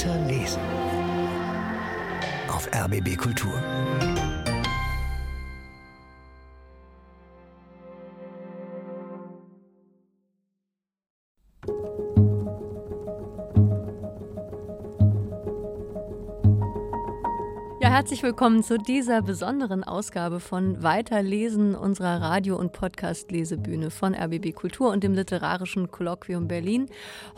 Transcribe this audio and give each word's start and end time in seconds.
Weiterlesen. 0.00 0.62
Auf 2.48 2.66
RBB 2.72 3.18
Kultur. 3.18 3.52
Herzlich 18.00 18.22
willkommen 18.22 18.62
zu 18.62 18.78
dieser 18.78 19.20
besonderen 19.20 19.84
Ausgabe 19.84 20.40
von 20.40 20.82
Weiterlesen 20.82 21.74
unserer 21.74 22.22
Radio- 22.22 22.56
und 22.56 22.72
Podcast-Lesebühne 22.72 23.90
von 23.90 24.14
RBB 24.14 24.54
Kultur 24.54 24.88
und 24.90 25.04
dem 25.04 25.12
Literarischen 25.12 25.90
Kolloquium 25.90 26.48
Berlin. 26.48 26.88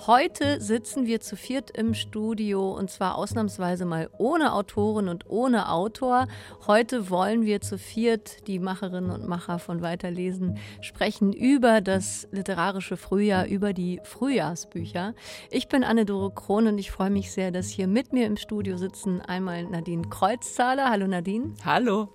Heute 0.07 0.61
sitzen 0.61 1.05
wir 1.05 1.21
zu 1.21 1.35
viert 1.35 1.77
im 1.77 1.95
Studio 1.95 2.79
und 2.79 2.93
zwar 2.93 3.17
ausnahmsweise 3.17 3.87
mal 3.87 4.09
ohne 4.19 4.53
Autorin 4.53 5.09
und 5.09 5.29
ohne 5.29 5.69
Autor. 5.69 6.29
Heute 6.69 7.11
wollen 7.11 7.45
wir 7.45 7.61
zu 7.61 7.77
viert, 7.77 8.47
die 8.47 8.61
Macherinnen 8.61 9.11
und 9.11 9.27
Macher 9.27 9.59
von 9.59 9.83
Weiterlesen, 9.83 10.59
sprechen 10.81 11.33
über 11.33 11.81
das 11.81 12.29
literarische 12.31 12.97
Frühjahr, 12.97 13.49
über 13.49 13.73
die 13.73 13.99
Frühjahrsbücher. 14.05 15.15
Ich 15.51 15.67
bin 15.67 15.83
Anne-Dore 15.83 16.31
Krohn 16.31 16.69
und 16.69 16.79
ich 16.79 16.93
freue 16.93 17.11
mich 17.11 17.33
sehr, 17.33 17.51
dass 17.51 17.69
hier 17.69 17.89
mit 17.89 18.13
mir 18.13 18.27
im 18.27 18.37
Studio 18.37 18.77
sitzen 18.77 19.21
einmal 19.23 19.65
Nadine 19.65 20.09
Kreuz 20.09 20.52
Kreuzzahler. 20.53 20.91
Hallo 20.91 21.07
Nadine. 21.07 21.55
Hallo. 21.65 22.11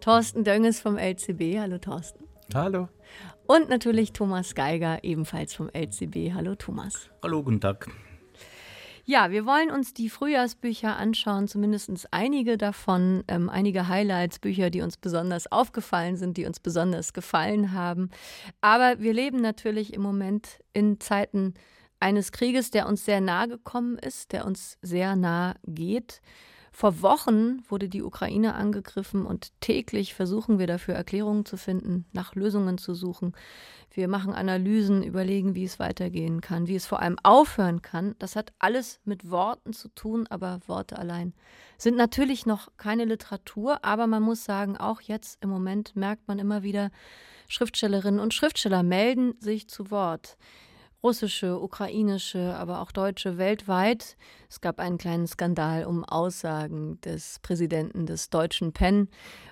Thorsten 0.00 0.42
Dönges 0.42 0.80
vom 0.80 0.98
LCB. 0.98 1.60
Hallo 1.60 1.78
Thorsten. 1.78 2.24
Hallo. 2.52 2.88
Und 3.46 3.68
natürlich 3.68 4.12
Thomas 4.12 4.56
Geiger, 4.56 5.04
ebenfalls 5.04 5.54
vom 5.54 5.70
LCB. 5.72 6.34
Hallo 6.34 6.56
Thomas. 6.56 7.08
Hallo, 7.22 7.44
guten 7.44 7.60
Tag. 7.60 7.88
Ja, 9.04 9.30
wir 9.30 9.46
wollen 9.46 9.70
uns 9.70 9.94
die 9.94 10.08
Frühjahrsbücher 10.10 10.96
anschauen, 10.96 11.46
zumindest 11.46 12.08
einige 12.10 12.58
davon, 12.58 13.22
ähm, 13.28 13.48
einige 13.48 13.86
Highlights, 13.86 14.40
Bücher, 14.40 14.70
die 14.70 14.80
uns 14.80 14.96
besonders 14.96 15.52
aufgefallen 15.52 16.16
sind, 16.16 16.36
die 16.36 16.46
uns 16.46 16.58
besonders 16.58 17.12
gefallen 17.12 17.72
haben. 17.72 18.10
Aber 18.60 18.98
wir 18.98 19.12
leben 19.12 19.40
natürlich 19.40 19.94
im 19.94 20.02
Moment 20.02 20.58
in 20.72 20.98
Zeiten 20.98 21.54
eines 22.00 22.32
Krieges, 22.32 22.72
der 22.72 22.88
uns 22.88 23.04
sehr 23.04 23.20
nahe 23.20 23.46
gekommen 23.46 23.98
ist, 23.98 24.32
der 24.32 24.46
uns 24.46 24.78
sehr 24.82 25.14
nah 25.14 25.54
geht. 25.64 26.20
Vor 26.78 27.02
Wochen 27.02 27.64
wurde 27.68 27.88
die 27.88 28.04
Ukraine 28.04 28.54
angegriffen 28.54 29.26
und 29.26 29.50
täglich 29.60 30.14
versuchen 30.14 30.60
wir 30.60 30.68
dafür 30.68 30.94
Erklärungen 30.94 31.44
zu 31.44 31.56
finden, 31.56 32.04
nach 32.12 32.36
Lösungen 32.36 32.78
zu 32.78 32.94
suchen. 32.94 33.32
Wir 33.90 34.06
machen 34.06 34.32
Analysen, 34.32 35.02
überlegen, 35.02 35.56
wie 35.56 35.64
es 35.64 35.80
weitergehen 35.80 36.40
kann, 36.40 36.68
wie 36.68 36.76
es 36.76 36.86
vor 36.86 37.02
allem 37.02 37.16
aufhören 37.24 37.82
kann. 37.82 38.14
Das 38.20 38.36
hat 38.36 38.52
alles 38.60 39.00
mit 39.04 39.28
Worten 39.28 39.72
zu 39.72 39.88
tun, 39.88 40.28
aber 40.30 40.60
Worte 40.68 41.00
allein 41.00 41.34
sind 41.78 41.96
natürlich 41.96 42.46
noch 42.46 42.68
keine 42.76 43.06
Literatur, 43.06 43.84
aber 43.84 44.06
man 44.06 44.22
muss 44.22 44.44
sagen, 44.44 44.76
auch 44.76 45.00
jetzt 45.00 45.42
im 45.42 45.50
Moment 45.50 45.96
merkt 45.96 46.28
man 46.28 46.38
immer 46.38 46.62
wieder, 46.62 46.92
Schriftstellerinnen 47.48 48.20
und 48.20 48.34
Schriftsteller 48.34 48.84
melden 48.84 49.34
sich 49.40 49.66
zu 49.66 49.90
Wort 49.90 50.36
russische, 51.02 51.60
ukrainische, 51.60 52.54
aber 52.56 52.80
auch 52.80 52.92
deutsche 52.92 53.38
weltweit. 53.38 54.16
Es 54.48 54.60
gab 54.60 54.78
einen 54.80 54.98
kleinen 54.98 55.26
Skandal 55.26 55.84
um 55.84 56.04
Aussagen 56.04 57.00
des 57.02 57.38
Präsidenten 57.40 58.06
des 58.06 58.30
deutschen 58.30 58.72
PEN. 58.72 59.08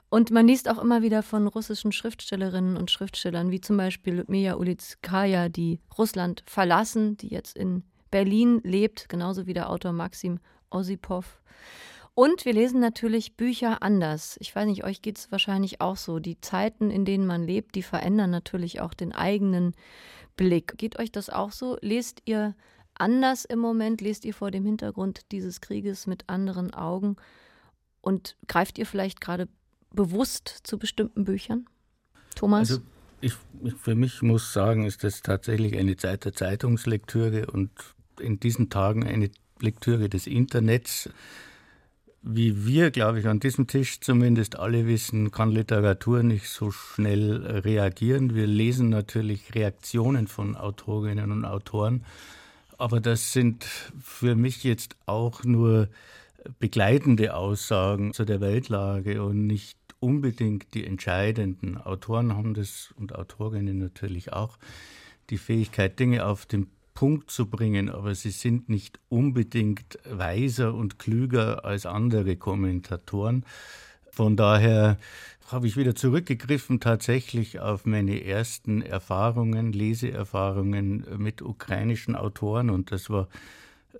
Und 0.08 0.30
man 0.30 0.46
liest 0.46 0.68
auch 0.68 0.78
immer 0.78 1.02
wieder 1.02 1.22
von 1.22 1.46
russischen 1.46 1.92
Schriftstellerinnen 1.92 2.76
und 2.76 2.90
Schriftstellern, 2.90 3.50
wie 3.50 3.60
zum 3.60 3.76
Beispiel 3.76 4.24
Mia 4.28 4.54
Ulitskaya, 4.56 5.48
die 5.48 5.80
Russland 5.96 6.42
verlassen, 6.46 7.16
die 7.16 7.28
jetzt 7.28 7.56
in 7.56 7.84
Berlin 8.10 8.60
lebt, 8.62 9.08
genauso 9.08 9.46
wie 9.46 9.54
der 9.54 9.70
Autor 9.70 9.92
Maxim 9.92 10.38
Osipov. 10.70 11.40
Und 12.14 12.46
wir 12.46 12.54
lesen 12.54 12.80
natürlich 12.80 13.36
Bücher 13.36 13.82
anders. 13.82 14.38
Ich 14.40 14.56
weiß 14.56 14.64
nicht, 14.66 14.84
euch 14.84 15.02
geht 15.02 15.18
es 15.18 15.30
wahrscheinlich 15.30 15.82
auch 15.82 15.96
so. 15.96 16.18
Die 16.18 16.40
Zeiten, 16.40 16.90
in 16.90 17.04
denen 17.04 17.26
man 17.26 17.44
lebt, 17.44 17.74
die 17.74 17.82
verändern 17.82 18.30
natürlich 18.30 18.80
auch 18.80 18.94
den 18.94 19.12
eigenen 19.12 19.74
Blick. 20.36 20.78
Geht 20.78 20.98
euch 20.98 21.10
das 21.10 21.30
auch 21.30 21.52
so? 21.52 21.78
Lest 21.80 22.22
ihr 22.24 22.54
anders 22.94 23.44
im 23.44 23.58
Moment? 23.58 24.00
Lest 24.00 24.24
ihr 24.24 24.34
vor 24.34 24.50
dem 24.50 24.64
Hintergrund 24.64 25.32
dieses 25.32 25.60
Krieges 25.60 26.06
mit 26.06 26.24
anderen 26.28 26.72
Augen? 26.74 27.16
Und 28.00 28.36
greift 28.46 28.78
ihr 28.78 28.86
vielleicht 28.86 29.20
gerade 29.20 29.48
bewusst 29.90 30.60
zu 30.62 30.78
bestimmten 30.78 31.24
Büchern? 31.24 31.66
Thomas? 32.34 32.70
Also 32.70 32.82
ich, 33.20 33.34
für 33.78 33.94
mich 33.94 34.22
muss 34.22 34.52
sagen, 34.52 34.84
ist 34.84 35.02
das 35.02 35.22
tatsächlich 35.22 35.76
eine 35.76 35.96
Zeit 35.96 36.24
der 36.24 36.32
Zeitungslektüre 36.32 37.46
und 37.46 37.70
in 38.20 38.38
diesen 38.38 38.70
Tagen 38.70 39.06
eine 39.06 39.30
Lektüre 39.60 40.08
des 40.08 40.26
Internets 40.26 41.10
wie 42.28 42.66
wir, 42.66 42.90
glaube 42.90 43.20
ich, 43.20 43.28
an 43.28 43.38
diesem 43.38 43.68
Tisch 43.68 44.00
zumindest 44.00 44.58
alle 44.58 44.86
wissen, 44.88 45.30
kann 45.30 45.52
Literatur 45.52 46.24
nicht 46.24 46.48
so 46.48 46.72
schnell 46.72 47.46
reagieren. 47.46 48.34
Wir 48.34 48.48
lesen 48.48 48.88
natürlich 48.88 49.54
Reaktionen 49.54 50.26
von 50.26 50.56
Autorinnen 50.56 51.30
und 51.30 51.44
Autoren, 51.44 52.04
aber 52.78 53.00
das 53.00 53.32
sind 53.32 53.64
für 54.00 54.34
mich 54.34 54.64
jetzt 54.64 54.96
auch 55.06 55.44
nur 55.44 55.88
begleitende 56.58 57.34
Aussagen 57.34 58.12
zu 58.12 58.24
der 58.24 58.40
Weltlage 58.40 59.22
und 59.22 59.46
nicht 59.46 59.78
unbedingt 60.00 60.74
die 60.74 60.84
entscheidenden. 60.84 61.78
Autoren 61.78 62.36
haben 62.36 62.54
das 62.54 62.92
und 62.96 63.14
Autorinnen 63.14 63.78
natürlich 63.78 64.32
auch 64.32 64.58
die 65.30 65.38
Fähigkeit, 65.38 65.98
Dinge 65.98 66.26
auf 66.26 66.44
den 66.44 66.66
Punkt 66.96 67.30
zu 67.30 67.46
bringen, 67.46 67.88
aber 67.88 68.16
sie 68.16 68.30
sind 68.30 68.68
nicht 68.68 68.98
unbedingt 69.08 70.00
weiser 70.10 70.74
und 70.74 70.98
klüger 70.98 71.64
als 71.64 71.86
andere 71.86 72.34
Kommentatoren. 72.34 73.44
Von 74.10 74.34
daher 74.34 74.98
habe 75.52 75.68
ich 75.68 75.76
wieder 75.76 75.94
zurückgegriffen 75.94 76.80
tatsächlich 76.80 77.60
auf 77.60 77.86
meine 77.86 78.24
ersten 78.24 78.82
Erfahrungen, 78.82 79.72
Leseerfahrungen 79.72 81.06
mit 81.18 81.42
ukrainischen 81.42 82.16
Autoren 82.16 82.70
und 82.70 82.90
das 82.90 83.10
war 83.10 83.28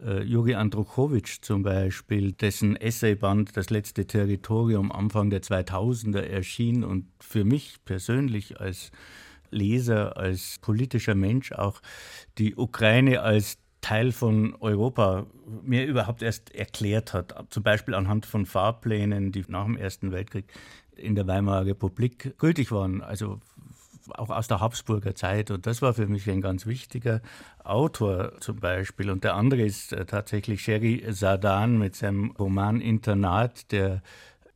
äh, 0.04 0.22
Juri 0.22 0.54
Andruchowitsch 0.54 1.42
zum 1.42 1.62
Beispiel, 1.62 2.32
dessen 2.32 2.76
Essayband 2.76 3.56
Das 3.56 3.70
letzte 3.70 4.06
Territorium 4.06 4.90
Anfang 4.90 5.30
der 5.30 5.42
2000er 5.42 6.20
erschien 6.20 6.82
und 6.82 7.06
für 7.20 7.44
mich 7.44 7.76
persönlich 7.84 8.60
als 8.60 8.90
Leser, 9.50 10.16
als 10.16 10.58
politischer 10.60 11.14
Mensch 11.14 11.52
auch 11.52 11.80
die 12.38 12.56
Ukraine 12.56 13.22
als 13.22 13.58
Teil 13.80 14.10
von 14.10 14.56
Europa 14.58 15.26
mir 15.62 15.86
überhaupt 15.86 16.22
erst 16.22 16.52
erklärt 16.54 17.12
hat. 17.12 17.46
Zum 17.50 17.62
Beispiel 17.62 17.94
anhand 17.94 18.26
von 18.26 18.44
Fahrplänen, 18.44 19.30
die 19.30 19.44
nach 19.48 19.64
dem 19.64 19.76
Ersten 19.76 20.10
Weltkrieg 20.10 20.46
in 20.96 21.14
der 21.14 21.26
Weimarer 21.26 21.66
Republik 21.66 22.36
gültig 22.38 22.72
waren. 22.72 23.00
Also 23.02 23.40
auch 24.14 24.30
aus 24.30 24.48
der 24.48 24.60
Habsburger 24.60 25.14
Zeit. 25.14 25.50
Und 25.50 25.66
das 25.66 25.82
war 25.82 25.94
für 25.94 26.06
mich 26.06 26.28
ein 26.30 26.40
ganz 26.40 26.66
wichtiger 26.66 27.20
Autor 27.62 28.32
zum 28.40 28.56
Beispiel. 28.56 29.10
Und 29.10 29.24
der 29.24 29.34
andere 29.34 29.62
ist 29.62 29.92
äh, 29.92 30.04
tatsächlich 30.06 30.62
Sherry 30.62 31.04
Sardan 31.08 31.78
mit 31.78 31.96
seinem 31.96 32.30
Roman 32.32 32.80
Internat, 32.80 33.70
der 33.72 34.02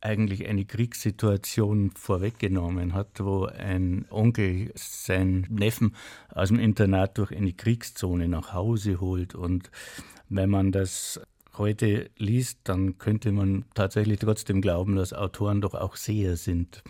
eigentlich 0.01 0.47
eine 0.47 0.65
Kriegssituation 0.65 1.91
vorweggenommen 1.91 2.93
hat, 2.93 3.23
wo 3.23 3.45
ein 3.45 4.05
Onkel 4.09 4.71
seinen 4.75 5.47
Neffen 5.49 5.95
aus 6.29 6.49
dem 6.49 6.59
Internat 6.59 7.17
durch 7.17 7.31
eine 7.35 7.53
Kriegszone 7.53 8.27
nach 8.27 8.53
Hause 8.53 8.99
holt. 8.99 9.35
Und 9.35 9.69
wenn 10.29 10.49
man 10.49 10.71
das 10.71 11.21
heute 11.57 12.09
liest, 12.17 12.59
dann 12.63 12.97
könnte 12.97 13.31
man 13.31 13.65
tatsächlich 13.73 14.19
trotzdem 14.19 14.61
glauben, 14.61 14.95
dass 14.95 15.13
Autoren 15.13 15.61
doch 15.61 15.75
auch 15.75 15.95
Seher 15.95 16.37
sind. 16.37 16.83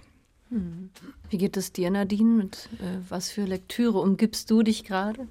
Hm. 0.49 0.89
Wie 1.29 1.37
geht 1.37 1.57
es 1.57 1.71
dir, 1.71 1.89
Nadine? 1.89 2.43
Mit 2.43 2.69
äh, 2.79 2.99
was 3.09 3.31
für 3.31 3.43
Lektüre 3.43 3.99
umgibst 3.99 4.51
du 4.51 4.63
dich 4.63 4.83
gerade? 4.83 5.27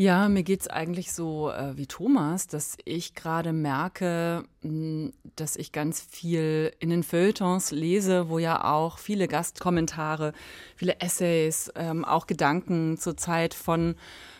Ja, 0.00 0.28
mir 0.28 0.44
geht 0.44 0.60
es 0.60 0.68
eigentlich 0.68 1.12
so 1.12 1.50
äh, 1.50 1.76
wie 1.76 1.88
Thomas, 1.88 2.46
dass 2.46 2.76
ich 2.84 3.16
gerade 3.16 3.52
merke, 3.52 4.44
mh, 4.62 4.70
hm, 4.70 5.12
dass 5.34 5.56
ich 5.56 5.72
ganz 5.72 6.00
viel 6.00 6.72
in 6.78 6.90
den 6.90 7.02
Feuilletons 7.02 7.72
lese, 7.72 8.28
wo 8.28 8.38
ja 8.38 8.62
auch 8.62 8.98
viele 8.98 9.26
Gastkommentare, 9.26 10.34
viele 10.76 11.00
Essays, 11.00 11.72
ähm, 11.74 12.04
auch 12.04 12.28
Gedanken 12.28 12.96
zur 12.96 13.16
Zeit 13.16 13.54
von 13.54 13.96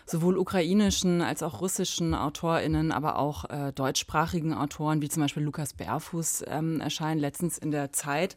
sowohl 0.06 0.38
ukrainischen 0.38 1.23
als 1.23 1.43
auch 1.43 1.61
russischen 1.61 2.15
AutorInnen, 2.15 2.93
aber 2.93 3.19
auch 3.19 3.44
äh, 3.50 3.73
deutschsprachigen 3.73 4.55
Autoren, 4.55 5.03
wie 5.03 5.09
zum 5.09 5.23
Beispiel 5.25 5.43
Lukas 5.43 5.75
Berfuß, 5.75 6.44
ähm, 6.47 6.81
erscheinen 6.81 7.21
letztens 7.21 7.59
in 7.59 7.73
der 7.73 7.93
Zeit. 7.93 8.37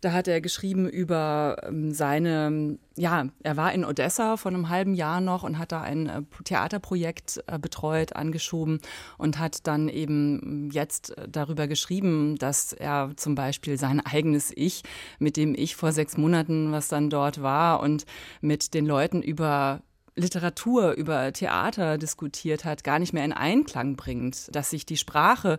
Da 0.00 0.12
hat 0.12 0.28
er 0.28 0.40
geschrieben 0.40 0.88
über 0.88 1.56
ähm, 1.66 1.92
seine, 1.92 2.78
ja, 2.96 3.26
er 3.42 3.56
war 3.56 3.72
in 3.72 3.84
Odessa 3.84 4.36
vor 4.36 4.52
einem 4.52 4.68
halben 4.68 4.94
Jahr 4.94 5.20
noch 5.20 5.42
und 5.42 5.58
hat 5.58 5.72
da 5.72 5.80
ein 5.80 6.08
äh, 6.08 6.22
Theaterprojekt 6.44 7.42
äh, 7.48 7.58
betreut, 7.58 8.14
angeschoben 8.14 8.80
und 9.16 9.38
hat 9.40 9.66
dann 9.66 9.88
eben 9.88 10.70
jetzt 10.72 11.18
äh, 11.18 11.28
darüber 11.28 11.66
geschrieben, 11.66 12.36
dass 12.36 12.72
er 12.72 13.12
zum 13.16 13.34
Beispiel 13.34 13.76
sein 13.76 14.00
eigenes 14.00 14.52
Ich, 14.54 14.82
mit 15.18 15.36
dem 15.36 15.54
ich 15.56 15.74
vor 15.74 15.90
sechs 15.90 16.16
Monaten, 16.16 16.70
was 16.70 16.86
dann 16.86 17.10
dort 17.10 17.42
war 17.42 17.80
und 17.80 18.06
mit 18.40 18.74
den 18.74 18.86
Leuten 18.86 19.20
über 19.20 19.82
Literatur, 20.14 20.92
über 20.92 21.32
Theater 21.32 21.98
diskutiert 21.98 22.64
hat, 22.64 22.84
gar 22.84 22.98
nicht 22.98 23.12
mehr 23.12 23.24
in 23.24 23.32
Einklang 23.32 23.96
bringt, 23.96 24.54
dass 24.54 24.70
sich 24.70 24.84
die 24.84 24.96
Sprache 24.96 25.58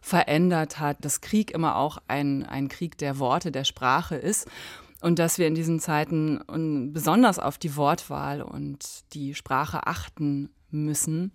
verändert 0.00 0.80
hat, 0.80 1.04
dass 1.04 1.20
Krieg 1.20 1.50
immer 1.50 1.76
auch 1.76 1.98
ein, 2.08 2.44
ein 2.44 2.68
Krieg 2.68 2.98
der 2.98 3.18
Worte, 3.18 3.52
der 3.52 3.64
Sprache 3.64 4.16
ist 4.16 4.48
und 5.00 5.18
dass 5.18 5.38
wir 5.38 5.46
in 5.46 5.54
diesen 5.54 5.80
Zeiten 5.80 6.40
besonders 6.92 7.38
auf 7.38 7.58
die 7.58 7.76
Wortwahl 7.76 8.42
und 8.42 8.84
die 9.12 9.34
Sprache 9.34 9.86
achten 9.86 10.50
müssen. 10.70 11.32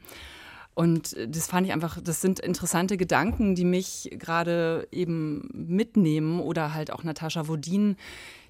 Und 0.75 1.15
das 1.27 1.47
fand 1.47 1.67
ich 1.67 1.73
einfach, 1.73 2.01
das 2.01 2.21
sind 2.21 2.39
interessante 2.39 2.97
Gedanken, 2.97 3.53
die 3.53 3.65
mich 3.65 4.09
gerade 4.13 4.87
eben 4.91 5.47
mitnehmen 5.53 6.39
oder 6.39 6.73
halt 6.73 6.91
auch 6.91 7.03
Natascha 7.03 7.47
Wodin, 7.47 7.95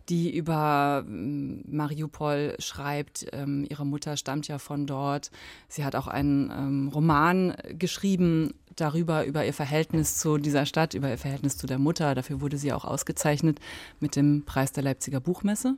die 0.10 0.36
über 0.36 1.04
ähm, 1.08 1.64
Mariupol 1.68 2.56
schreibt. 2.60 3.26
Ähm, 3.32 3.66
ihre 3.70 3.86
Mutter 3.86 4.18
stammt 4.18 4.48
ja 4.48 4.60
von 4.60 4.86
dort. 4.86 5.32
Sie 5.68 5.86
hat 5.86 5.96
auch 5.96 6.08
einen 6.08 6.52
ähm, 6.52 6.88
Roman 6.94 7.56
geschrieben 7.78 8.54
darüber, 8.76 9.26
über 9.26 9.46
ihr 9.46 9.54
Verhältnis 9.54 10.18
zu 10.18 10.38
dieser 10.38 10.66
Stadt, 10.66 10.94
über 10.94 11.10
ihr 11.10 11.18
Verhältnis 11.18 11.58
zu 11.58 11.68
der 11.68 11.80
Mutter. 11.80 12.16
Dafür 12.16 12.42
wurde 12.42 12.58
sie 12.58 12.74
auch 12.74 12.86
ausgezeichnet 12.86 13.60
mit 14.00 14.16
dem 14.16 14.44
Preis 14.46 14.72
der 14.72 14.84
Leipziger 14.84 15.20
Buchmesse. 15.20 15.76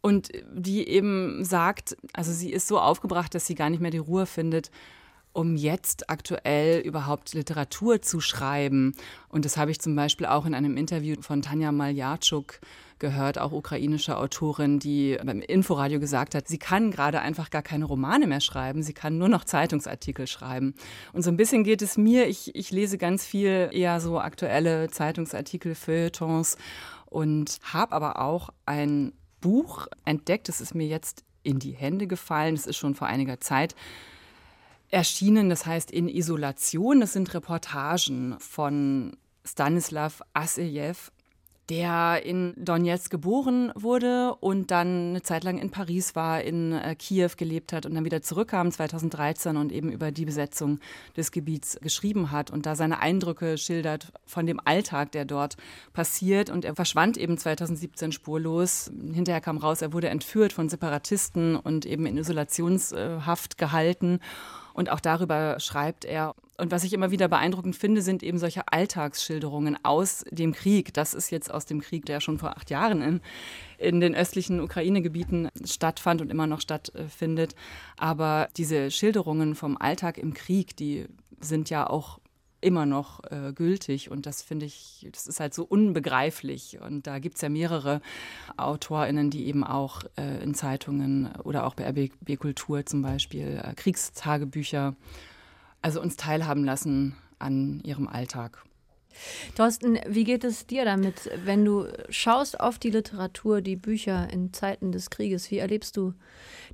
Und 0.00 0.30
die 0.52 0.88
eben 0.88 1.44
sagt, 1.44 1.96
also 2.12 2.32
sie 2.32 2.52
ist 2.52 2.66
so 2.66 2.80
aufgebracht, 2.80 3.34
dass 3.34 3.46
sie 3.46 3.54
gar 3.54 3.70
nicht 3.70 3.80
mehr 3.80 3.92
die 3.92 3.98
Ruhe 3.98 4.26
findet, 4.26 4.70
um 5.32 5.56
jetzt 5.56 6.10
aktuell 6.10 6.80
überhaupt 6.80 7.34
Literatur 7.34 8.02
zu 8.02 8.20
schreiben. 8.20 8.94
Und 9.28 9.44
das 9.44 9.56
habe 9.56 9.70
ich 9.70 9.80
zum 9.80 9.94
Beispiel 9.96 10.26
auch 10.26 10.44
in 10.44 10.54
einem 10.54 10.76
Interview 10.76 11.16
von 11.20 11.40
Tanja 11.40 11.72
Maljarczuk 11.72 12.60
gehört, 13.02 13.36
auch 13.36 13.52
ukrainische 13.52 14.16
Autorin, 14.16 14.78
die 14.78 15.18
beim 15.22 15.42
Inforadio 15.42 16.00
gesagt 16.00 16.34
hat, 16.34 16.48
sie 16.48 16.56
kann 16.56 16.90
gerade 16.90 17.20
einfach 17.20 17.50
gar 17.50 17.60
keine 17.60 17.84
Romane 17.84 18.26
mehr 18.26 18.40
schreiben, 18.40 18.82
sie 18.82 18.94
kann 18.94 19.18
nur 19.18 19.28
noch 19.28 19.44
Zeitungsartikel 19.44 20.26
schreiben. 20.26 20.74
Und 21.12 21.22
so 21.22 21.30
ein 21.30 21.36
bisschen 21.36 21.64
geht 21.64 21.82
es 21.82 21.98
mir, 21.98 22.28
ich, 22.28 22.54
ich 22.54 22.70
lese 22.70 22.96
ganz 22.96 23.26
viel 23.26 23.68
eher 23.72 24.00
so 24.00 24.18
aktuelle 24.18 24.88
Zeitungsartikel, 24.88 25.74
Feuilletons 25.74 26.56
und 27.04 27.58
habe 27.64 27.92
aber 27.92 28.20
auch 28.22 28.48
ein 28.64 29.12
Buch 29.42 29.88
entdeckt, 30.06 30.48
das 30.48 30.62
ist 30.62 30.74
mir 30.74 30.86
jetzt 30.86 31.24
in 31.42 31.58
die 31.58 31.72
Hände 31.72 32.06
gefallen, 32.06 32.54
das 32.54 32.66
ist 32.66 32.76
schon 32.76 32.94
vor 32.94 33.08
einiger 33.08 33.40
Zeit 33.40 33.74
erschienen, 34.90 35.50
das 35.50 35.66
heißt 35.66 35.90
in 35.90 36.08
Isolation, 36.08 37.00
das 37.00 37.12
sind 37.12 37.34
Reportagen 37.34 38.36
von 38.38 39.16
Stanislav 39.44 40.22
Assejew 40.34 40.94
der 41.68 42.24
in 42.24 42.54
Donetsk 42.56 43.10
geboren 43.10 43.72
wurde 43.74 44.34
und 44.40 44.70
dann 44.70 45.10
eine 45.10 45.22
Zeit 45.22 45.44
lang 45.44 45.58
in 45.58 45.70
Paris 45.70 46.14
war, 46.16 46.42
in 46.42 46.72
äh, 46.72 46.94
Kiew 46.96 47.30
gelebt 47.36 47.72
hat 47.72 47.86
und 47.86 47.94
dann 47.94 48.04
wieder 48.04 48.20
zurückkam 48.20 48.70
2013 48.70 49.56
und 49.56 49.70
eben 49.70 49.92
über 49.92 50.10
die 50.10 50.24
Besetzung 50.24 50.80
des 51.16 51.30
Gebiets 51.30 51.78
geschrieben 51.80 52.32
hat 52.32 52.50
und 52.50 52.66
da 52.66 52.74
seine 52.74 52.98
Eindrücke 52.98 53.58
schildert 53.58 54.12
von 54.26 54.46
dem 54.46 54.60
Alltag, 54.64 55.12
der 55.12 55.24
dort 55.24 55.56
passiert. 55.92 56.50
Und 56.50 56.64
er 56.64 56.74
verschwand 56.74 57.16
eben 57.16 57.38
2017 57.38 58.12
spurlos. 58.12 58.90
Hinterher 59.12 59.40
kam 59.40 59.58
raus, 59.58 59.82
er 59.82 59.92
wurde 59.92 60.08
entführt 60.08 60.52
von 60.52 60.68
Separatisten 60.68 61.56
und 61.56 61.86
eben 61.86 62.06
in 62.06 62.16
Isolationshaft 62.16 63.56
gehalten. 63.56 64.18
Und 64.74 64.90
auch 64.90 65.00
darüber 65.00 65.58
schreibt 65.60 66.04
er. 66.04 66.34
Und 66.58 66.70
was 66.70 66.84
ich 66.84 66.92
immer 66.92 67.10
wieder 67.10 67.28
beeindruckend 67.28 67.76
finde, 67.76 68.02
sind 68.02 68.22
eben 68.22 68.38
solche 68.38 68.68
Alltagsschilderungen 68.68 69.76
aus 69.82 70.24
dem 70.30 70.52
Krieg. 70.52 70.94
Das 70.94 71.14
ist 71.14 71.30
jetzt 71.30 71.52
aus 71.52 71.66
dem 71.66 71.80
Krieg, 71.80 72.06
der 72.06 72.20
schon 72.20 72.38
vor 72.38 72.56
acht 72.56 72.70
Jahren 72.70 73.02
in, 73.02 73.20
in 73.78 74.00
den 74.00 74.14
östlichen 74.14 74.60
Ukraine-Gebieten 74.60 75.48
stattfand 75.64 76.20
und 76.20 76.30
immer 76.30 76.46
noch 76.46 76.60
stattfindet. 76.60 77.54
Aber 77.96 78.48
diese 78.56 78.90
Schilderungen 78.90 79.54
vom 79.54 79.76
Alltag 79.76 80.18
im 80.18 80.34
Krieg, 80.34 80.76
die 80.76 81.06
sind 81.40 81.70
ja 81.70 81.88
auch 81.88 82.18
immer 82.62 82.86
noch 82.86 83.20
äh, 83.30 83.52
gültig. 83.52 84.10
Und 84.10 84.26
das 84.26 84.42
finde 84.42 84.66
ich, 84.66 85.06
das 85.12 85.26
ist 85.26 85.40
halt 85.40 85.52
so 85.52 85.64
unbegreiflich. 85.64 86.78
Und 86.80 87.06
da 87.06 87.18
gibt 87.18 87.36
es 87.36 87.42
ja 87.42 87.48
mehrere 87.48 88.00
AutorInnen, 88.56 89.30
die 89.30 89.46
eben 89.46 89.64
auch 89.64 90.02
äh, 90.16 90.42
in 90.42 90.54
Zeitungen 90.54 91.30
oder 91.44 91.66
auch 91.66 91.74
bei 91.74 91.86
RBB 91.88 92.38
Kultur 92.38 92.86
zum 92.86 93.02
Beispiel 93.02 93.60
äh, 93.62 93.74
Kriegstagebücher, 93.74 94.94
also 95.82 96.00
uns 96.00 96.16
teilhaben 96.16 96.64
lassen 96.64 97.16
an 97.38 97.80
ihrem 97.84 98.08
Alltag. 98.08 98.64
Thorsten, 99.56 99.98
wie 100.06 100.24
geht 100.24 100.44
es 100.44 100.66
dir 100.66 100.84
damit, 100.84 101.30
wenn 101.44 101.64
du 101.64 101.86
schaust 102.08 102.58
auf 102.60 102.78
die 102.78 102.90
Literatur, 102.90 103.60
die 103.60 103.76
Bücher 103.76 104.28
in 104.30 104.52
Zeiten 104.52 104.92
des 104.92 105.10
Krieges? 105.10 105.50
Wie 105.50 105.58
erlebst 105.58 105.96
du 105.96 106.14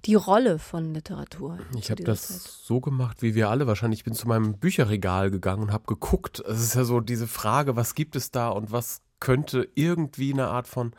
die 0.05 0.15
Rolle 0.15 0.59
von 0.59 0.95
Literatur? 0.95 1.59
Ich 1.77 1.91
habe 1.91 2.05
das 2.05 2.29
Zeit? 2.29 2.53
so 2.53 2.81
gemacht, 2.81 3.23
wie 3.23 3.35
wir 3.35 3.49
alle 3.49 3.67
wahrscheinlich. 3.67 4.01
Ich 4.01 4.05
bin 4.05 4.15
zu 4.15 4.29
meinem 4.29 4.59
Bücherregal 4.59 5.31
gegangen 5.31 5.63
und 5.63 5.73
habe 5.73 5.87
geguckt. 5.87 6.41
Es 6.41 6.61
ist 6.61 6.75
ja 6.75 6.85
so 6.85 7.01
diese 7.01 7.27
Frage, 7.27 7.77
was 7.77 7.95
gibt 7.95 8.17
es 8.17 8.31
da 8.31 8.49
und 8.49 8.73
was 8.73 9.03
könnte 9.21 9.69
irgendwie 9.75 10.33
eine 10.33 10.49
Art 10.49 10.69
von 10.69 10.93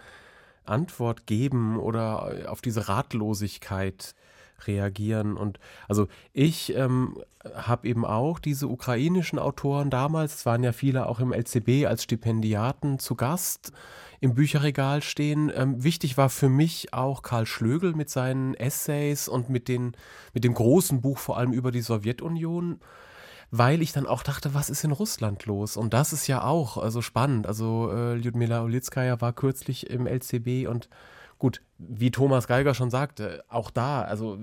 Antwort 0.65 1.25
geben 1.25 1.77
oder 1.77 2.49
auf 2.51 2.61
diese 2.61 2.87
Ratlosigkeit 2.87 4.13
reagieren. 4.67 5.37
Und 5.37 5.59
also 5.87 6.07
ich 6.33 6.75
ähm, 6.75 7.17
habe 7.53 7.87
eben 7.87 8.05
auch 8.05 8.39
diese 8.39 8.67
ukrainischen 8.67 9.39
Autoren 9.39 9.89
damals, 9.89 10.35
es 10.35 10.45
waren 10.45 10.63
ja 10.63 10.71
viele 10.71 11.07
auch 11.07 11.19
im 11.19 11.33
LCB 11.33 11.85
als 11.87 12.03
Stipendiaten 12.03 12.99
zu 12.99 13.15
Gast 13.15 13.71
im 14.21 14.35
Bücherregal 14.35 15.01
stehen. 15.01 15.51
Ähm, 15.55 15.83
wichtig 15.83 16.17
war 16.17 16.29
für 16.29 16.49
mich 16.49 16.93
auch 16.93 17.21
Karl 17.21 17.45
Schlögel 17.45 17.93
mit 17.93 18.09
seinen 18.09 18.53
Essays 18.53 19.27
und 19.27 19.49
mit, 19.49 19.67
den, 19.67 19.93
mit 20.33 20.43
dem 20.43 20.53
großen 20.53 21.01
Buch 21.01 21.17
vor 21.17 21.37
allem 21.37 21.53
über 21.53 21.71
die 21.71 21.81
Sowjetunion 21.81 22.79
weil 23.51 23.81
ich 23.81 23.91
dann 23.91 24.05
auch 24.05 24.23
dachte, 24.23 24.53
was 24.53 24.69
ist 24.69 24.83
in 24.83 24.91
Russland 24.91 25.45
los? 25.45 25.75
Und 25.75 25.93
das 25.93 26.13
ist 26.13 26.27
ja 26.27 26.43
auch 26.43 26.77
also 26.77 27.01
spannend. 27.01 27.47
Also 27.47 27.91
äh, 27.91 28.15
Lyudmila 28.15 28.61
Ulitskaya 28.61 29.21
war 29.21 29.33
kürzlich 29.33 29.89
im 29.89 30.05
LCB 30.05 30.67
und 30.67 30.89
Gut, 31.39 31.61
wie 31.77 32.11
Thomas 32.11 32.47
Geiger 32.47 32.73
schon 32.73 32.89
sagte, 32.89 33.43
auch 33.47 33.71
da, 33.71 34.01
also 34.01 34.37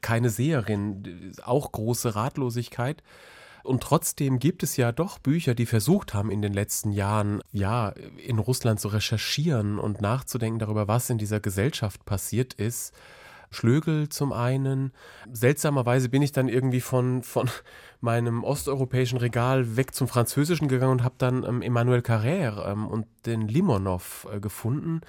keine 0.00 0.30
Seherin, 0.30 1.34
auch 1.44 1.70
große 1.70 2.14
Ratlosigkeit. 2.14 3.02
Und 3.62 3.82
trotzdem 3.82 4.38
gibt 4.38 4.62
es 4.62 4.76
ja 4.76 4.90
doch 4.90 5.18
Bücher, 5.18 5.54
die 5.54 5.66
versucht 5.66 6.14
haben 6.14 6.30
in 6.30 6.42
den 6.42 6.52
letzten 6.52 6.90
Jahren, 6.90 7.42
ja, 7.52 7.90
in 8.16 8.38
Russland 8.38 8.80
zu 8.80 8.88
recherchieren 8.88 9.78
und 9.78 10.00
nachzudenken 10.00 10.58
darüber, 10.58 10.88
was 10.88 11.10
in 11.10 11.18
dieser 11.18 11.38
Gesellschaft 11.38 12.04
passiert 12.04 12.54
ist. 12.54 12.92
Schlögel 13.50 14.08
zum 14.08 14.32
einen. 14.32 14.92
Seltsamerweise 15.30 16.08
bin 16.08 16.22
ich 16.22 16.32
dann 16.32 16.48
irgendwie 16.48 16.80
von, 16.80 17.22
von 17.22 17.48
meinem 18.00 18.42
osteuropäischen 18.42 19.18
Regal 19.18 19.76
weg 19.76 19.94
zum 19.94 20.08
Französischen 20.08 20.68
gegangen 20.68 20.92
und 20.92 21.04
habe 21.04 21.16
dann 21.18 21.44
ähm, 21.44 21.62
Emmanuel 21.62 22.00
Carrère 22.00 22.72
ähm, 22.72 22.86
und 22.86 23.06
den 23.26 23.46
Limonov 23.46 24.26
äh, 24.32 24.40
gefunden, 24.40 25.02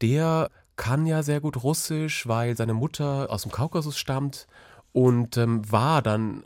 der 0.00 0.50
kann 0.76 1.06
ja 1.06 1.22
sehr 1.22 1.40
gut 1.40 1.62
Russisch, 1.62 2.26
weil 2.26 2.56
seine 2.56 2.74
Mutter 2.74 3.28
aus 3.30 3.42
dem 3.42 3.52
Kaukasus 3.52 3.98
stammt 3.98 4.46
und 4.92 5.36
ähm, 5.36 5.70
war 5.70 6.02
dann 6.02 6.42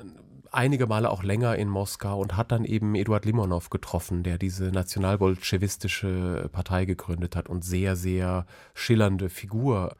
einige 0.51 0.87
Male 0.87 1.11
auch 1.11 1.23
länger 1.23 1.57
in 1.57 1.69
Moskau 1.69 2.21
und 2.21 2.37
hat 2.37 2.53
dann 2.53 2.65
eben 2.65 2.95
Eduard 2.95 3.25
Limonov 3.25 3.71
getroffen, 3.71 4.23
der 4.23 4.39
diese 4.39 4.67
nationalbolschewistische 4.67 6.49
Partei 6.53 6.85
gegründet 6.85 7.37
hat 7.37 7.49
und 7.49 7.65
sehr, 7.65 7.97
sehr 7.97 8.47
schillernde 8.75 9.31
Figur 9.31 9.97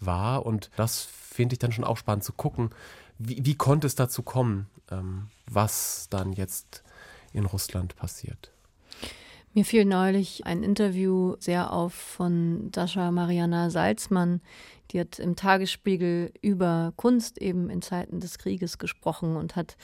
war. 0.00 0.44
Und 0.44 0.70
das 0.76 1.02
finde 1.02 1.54
ich 1.54 1.58
dann 1.58 1.72
schon 1.72 1.84
auch 1.84 1.96
spannend 1.96 2.24
zu 2.24 2.32
gucken, 2.32 2.70
wie, 3.18 3.44
wie 3.44 3.54
konnte 3.54 3.86
es 3.86 3.94
dazu 3.94 4.22
kommen, 4.22 4.66
ähm, 4.90 5.28
was 5.46 6.08
dann 6.10 6.32
jetzt 6.32 6.82
in 7.32 7.46
Russland 7.46 7.96
passiert. 7.96 8.53
Mir 9.56 9.64
fiel 9.64 9.84
neulich 9.84 10.44
ein 10.46 10.64
Interview 10.64 11.36
sehr 11.38 11.72
auf 11.72 11.94
von 11.94 12.72
Sascha 12.74 13.12
Mariana 13.12 13.70
Salzmann. 13.70 14.40
Die 14.90 14.98
hat 14.98 15.20
im 15.20 15.36
Tagesspiegel 15.36 16.32
über 16.42 16.92
Kunst 16.96 17.40
eben 17.40 17.70
in 17.70 17.80
Zeiten 17.80 18.18
des 18.18 18.38
Krieges 18.38 18.78
gesprochen 18.78 19.36
und 19.36 19.54
hat 19.54 19.76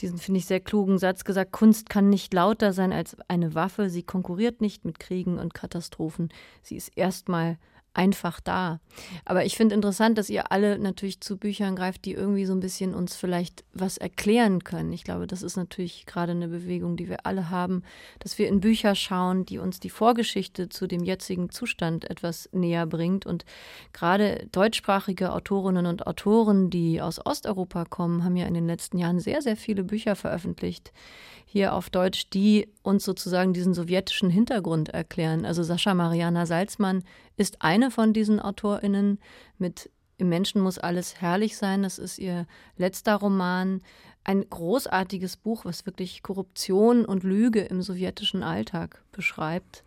diesen, 0.00 0.18
finde 0.18 0.38
ich, 0.38 0.46
sehr 0.46 0.58
klugen 0.58 0.98
Satz 0.98 1.22
gesagt, 1.22 1.52
Kunst 1.52 1.88
kann 1.88 2.10
nicht 2.10 2.34
lauter 2.34 2.72
sein 2.72 2.92
als 2.92 3.16
eine 3.28 3.54
Waffe, 3.54 3.90
sie 3.90 4.02
konkurriert 4.02 4.60
nicht 4.60 4.84
mit 4.84 4.98
Kriegen 4.98 5.38
und 5.38 5.54
Katastrophen, 5.54 6.30
sie 6.62 6.74
ist 6.74 6.90
erstmal 6.96 7.58
einfach 7.96 8.40
da. 8.40 8.80
Aber 9.24 9.44
ich 9.44 9.56
finde 9.56 9.74
interessant, 9.74 10.18
dass 10.18 10.30
ihr 10.30 10.52
alle 10.52 10.78
natürlich 10.78 11.20
zu 11.20 11.36
Büchern 11.36 11.76
greift, 11.76 12.04
die 12.04 12.12
irgendwie 12.12 12.44
so 12.44 12.52
ein 12.52 12.60
bisschen 12.60 12.94
uns 12.94 13.16
vielleicht 13.16 13.64
was 13.72 13.96
erklären 13.96 14.64
können. 14.64 14.92
Ich 14.92 15.04
glaube, 15.04 15.26
das 15.26 15.42
ist 15.42 15.56
natürlich 15.56 16.06
gerade 16.06 16.32
eine 16.32 16.48
Bewegung, 16.48 16.96
die 16.96 17.08
wir 17.08 17.26
alle 17.26 17.50
haben, 17.50 17.82
dass 18.18 18.38
wir 18.38 18.48
in 18.48 18.60
Bücher 18.60 18.94
schauen, 18.94 19.46
die 19.46 19.58
uns 19.58 19.80
die 19.80 19.90
Vorgeschichte 19.90 20.68
zu 20.68 20.86
dem 20.86 21.02
jetzigen 21.02 21.50
Zustand 21.50 22.08
etwas 22.10 22.48
näher 22.52 22.86
bringt. 22.86 23.26
Und 23.26 23.44
gerade 23.92 24.46
deutschsprachige 24.52 25.32
Autorinnen 25.32 25.86
und 25.86 26.06
Autoren, 26.06 26.70
die 26.70 27.00
aus 27.00 27.24
Osteuropa 27.24 27.84
kommen, 27.84 28.24
haben 28.24 28.36
ja 28.36 28.46
in 28.46 28.54
den 28.54 28.66
letzten 28.66 28.98
Jahren 28.98 29.20
sehr, 29.20 29.42
sehr 29.42 29.56
viele 29.56 29.84
Bücher 29.84 30.16
veröffentlicht 30.16 30.92
hier 31.48 31.72
auf 31.72 31.88
Deutsch, 31.88 32.28
die 32.30 32.68
uns 32.86 33.04
sozusagen 33.04 33.52
diesen 33.52 33.74
sowjetischen 33.74 34.30
Hintergrund 34.30 34.90
erklären. 34.90 35.44
Also 35.44 35.62
Sascha 35.62 35.94
Mariana 35.94 36.46
Salzmann 36.46 37.02
ist 37.36 37.62
eine 37.62 37.90
von 37.90 38.12
diesen 38.12 38.40
AutorInnen 38.40 39.18
mit 39.58 39.90
Im 40.18 40.30
Menschen 40.30 40.62
muss 40.62 40.78
alles 40.78 41.20
herrlich 41.20 41.56
sein. 41.58 41.82
Das 41.82 41.98
ist 41.98 42.18
ihr 42.18 42.46
letzter 42.78 43.16
Roman. 43.16 43.82
Ein 44.24 44.48
großartiges 44.48 45.36
Buch, 45.36 45.64
was 45.64 45.84
wirklich 45.86 46.22
Korruption 46.22 47.04
und 47.04 47.22
Lüge 47.22 47.60
im 47.60 47.82
sowjetischen 47.82 48.42
Alltag 48.42 49.04
beschreibt. 49.12 49.84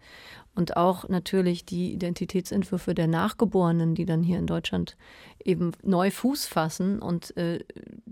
Und 0.60 0.76
auch 0.76 1.08
natürlich 1.08 1.64
die 1.64 1.94
Identitätsentwürfe 1.94 2.94
der 2.94 3.08
Nachgeborenen, 3.08 3.96
die 3.96 4.04
dann 4.04 4.24
hier 4.24 4.38
in 4.40 4.46
Deutschland 4.46 4.98
eben 5.42 5.72
neu 5.84 6.12
Fuß 6.12 6.48
fassen 6.48 7.00
und 7.00 7.38
äh, 7.38 7.64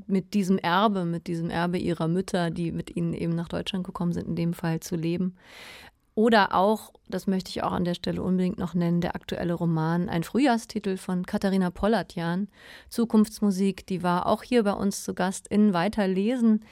mit 0.07 0.33
diesem 0.33 0.57
Erbe, 0.57 1.03
mit 1.03 1.27
diesem 1.27 1.49
Erbe 1.49 1.77
ihrer 1.77 2.07
Mütter, 2.07 2.49
die 2.49 2.71
mit 2.71 2.95
ihnen 2.95 3.13
eben 3.13 3.35
nach 3.35 3.49
Deutschland 3.49 3.85
gekommen 3.85 4.13
sind, 4.13 4.29
in 4.29 4.37
dem 4.37 4.53
Fall 4.53 4.79
zu 4.79 4.95
leben. 4.95 5.35
Oder 6.15 6.55
auch, 6.55 6.93
das 7.09 7.27
möchte 7.27 7.49
ich 7.49 7.63
auch 7.63 7.73
an 7.73 7.83
der 7.83 7.95
Stelle 7.95 8.23
unbedingt 8.23 8.59
noch 8.59 8.73
nennen, 8.73 9.01
der 9.01 9.15
aktuelle 9.15 9.53
Roman, 9.53 10.07
ein 10.07 10.23
Frühjahrstitel 10.23 10.95
von 10.95 11.25
Katharina 11.25 11.69
Pollatjan, 11.69 12.47
Zukunftsmusik, 12.87 13.85
die 13.87 14.03
war 14.03 14.25
auch 14.25 14.43
hier 14.43 14.63
bei 14.63 14.71
uns 14.71 15.03
zu 15.03 15.13
Gast 15.13 15.49
in 15.49 15.73
Weiterlesen. 15.73 16.63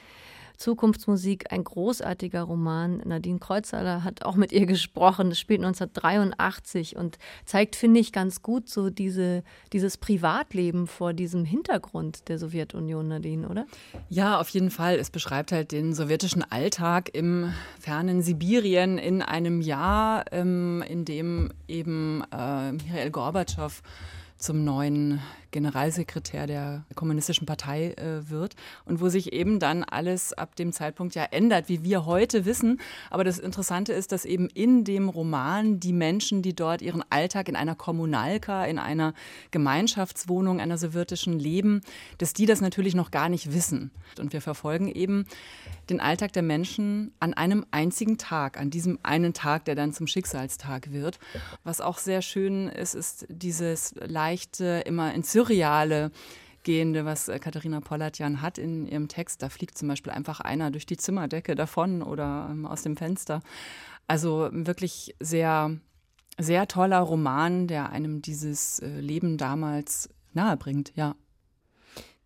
Zukunftsmusik, 0.56 1.52
ein 1.52 1.64
großartiger 1.64 2.42
Roman. 2.42 3.02
Nadine 3.04 3.38
Kreuzhaler 3.38 4.04
hat 4.04 4.24
auch 4.24 4.36
mit 4.36 4.52
ihr 4.52 4.66
gesprochen. 4.66 5.28
Das 5.28 5.38
spielt 5.38 5.60
1983 5.64 6.96
und 6.96 7.18
zeigt, 7.44 7.76
finde 7.76 8.00
ich, 8.00 8.12
ganz 8.12 8.42
gut 8.42 8.68
so 8.68 8.90
diese, 8.90 9.42
dieses 9.72 9.96
Privatleben 9.96 10.86
vor 10.86 11.12
diesem 11.12 11.44
Hintergrund 11.44 12.28
der 12.28 12.38
Sowjetunion, 12.38 13.08
Nadine, 13.08 13.48
oder? 13.48 13.66
Ja, 14.08 14.40
auf 14.40 14.48
jeden 14.50 14.70
Fall. 14.70 14.96
Es 14.96 15.10
beschreibt 15.10 15.52
halt 15.52 15.72
den 15.72 15.94
sowjetischen 15.94 16.42
Alltag 16.42 17.10
im 17.12 17.52
fernen 17.78 18.22
Sibirien 18.22 18.98
in 18.98 19.22
einem 19.22 19.60
Jahr, 19.60 20.24
ähm, 20.32 20.82
in 20.88 21.04
dem 21.04 21.52
eben 21.68 22.22
äh, 22.32 22.72
Michael 22.72 23.10
Gorbatschow 23.10 23.82
zum 24.38 24.64
neuen 24.64 25.20
Generalsekretär 25.50 26.46
der 26.46 26.84
Kommunistischen 26.94 27.46
Partei 27.46 27.92
äh, 27.92 28.28
wird 28.28 28.54
und 28.84 29.00
wo 29.00 29.08
sich 29.08 29.32
eben 29.32 29.58
dann 29.58 29.84
alles 29.84 30.32
ab 30.32 30.56
dem 30.56 30.72
Zeitpunkt 30.72 31.14
ja 31.14 31.24
ändert, 31.24 31.68
wie 31.68 31.82
wir 31.82 32.04
heute 32.04 32.44
wissen. 32.44 32.80
Aber 33.10 33.24
das 33.24 33.38
Interessante 33.38 33.92
ist, 33.92 34.12
dass 34.12 34.24
eben 34.24 34.48
in 34.48 34.84
dem 34.84 35.08
Roman 35.08 35.80
die 35.80 35.92
Menschen, 35.92 36.42
die 36.42 36.54
dort 36.54 36.82
ihren 36.82 37.02
Alltag 37.10 37.48
in 37.48 37.56
einer 37.56 37.74
Kommunalka, 37.74 38.64
in 38.66 38.78
einer 38.78 39.14
Gemeinschaftswohnung 39.50 40.60
einer 40.60 40.78
sowjetischen 40.78 41.38
leben, 41.38 41.80
dass 42.18 42.32
die 42.32 42.46
das 42.46 42.60
natürlich 42.60 42.94
noch 42.94 43.10
gar 43.10 43.28
nicht 43.28 43.52
wissen. 43.52 43.90
Und 44.18 44.32
wir 44.32 44.40
verfolgen 44.40 44.88
eben 44.88 45.26
den 45.88 46.00
Alltag 46.00 46.32
der 46.32 46.42
Menschen 46.42 47.12
an 47.20 47.32
einem 47.32 47.64
einzigen 47.70 48.18
Tag, 48.18 48.58
an 48.58 48.70
diesem 48.70 48.98
einen 49.02 49.32
Tag, 49.32 49.64
der 49.64 49.74
dann 49.74 49.92
zum 49.92 50.06
Schicksalstag 50.06 50.92
wird. 50.92 51.18
Was 51.64 51.80
auch 51.80 51.98
sehr 51.98 52.22
schön 52.22 52.68
ist, 52.68 52.94
ist 52.94 53.26
dieses 53.28 53.94
leichte, 54.04 54.82
immer 54.84 55.14
in 55.14 55.22
Zürich 55.22 55.35
surreale 55.36 56.12
gehende, 56.62 57.04
was 57.04 57.28
äh, 57.28 57.38
Katharina 57.38 57.80
Pollatjan 57.80 58.40
hat 58.40 58.58
in 58.58 58.86
ihrem 58.86 59.08
Text. 59.08 59.42
Da 59.42 59.50
fliegt 59.50 59.76
zum 59.76 59.88
Beispiel 59.88 60.12
einfach 60.12 60.40
einer 60.40 60.70
durch 60.70 60.86
die 60.86 60.96
Zimmerdecke 60.96 61.54
davon 61.54 62.02
oder 62.02 62.48
ähm, 62.50 62.64
aus 62.64 62.82
dem 62.82 62.96
Fenster. 62.96 63.42
Also 64.06 64.48
wirklich 64.52 65.14
sehr, 65.20 65.78
sehr 66.38 66.66
toller 66.68 67.00
Roman, 67.00 67.66
der 67.66 67.90
einem 67.90 68.22
dieses 68.22 68.78
äh, 68.78 69.00
Leben 69.00 69.36
damals 69.36 70.08
nahebringt, 70.32 70.92
ja. 70.96 71.14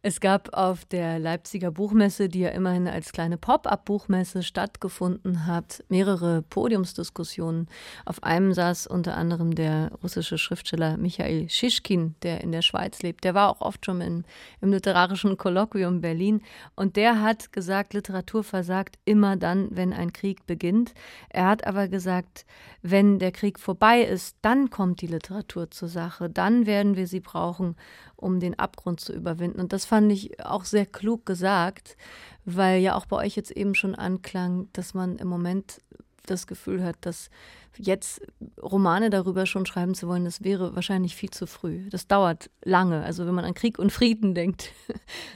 Es 0.03 0.21
gab 0.21 0.57
auf 0.57 0.87
der 0.87 1.19
Leipziger 1.19 1.71
Buchmesse, 1.71 2.31
die 2.31 2.41
ja 2.41 2.49
immerhin 2.51 2.89
als 2.89 3.13
kleine 3.13 3.37
Pop-up-Buchmesse 3.37 4.43
stattgefunden 4.43 5.47
hat, 5.47 5.85
mehrere 5.91 6.41
Podiumsdiskussionen. 6.41 7.69
Auf 8.07 8.23
einem 8.23 8.55
saß 8.55 8.87
unter 8.87 9.19
anderem 9.19 9.55
der 9.55 9.91
russische 10.03 10.39
Schriftsteller 10.39 10.97
Michael 10.97 11.51
Schischkin, 11.51 12.15
der 12.23 12.41
in 12.41 12.51
der 12.51 12.63
Schweiz 12.63 13.03
lebt. 13.03 13.25
Der 13.25 13.35
war 13.35 13.51
auch 13.51 13.61
oft 13.61 13.85
schon 13.85 14.01
in, 14.01 14.25
im 14.63 14.73
literarischen 14.73 15.37
Kolloquium 15.37 16.01
Berlin. 16.01 16.41
Und 16.75 16.97
der 16.97 17.21
hat 17.21 17.53
gesagt, 17.53 17.93
Literatur 17.93 18.43
versagt 18.43 18.99
immer 19.05 19.37
dann, 19.37 19.69
wenn 19.71 19.93
ein 19.93 20.15
Krieg 20.15 20.47
beginnt. 20.47 20.95
Er 21.29 21.47
hat 21.47 21.67
aber 21.67 21.89
gesagt, 21.89 22.47
wenn 22.81 23.19
der 23.19 23.33
Krieg 23.33 23.59
vorbei 23.59 24.01
ist, 24.01 24.39
dann 24.41 24.71
kommt 24.71 25.03
die 25.03 25.09
Literatur 25.09 25.71
zur 25.71 25.89
Sache. 25.89 26.31
Dann 26.31 26.65
werden 26.65 26.97
wir 26.97 27.07
sie 27.07 27.21
brauchen, 27.21 27.77
um 28.21 28.41
den 28.41 28.59
Abgrund 28.59 29.01
zu 29.01 29.13
überwinden. 29.13 29.61
Und 29.61 29.73
das 29.73 29.85
fand 29.85 30.13
ich 30.13 30.45
auch 30.45 30.65
sehr 30.65 30.87
klug 30.87 31.27
gesagt, 31.27 31.97
weil 32.45 32.81
ja 32.81 32.95
auch 32.95 33.07
bei 33.07 33.17
euch 33.17 33.37
jetzt 33.37 33.51
eben 33.51 33.75
schon 33.75 33.95
anklang, 33.95 34.69
dass 34.73 34.95
man 34.95 35.17
im 35.17 35.29
Moment 35.29 35.81
das 36.27 36.47
Gefühl 36.47 36.85
hat, 36.85 36.97
dass 37.01 37.31
jetzt 37.77 38.21
Romane 38.61 39.11
darüber 39.11 39.47
schon 39.47 39.67
schreiben 39.67 39.95
zu 39.95 40.09
wollen, 40.09 40.25
das 40.25 40.43
wäre 40.43 40.75
wahrscheinlich 40.75 41.17
viel 41.17 41.31
zu 41.31 41.47
früh. 41.47 41.89
Das 41.91 42.07
dauert 42.07 42.51
lange. 42.63 43.03
Also 43.03 43.27
wenn 43.27 43.35
man 43.35 43.45
an 43.45 43.55
Krieg 43.55 43.79
und 43.79 43.91
Frieden 43.91 44.35
denkt, 44.35 44.73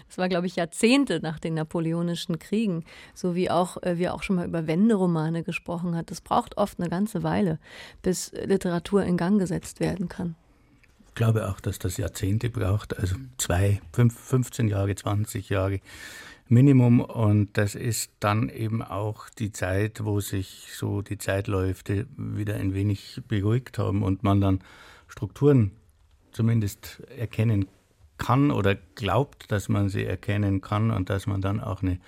das 0.09 0.19
war, 0.19 0.29
glaube 0.29 0.47
ich, 0.47 0.57
Jahrzehnte 0.57 1.21
nach 1.21 1.39
den 1.39 1.55
napoleonischen 1.55 2.39
Kriegen, 2.39 2.85
so 3.15 3.35
wie 3.35 3.51
auch 3.51 3.83
äh, 3.83 3.99
wir 3.99 4.15
auch 4.15 4.23
schon 4.23 4.37
mal 4.37 4.47
über 4.47 4.67
Wenderomane 4.67 5.43
gesprochen 5.43 5.97
hat. 5.97 6.11
Das 6.11 6.21
braucht 6.21 6.59
oft 6.59 6.79
eine 6.81 6.89
ganze 6.89 7.23
Weile, 7.23 7.59
bis 8.03 8.33
Literatur 8.33 9.05
in 9.05 9.17
Gang 9.17 9.39
gesetzt 9.39 9.81
werden 9.81 10.09
kann. 10.09 10.37
Ich 11.15 11.17
glaube 11.17 11.49
auch, 11.49 11.61
dass 11.61 11.79
das 11.79 11.97
Jahrzehnte 11.97 12.51
braucht, 12.51 12.99
also 12.99 13.15
zwei, 13.39 13.81
fünf, 13.93 14.19
15 14.19 14.67
Jahre, 14.67 14.97
20 14.97 15.49
Jahre 15.49 15.79
Minimum. 16.49 16.99
Und 16.99 17.57
das 17.57 17.77
ist 17.77 18.11
dann 18.19 18.49
eben 18.49 18.83
auch 18.83 19.29
die 19.29 19.53
Zeit, 19.53 20.05
wo 20.05 20.19
sich 20.19 20.71
so 20.75 21.03
die 21.03 21.17
Zeitläufe 21.17 22.07
wieder 22.17 22.57
ein 22.57 22.75
wenig 22.75 23.23
beruhigt 23.29 23.79
haben 23.79 24.03
und 24.03 24.25
man 24.25 24.41
dann 24.41 24.59
Strukturen 25.07 25.71
zumindest 26.33 27.05
erkennen 27.17 27.69
kann 28.19 28.51
oder 28.51 28.75
glaubt, 28.97 29.53
dass 29.53 29.69
man 29.69 29.91
sie 29.91 30.05
erkennen 30.05 30.63
kann 30.63 30.91
und 30.91 31.11
dass 31.11 31.29
man 31.29 31.41
dann 31.41 31.61
auch 31.61 31.81
eine 31.81 32.01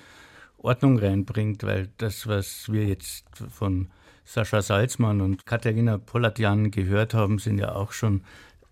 Ordnung 0.58 0.98
reinbringt, 0.98 1.62
weil 1.62 1.90
das, 1.98 2.26
was 2.26 2.72
wir 2.72 2.86
jetzt 2.86 3.24
von 3.52 3.86
Sascha 4.24 4.60
Salzmann 4.60 5.20
und 5.20 5.46
Katharina 5.46 5.98
Polatjan 5.98 6.72
gehört 6.72 7.14
haben, 7.14 7.38
sind 7.38 7.58
ja 7.58 7.76
auch 7.76 7.92
schon 7.92 8.22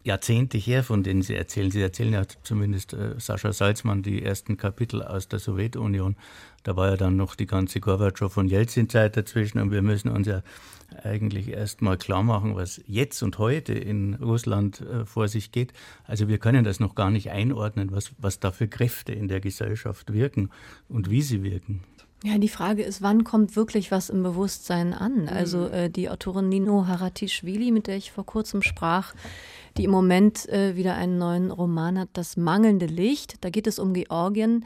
Jahrzehnte 0.05 0.59
her, 0.59 0.85
von 0.85 1.03
denen 1.03 1.23
Sie 1.23 1.35
erzählen. 1.35 1.71
Sie 1.71 1.81
erzählen 1.81 2.13
ja 2.13 2.23
zumindest 2.43 2.93
äh, 2.93 3.19
Sascha 3.19 3.53
Salzmann 3.53 4.03
die 4.03 4.23
ersten 4.23 4.59
Kapitel 4.59 5.03
aus 5.03 5.29
der 5.29 5.39
Sowjetunion. 5.39 6.17
Da 6.63 6.77
war 6.77 6.91
ja 6.91 6.97
dann 6.97 7.17
noch 7.17 7.35
die 7.35 7.47
ganze 7.47 7.81
Gorbatschow- 7.81 8.39
und 8.39 8.49
Jelzin-Zeit 8.49 9.17
dazwischen 9.17 9.59
und 9.61 9.71
wir 9.71 9.83
müssen 9.83 10.11
uns 10.11 10.27
ja 10.27 10.43
eigentlich 11.03 11.49
erst 11.49 11.83
mal 11.83 11.97
klar 11.97 12.23
machen, 12.23 12.55
was 12.55 12.81
jetzt 12.87 13.23
und 13.23 13.39
heute 13.39 13.73
in 13.73 14.15
Russland 14.15 14.83
äh, 14.83 15.07
vor 15.07 15.29
sich 15.29 15.53
geht. 15.53 15.73
Also 16.05 16.29
wir 16.29 16.39
können 16.39 16.65
das 16.65 16.81
noch 16.81 16.95
gar 16.95 17.11
nicht 17.11 17.31
einordnen, 17.31 17.91
was, 17.91 18.13
was 18.19 18.41
da 18.41 18.53
für 18.53 18.69
Kräfte 18.69 19.13
in 19.13 19.29
der 19.29 19.41
Gesellschaft 19.41 20.13
wirken 20.13 20.51
und 20.89 21.11
wie 21.11 21.23
sie 21.23 21.43
wirken. 21.43 21.81
Ja, 22.27 22.39
die 22.39 22.49
Frage 22.49 22.83
ist, 22.83 23.03
wann 23.03 23.23
kommt 23.23 23.55
wirklich 23.55 23.91
was 23.91 24.09
im 24.09 24.23
Bewusstsein 24.23 24.95
an? 24.95 25.29
Also 25.29 25.59
mhm. 25.59 25.75
äh, 25.75 25.91
die 25.91 26.09
Autorin 26.09 26.49
Nino 26.49 26.87
Haratischvili, 26.87 27.71
mit 27.71 27.87
der 27.87 27.99
ich 27.99 28.13
vor 28.13 28.25
kurzem 28.25 28.63
sprach, 28.63 29.15
die 29.77 29.85
im 29.85 29.91
Moment 29.91 30.49
äh, 30.49 30.77
wieder 30.77 30.95
einen 30.95 31.19
neuen 31.19 31.51
Roman 31.51 31.99
hat, 31.99 32.09
Das 32.13 32.37
mangelnde 32.37 32.87
Licht. 32.87 33.45
Da 33.45 33.51
geht 33.51 33.67
es 33.67 33.79
um 33.79 33.93
Georgien. 33.93 34.65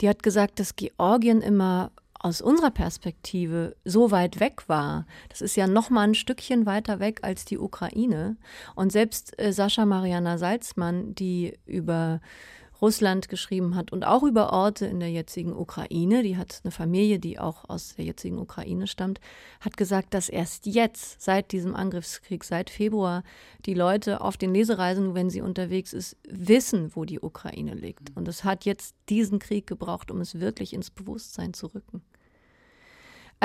Die 0.00 0.08
hat 0.08 0.22
gesagt, 0.22 0.60
dass 0.60 0.76
Georgien 0.76 1.40
immer 1.40 1.90
aus 2.24 2.40
unserer 2.40 2.70
Perspektive 2.70 3.76
so 3.84 4.10
weit 4.10 4.40
weg 4.40 4.66
war. 4.66 5.06
Das 5.28 5.42
ist 5.42 5.56
ja 5.56 5.66
noch 5.66 5.90
mal 5.90 6.08
ein 6.08 6.14
Stückchen 6.14 6.64
weiter 6.64 6.98
weg 6.98 7.20
als 7.22 7.44
die 7.44 7.58
Ukraine. 7.58 8.36
Und 8.74 8.92
selbst 8.92 9.38
äh, 9.38 9.52
Sascha 9.52 9.84
Mariana 9.84 10.38
Salzmann, 10.38 11.14
die 11.14 11.58
über 11.66 12.20
Russland 12.80 13.28
geschrieben 13.28 13.74
hat 13.74 13.92
und 13.92 14.04
auch 14.04 14.22
über 14.22 14.52
Orte 14.52 14.86
in 14.86 15.00
der 15.00 15.10
jetzigen 15.10 15.52
Ukraine, 15.54 16.22
die 16.22 16.36
hat 16.36 16.60
eine 16.64 16.70
Familie, 16.70 17.18
die 17.18 17.38
auch 17.38 17.68
aus 17.68 17.94
der 17.96 18.04
jetzigen 18.04 18.38
Ukraine 18.38 18.86
stammt, 18.86 19.20
hat 19.60 19.76
gesagt, 19.76 20.14
dass 20.14 20.28
erst 20.28 20.66
jetzt, 20.66 21.20
seit 21.20 21.52
diesem 21.52 21.74
Angriffskrieg, 21.74 22.44
seit 22.44 22.70
Februar, 22.70 23.22
die 23.66 23.74
Leute 23.74 24.20
auf 24.20 24.36
den 24.36 24.52
Lesereisen, 24.52 25.14
wenn 25.14 25.30
sie 25.30 25.40
unterwegs 25.40 25.92
ist, 25.92 26.16
wissen, 26.28 26.90
wo 26.94 27.04
die 27.04 27.20
Ukraine 27.20 27.74
liegt. 27.74 28.16
Und 28.16 28.28
es 28.28 28.44
hat 28.44 28.64
jetzt 28.64 28.94
diesen 29.08 29.38
Krieg 29.38 29.66
gebraucht, 29.66 30.10
um 30.10 30.20
es 30.20 30.40
wirklich 30.40 30.72
ins 30.72 30.90
Bewusstsein 30.90 31.54
zu 31.54 31.66
rücken. 31.66 32.02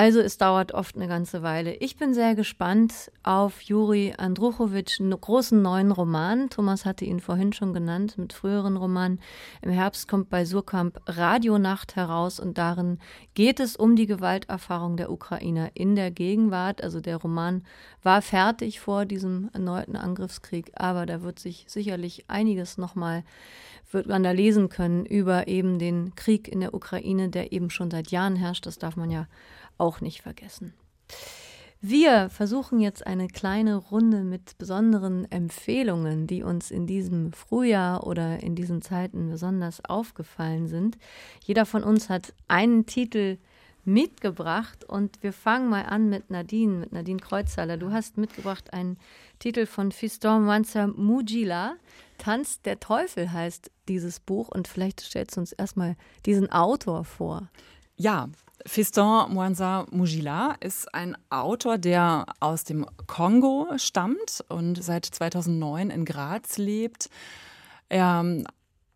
Also 0.00 0.20
es 0.20 0.38
dauert 0.38 0.72
oft 0.72 0.96
eine 0.96 1.08
ganze 1.08 1.42
Weile. 1.42 1.74
Ich 1.74 1.98
bin 1.98 2.14
sehr 2.14 2.34
gespannt 2.34 3.12
auf 3.22 3.60
Juri 3.60 4.14
Andruchowitsch, 4.16 4.98
großen 4.98 5.60
neuen 5.60 5.92
Roman. 5.92 6.48
Thomas 6.48 6.86
hatte 6.86 7.04
ihn 7.04 7.20
vorhin 7.20 7.52
schon 7.52 7.74
genannt 7.74 8.16
mit 8.16 8.32
früheren 8.32 8.78
Romanen. 8.78 9.20
Im 9.60 9.70
Herbst 9.70 10.08
kommt 10.08 10.30
bei 10.30 10.46
Surkamp 10.46 11.02
Radionacht 11.06 11.96
heraus 11.96 12.40
und 12.40 12.56
darin 12.56 12.98
geht 13.34 13.60
es 13.60 13.76
um 13.76 13.94
die 13.94 14.06
Gewalterfahrung 14.06 14.96
der 14.96 15.12
Ukrainer 15.12 15.72
in 15.74 15.96
der 15.96 16.10
Gegenwart. 16.10 16.82
Also 16.82 17.02
der 17.02 17.18
Roman 17.18 17.62
war 18.02 18.22
fertig 18.22 18.80
vor 18.80 19.04
diesem 19.04 19.50
erneuten 19.52 19.96
Angriffskrieg, 19.96 20.72
aber 20.76 21.04
da 21.04 21.20
wird 21.20 21.38
sich 21.38 21.66
sicherlich 21.68 22.24
einiges 22.26 22.78
nochmal 22.78 23.22
wird 23.92 24.06
man 24.06 24.22
da 24.22 24.30
lesen 24.30 24.68
können 24.68 25.04
über 25.04 25.48
eben 25.48 25.78
den 25.78 26.14
Krieg 26.14 26.48
in 26.48 26.60
der 26.60 26.74
Ukraine, 26.74 27.28
der 27.28 27.52
eben 27.52 27.70
schon 27.70 27.90
seit 27.90 28.10
Jahren 28.10 28.36
herrscht. 28.36 28.66
Das 28.66 28.78
darf 28.78 28.96
man 28.96 29.10
ja 29.10 29.26
auch 29.80 30.00
nicht 30.00 30.22
vergessen. 30.22 30.74
Wir 31.82 32.28
versuchen 32.28 32.78
jetzt 32.78 33.06
eine 33.06 33.26
kleine 33.26 33.76
Runde 33.76 34.22
mit 34.22 34.58
besonderen 34.58 35.30
Empfehlungen, 35.32 36.26
die 36.26 36.42
uns 36.42 36.70
in 36.70 36.86
diesem 36.86 37.32
Frühjahr 37.32 38.06
oder 38.06 38.42
in 38.42 38.54
diesen 38.54 38.82
Zeiten 38.82 39.30
besonders 39.30 39.82
aufgefallen 39.86 40.68
sind. 40.68 40.98
Jeder 41.42 41.64
von 41.64 41.82
uns 41.82 42.10
hat 42.10 42.34
einen 42.48 42.84
Titel 42.84 43.38
mitgebracht 43.86 44.84
und 44.84 45.22
wir 45.22 45.32
fangen 45.32 45.70
mal 45.70 45.86
an 45.86 46.10
mit 46.10 46.28
Nadine, 46.28 46.74
mit 46.74 46.92
Nadine 46.92 47.18
Kreuzhaller. 47.18 47.78
Du 47.78 47.90
hast 47.90 48.18
mitgebracht 48.18 48.74
einen 48.74 48.98
Titel 49.38 49.64
von 49.64 49.90
Fiston 49.90 50.44
Mansa 50.44 50.86
Mujila. 50.86 51.76
Tanz 52.18 52.60
der 52.60 52.78
Teufel 52.78 53.32
heißt 53.32 53.70
dieses 53.88 54.20
Buch 54.20 54.48
und 54.48 54.68
vielleicht 54.68 55.00
stellst 55.00 55.36
du 55.36 55.40
uns 55.40 55.52
erstmal 55.52 55.96
diesen 56.26 56.52
Autor 56.52 57.04
vor. 57.04 57.48
Ja, 57.96 58.28
Fiston 58.66 59.32
Mwanza 59.32 59.86
Mujila 59.90 60.54
ist 60.60 60.94
ein 60.94 61.16
Autor, 61.30 61.78
der 61.78 62.26
aus 62.40 62.64
dem 62.64 62.86
Kongo 63.06 63.68
stammt 63.76 64.44
und 64.48 64.82
seit 64.82 65.06
2009 65.06 65.90
in 65.90 66.04
Graz 66.04 66.58
lebt. 66.58 67.10
Er 67.88 68.20
ähm, 68.20 68.46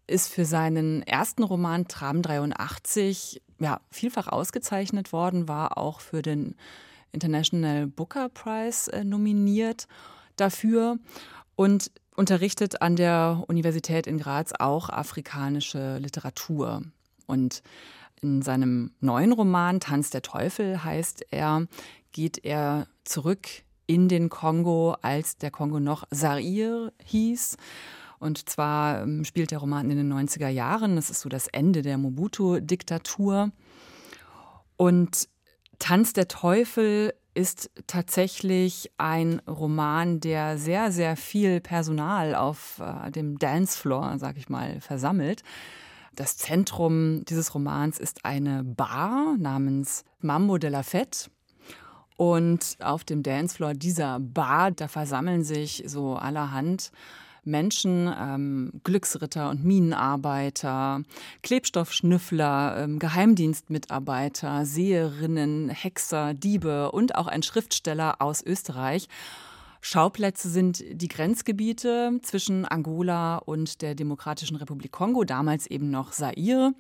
ist 0.07 0.33
für 0.33 0.45
seinen 0.45 1.03
ersten 1.03 1.43
Roman 1.43 1.89
Tram 1.89 2.23
83 2.23 3.43
ja, 3.59 3.81
vielfach 3.91 4.29
ausgezeichnet 4.29 5.13
worden, 5.13 5.49
war 5.49 5.79
auch 5.79 6.01
für 6.01 6.23
den 6.23 6.57
International 7.13 7.87
Booker 7.87 8.29
Prize 8.29 8.93
äh, 8.93 9.05
nominiert 9.05 9.87
dafür 10.37 10.99
und 11.57 11.91
unterrichtet 12.17 12.83
an 12.83 12.97
der 12.97 13.45
Universität 13.47 14.07
in 14.07 14.19
Graz 14.19 14.53
auch 14.59 14.91
afrikanische 14.91 15.99
Literatur. 15.99 16.83
Und 17.27 17.63
in 18.21 18.43
seinem 18.43 18.93
neuen 19.01 19.33
Roman 19.33 19.81
Tanz 19.81 20.11
der 20.11 20.23
Teufel 20.23 20.83
heißt 20.85 21.27
er, 21.31 21.67
geht 22.13 22.45
er 22.45 22.87
zurück 23.05 23.49
in 23.87 24.09
den 24.09 24.31
Kongo, 24.31 24.97
als 25.03 25.37
der 25.37 25.51
Kongo 25.51 25.81
noch 25.81 26.05
Zaire 26.11 26.93
hieß. 27.05 27.57
Und 28.19 28.49
zwar 28.49 29.03
ähm, 29.03 29.25
spielt 29.25 29.51
der 29.51 29.59
Roman 29.59 29.91
in 29.91 29.99
den 29.99 30.13
90er 30.13 30.49
Jahren. 30.49 30.97
Das 30.97 31.11
ist 31.11 31.21
so 31.21 31.29
das 31.29 31.49
Ende 31.49 31.83
der 31.83 31.99
Mobutu-Diktatur. 31.99 33.51
Und 34.77 35.29
Tanz 35.79 36.13
der 36.15 36.29
Teufel 36.29 37.13
ist 37.35 37.71
tatsächlich 37.87 38.91
ein 38.97 39.41
Roman, 39.41 40.21
der 40.21 40.57
sehr, 40.57 40.93
sehr 40.93 41.17
viel 41.17 41.61
Personal 41.61 42.35
auf 42.35 42.81
äh, 42.81 43.11
dem 43.11 43.39
Dancefloor, 43.39 44.19
sag 44.19 44.37
ich 44.39 44.49
mal, 44.49 44.81
versammelt. 44.81 45.43
Das 46.15 46.37
Zentrum 46.37 47.25
dieses 47.25 47.55
Romans 47.55 47.99
ist 47.99 48.25
eine 48.25 48.63
Bar 48.63 49.37
namens 49.39 50.05
Mambo 50.21 50.59
de 50.59 50.71
la 50.71 50.83
Fête. 50.83 51.29
Und 52.17 52.77
auf 52.81 53.03
dem 53.03 53.25
Dancefloor 53.25 53.75
dieser 53.75 54.21
Bar, 54.21 54.71
da 54.71 54.87
versammeln 54.87 55.43
sich 55.43 55.83
so 55.87 56.15
allerhand 56.15 56.93
Menschen, 57.43 58.13
ähm, 58.17 58.81
Glücksritter 58.85 59.51
und 59.51 59.65
Minenarbeiter, 59.65 61.03
Klebstoffschnüffler, 61.43 62.77
ähm, 62.79 62.99
Geheimdienstmitarbeiter, 63.01 64.65
Seherinnen, 64.65 65.69
Hexer, 65.69 66.35
Diebe 66.35 66.93
und 66.93 67.17
auch 67.17 67.27
ein 67.27 67.43
Schriftsteller 67.43 68.23
aus 68.23 68.43
Österreich. 68.43 69.09
Schauplätze 69.87 70.49
sind 70.49 70.83
die 70.91 71.09
Grenzgebiete 71.09 72.19
zwischen 72.23 72.65
Angola 72.65 73.37
und 73.37 73.83
der 73.83 73.95
Demokratischen 73.95 74.57
Republik 74.57 74.93
Kongo, 74.93 75.25
damals 75.25 75.67
eben 75.67 75.91
noch 75.91 76.13
Zaire. 76.13 76.73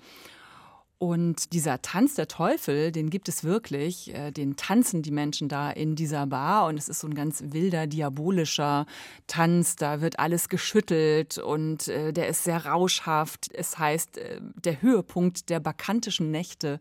Und 0.97 1.53
dieser 1.53 1.83
Tanz 1.83 2.15
der 2.15 2.29
Teufel, 2.29 2.91
den 2.91 3.11
gibt 3.11 3.29
es 3.29 3.45
wirklich. 3.45 4.15
Äh, 4.15 4.31
den 4.31 4.57
tanzen 4.57 5.03
die 5.03 5.11
Menschen 5.11 5.51
da 5.51 5.71
in 5.71 5.97
dieser 5.97 6.27
Bar. 6.27 6.67
Und 6.67 6.79
es 6.79 6.89
ist 6.89 7.01
so 7.01 7.07
ein 7.07 7.15
ganz 7.15 7.45
wilder, 7.49 7.87
diabolischer 7.87 8.87
Tanz. 9.27 9.77
Da 9.77 10.01
wird 10.01 10.19
alles 10.19 10.49
geschüttelt 10.49 11.37
und 11.37 11.89
äh, 11.89 12.15
der 12.15 12.29
ist 12.29 12.45
sehr 12.45 12.65
rauschhaft. 12.65 13.51
Es 13.53 13.79
heißt, 13.79 14.17
äh, 14.17 14.41
der 14.65 14.81
Höhepunkt 14.81 15.51
der 15.51 15.61
bakantischen 15.61 16.31
Nächte 16.31 16.81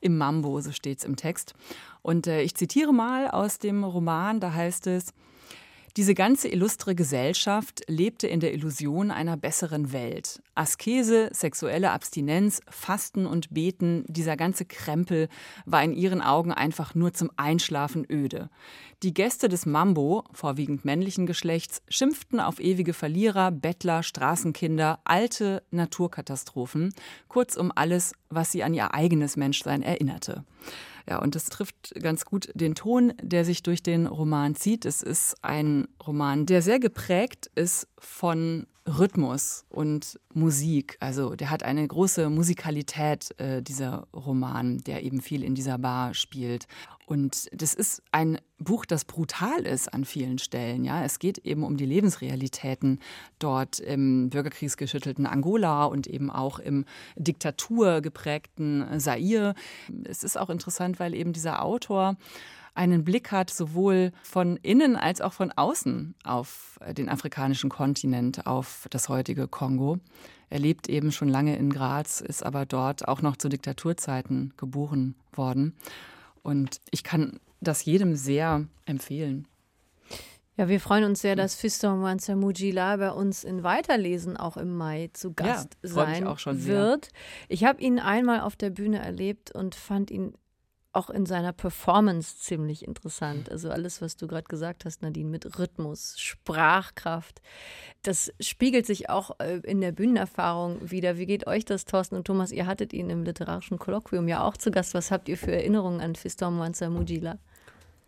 im 0.00 0.18
Mambo, 0.18 0.60
so 0.60 0.70
steht 0.70 0.98
es 0.98 1.04
im 1.04 1.16
Text. 1.16 1.54
Und 2.00 2.28
ich 2.28 2.54
zitiere 2.54 2.92
mal 2.92 3.28
aus 3.28 3.58
dem 3.58 3.82
Roman, 3.82 4.38
da 4.38 4.52
heißt 4.52 4.86
es, 4.88 5.14
diese 5.96 6.14
ganze 6.14 6.48
illustre 6.48 6.96
Gesellschaft 6.96 7.82
lebte 7.86 8.26
in 8.26 8.40
der 8.40 8.52
Illusion 8.52 9.12
einer 9.12 9.36
besseren 9.36 9.92
Welt. 9.92 10.42
Askese, 10.56 11.30
sexuelle 11.32 11.92
Abstinenz, 11.92 12.60
Fasten 12.68 13.26
und 13.26 13.54
Beten, 13.54 14.04
dieser 14.08 14.36
ganze 14.36 14.64
Krempel 14.64 15.28
war 15.66 15.84
in 15.84 15.92
ihren 15.92 16.20
Augen 16.20 16.52
einfach 16.52 16.96
nur 16.96 17.12
zum 17.12 17.30
Einschlafen 17.36 18.04
öde. 18.10 18.50
Die 19.04 19.12
Gäste 19.12 19.50
des 19.50 19.66
Mambo, 19.66 20.24
vorwiegend 20.32 20.86
männlichen 20.86 21.26
Geschlechts, 21.26 21.82
schimpften 21.90 22.40
auf 22.40 22.58
ewige 22.58 22.94
Verlierer, 22.94 23.50
Bettler, 23.50 24.02
Straßenkinder, 24.02 24.98
alte 25.04 25.62
Naturkatastrophen, 25.70 26.94
kurzum 27.28 27.70
alles, 27.74 28.14
was 28.30 28.50
sie 28.50 28.62
an 28.62 28.72
ihr 28.72 28.94
eigenes 28.94 29.36
Menschsein 29.36 29.82
erinnerte. 29.82 30.42
Ja, 31.06 31.20
und 31.20 31.34
das 31.34 31.44
trifft 31.44 31.92
ganz 32.00 32.24
gut 32.24 32.48
den 32.54 32.74
Ton, 32.74 33.12
der 33.20 33.44
sich 33.44 33.62
durch 33.62 33.82
den 33.82 34.06
Roman 34.06 34.54
zieht. 34.54 34.86
Es 34.86 35.02
ist 35.02 35.36
ein 35.42 35.86
Roman, 36.06 36.46
der 36.46 36.62
sehr 36.62 36.78
geprägt 36.78 37.50
ist 37.54 37.86
von 37.98 38.66
Rhythmus 38.86 39.64
und 39.70 40.20
Musik. 40.34 40.96
Also 41.00 41.34
der 41.34 41.50
hat 41.50 41.62
eine 41.62 41.86
große 41.86 42.28
Musikalität, 42.28 43.34
äh, 43.38 43.62
dieser 43.62 44.06
Roman, 44.12 44.78
der 44.78 45.02
eben 45.02 45.22
viel 45.22 45.42
in 45.42 45.54
dieser 45.54 45.78
Bar 45.78 46.12
spielt. 46.12 46.66
Und 47.06 47.48
das 47.52 47.74
ist 47.74 48.02
ein 48.12 48.38
Buch, 48.58 48.84
das 48.84 49.04
brutal 49.04 49.60
ist 49.66 49.92
an 49.92 50.04
vielen 50.04 50.38
Stellen. 50.38 50.84
Ja, 50.84 51.02
es 51.04 51.18
geht 51.18 51.38
eben 51.38 51.62
um 51.62 51.76
die 51.76 51.86
Lebensrealitäten 51.86 52.98
dort 53.38 53.78
im 53.78 54.30
bürgerkriegsgeschüttelten 54.30 55.26
Angola 55.26 55.84
und 55.84 56.06
eben 56.06 56.30
auch 56.30 56.58
im 56.58 56.84
diktaturgeprägten 57.16 59.00
Zaire. 59.00 59.54
Es 60.04 60.24
ist 60.24 60.38
auch 60.38 60.50
interessant, 60.50 60.98
weil 60.98 61.14
eben 61.14 61.32
dieser 61.32 61.62
Autor 61.62 62.16
einen 62.74 63.04
Blick 63.04 63.30
hat, 63.32 63.50
sowohl 63.50 64.12
von 64.22 64.56
innen 64.56 64.96
als 64.96 65.20
auch 65.20 65.32
von 65.32 65.52
außen 65.52 66.14
auf 66.24 66.78
den 66.92 67.08
afrikanischen 67.08 67.70
Kontinent, 67.70 68.46
auf 68.46 68.86
das 68.90 69.08
heutige 69.08 69.48
Kongo. 69.48 69.98
Er 70.50 70.58
lebt 70.58 70.88
eben 70.88 71.12
schon 71.12 71.28
lange 71.28 71.56
in 71.56 71.70
Graz, 71.70 72.20
ist 72.20 72.44
aber 72.44 72.66
dort 72.66 73.08
auch 73.08 73.22
noch 73.22 73.36
zu 73.36 73.48
Diktaturzeiten 73.48 74.52
geboren 74.56 75.14
worden. 75.32 75.76
Und 76.42 76.80
ich 76.90 77.04
kann 77.04 77.40
das 77.60 77.84
jedem 77.84 78.16
sehr 78.16 78.66
empfehlen. 78.84 79.48
Ja, 80.56 80.68
wir 80.68 80.78
freuen 80.78 81.02
uns 81.02 81.20
sehr, 81.20 81.34
dass 81.34 81.56
Fiston 81.56 81.98
Mujila 82.36 82.96
bei 82.96 83.10
uns 83.10 83.42
in 83.42 83.64
Weiterlesen 83.64 84.36
auch 84.36 84.56
im 84.56 84.76
Mai 84.76 85.10
zu 85.12 85.32
Gast 85.32 85.76
ja, 85.82 85.88
sein 85.88 86.24
wird. 86.64 87.08
Ich 87.48 87.64
habe 87.64 87.80
ihn 87.82 87.98
einmal 87.98 88.40
auf 88.40 88.54
der 88.54 88.70
Bühne 88.70 89.00
erlebt 89.00 89.52
und 89.52 89.74
fand 89.74 90.12
ihn 90.12 90.34
auch 90.94 91.10
in 91.10 91.26
seiner 91.26 91.52
Performance 91.52 92.38
ziemlich 92.38 92.86
interessant. 92.86 93.50
Also 93.50 93.70
alles, 93.70 94.00
was 94.00 94.16
du 94.16 94.26
gerade 94.26 94.46
gesagt 94.46 94.84
hast, 94.84 95.02
Nadine, 95.02 95.28
mit 95.28 95.58
Rhythmus, 95.58 96.18
Sprachkraft. 96.18 97.40
Das 98.02 98.32
spiegelt 98.40 98.86
sich 98.86 99.10
auch 99.10 99.38
äh, 99.40 99.60
in 99.64 99.80
der 99.80 99.92
Bühnenerfahrung 99.92 100.90
wieder. 100.90 101.16
Wie 101.16 101.26
geht 101.26 101.46
euch 101.46 101.64
das, 101.64 101.84
Thorsten 101.84 102.16
und 102.16 102.26
Thomas? 102.26 102.52
Ihr 102.52 102.66
hattet 102.66 102.92
ihn 102.92 103.10
im 103.10 103.24
literarischen 103.24 103.78
Kolloquium 103.78 104.28
ja 104.28 104.44
auch 104.44 104.56
zu 104.56 104.70
Gast. 104.70 104.94
Was 104.94 105.10
habt 105.10 105.28
ihr 105.28 105.36
für 105.36 105.52
Erinnerungen 105.52 106.00
an 106.00 106.14
Fiston 106.14 106.56
Mwanza 106.56 106.88
Mujila? 106.88 107.38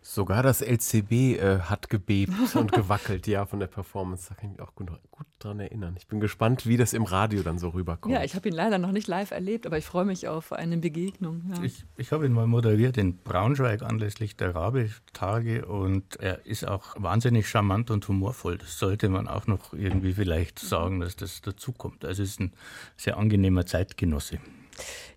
Sogar 0.01 0.41
das 0.41 0.61
LCB 0.61 1.11
äh, 1.11 1.59
hat 1.59 1.89
gebebt 1.89 2.55
und 2.55 2.71
gewackelt, 2.73 3.27
ja, 3.27 3.45
von 3.45 3.59
der 3.59 3.67
Performance. 3.67 4.29
Da 4.29 4.35
kann 4.35 4.51
ich 4.51 4.57
mich 4.57 4.67
auch 4.67 4.73
gut, 4.73 4.89
gut 5.11 5.27
dran 5.39 5.59
erinnern. 5.59 5.95
Ich 5.97 6.07
bin 6.07 6.19
gespannt, 6.19 6.65
wie 6.65 6.77
das 6.77 6.93
im 6.93 7.03
Radio 7.03 7.43
dann 7.43 7.59
so 7.59 7.69
rüberkommt. 7.69 8.13
Ja, 8.13 8.23
ich 8.23 8.35
habe 8.35 8.47
ihn 8.47 8.55
leider 8.55 8.77
noch 8.77 8.91
nicht 8.91 9.07
live 9.07 9.31
erlebt, 9.31 9.65
aber 9.65 9.77
ich 9.77 9.85
freue 9.85 10.05
mich 10.05 10.27
auf 10.27 10.53
eine 10.53 10.77
Begegnung. 10.77 11.51
Ja. 11.53 11.63
Ich, 11.63 11.83
ich 11.97 12.11
habe 12.11 12.25
ihn 12.25 12.31
mal 12.31 12.47
moderiert 12.47 12.97
in 12.97 13.17
Braunschweig 13.17 13.81
anlässlich 13.81 14.37
der 14.37 14.55
Rabe-Tage 14.55 15.65
und 15.65 16.15
er 16.21 16.45
ist 16.45 16.65
auch 16.65 16.95
wahnsinnig 16.97 17.49
charmant 17.49 17.91
und 17.91 18.07
humorvoll. 18.07 18.57
Das 18.57 18.79
sollte 18.79 19.09
man 19.09 19.27
auch 19.27 19.47
noch 19.47 19.73
irgendwie 19.73 20.13
vielleicht 20.13 20.59
sagen, 20.59 21.01
dass 21.01 21.15
das 21.15 21.41
dazukommt. 21.41 22.05
Also 22.05 22.23
es 22.23 22.31
ist 22.31 22.39
ein 22.39 22.53
sehr 22.95 23.17
angenehmer 23.17 23.65
Zeitgenosse. 23.65 24.39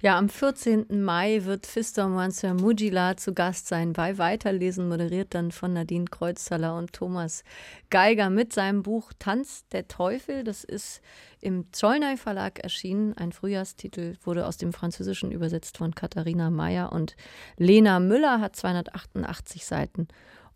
Ja, 0.02 0.16
am 0.16 0.28
14. 0.28 1.02
Mai 1.02 1.44
wird 1.44 1.66
Fister 1.66 2.08
Manser 2.08 2.54
Mujila 2.54 3.16
zu 3.16 3.34
Gast 3.34 3.68
sein 3.68 3.92
bei 3.92 4.18
Weiterlesen, 4.18 4.88
moderiert 4.88 5.34
dann 5.34 5.52
von 5.52 5.72
Nadine 5.72 6.06
Kreuzhaller 6.06 6.76
und 6.76 6.92
Thomas 6.92 7.44
Geiger 7.90 8.30
mit 8.30 8.52
seinem 8.52 8.82
Buch 8.82 9.12
Tanz 9.18 9.66
der 9.72 9.88
Teufel. 9.88 10.44
Das 10.44 10.64
ist 10.64 11.00
im 11.40 11.72
Zollnei 11.72 12.16
Verlag 12.16 12.58
erschienen. 12.60 13.16
Ein 13.16 13.32
Frühjahrstitel 13.32 14.16
wurde 14.24 14.46
aus 14.46 14.56
dem 14.56 14.72
Französischen 14.72 15.32
übersetzt 15.32 15.78
von 15.78 15.94
Katharina 15.94 16.50
Meyer 16.50 16.92
und 16.92 17.16
Lena 17.56 18.00
Müller 18.00 18.40
hat 18.40 18.56
288 18.56 19.64
Seiten 19.64 20.08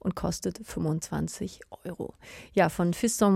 und 0.05 0.15
kostet 0.15 0.61
25 0.63 1.61
Euro. 1.85 2.15
Ja, 2.53 2.69
von 2.69 2.93
Fiston 2.95 3.35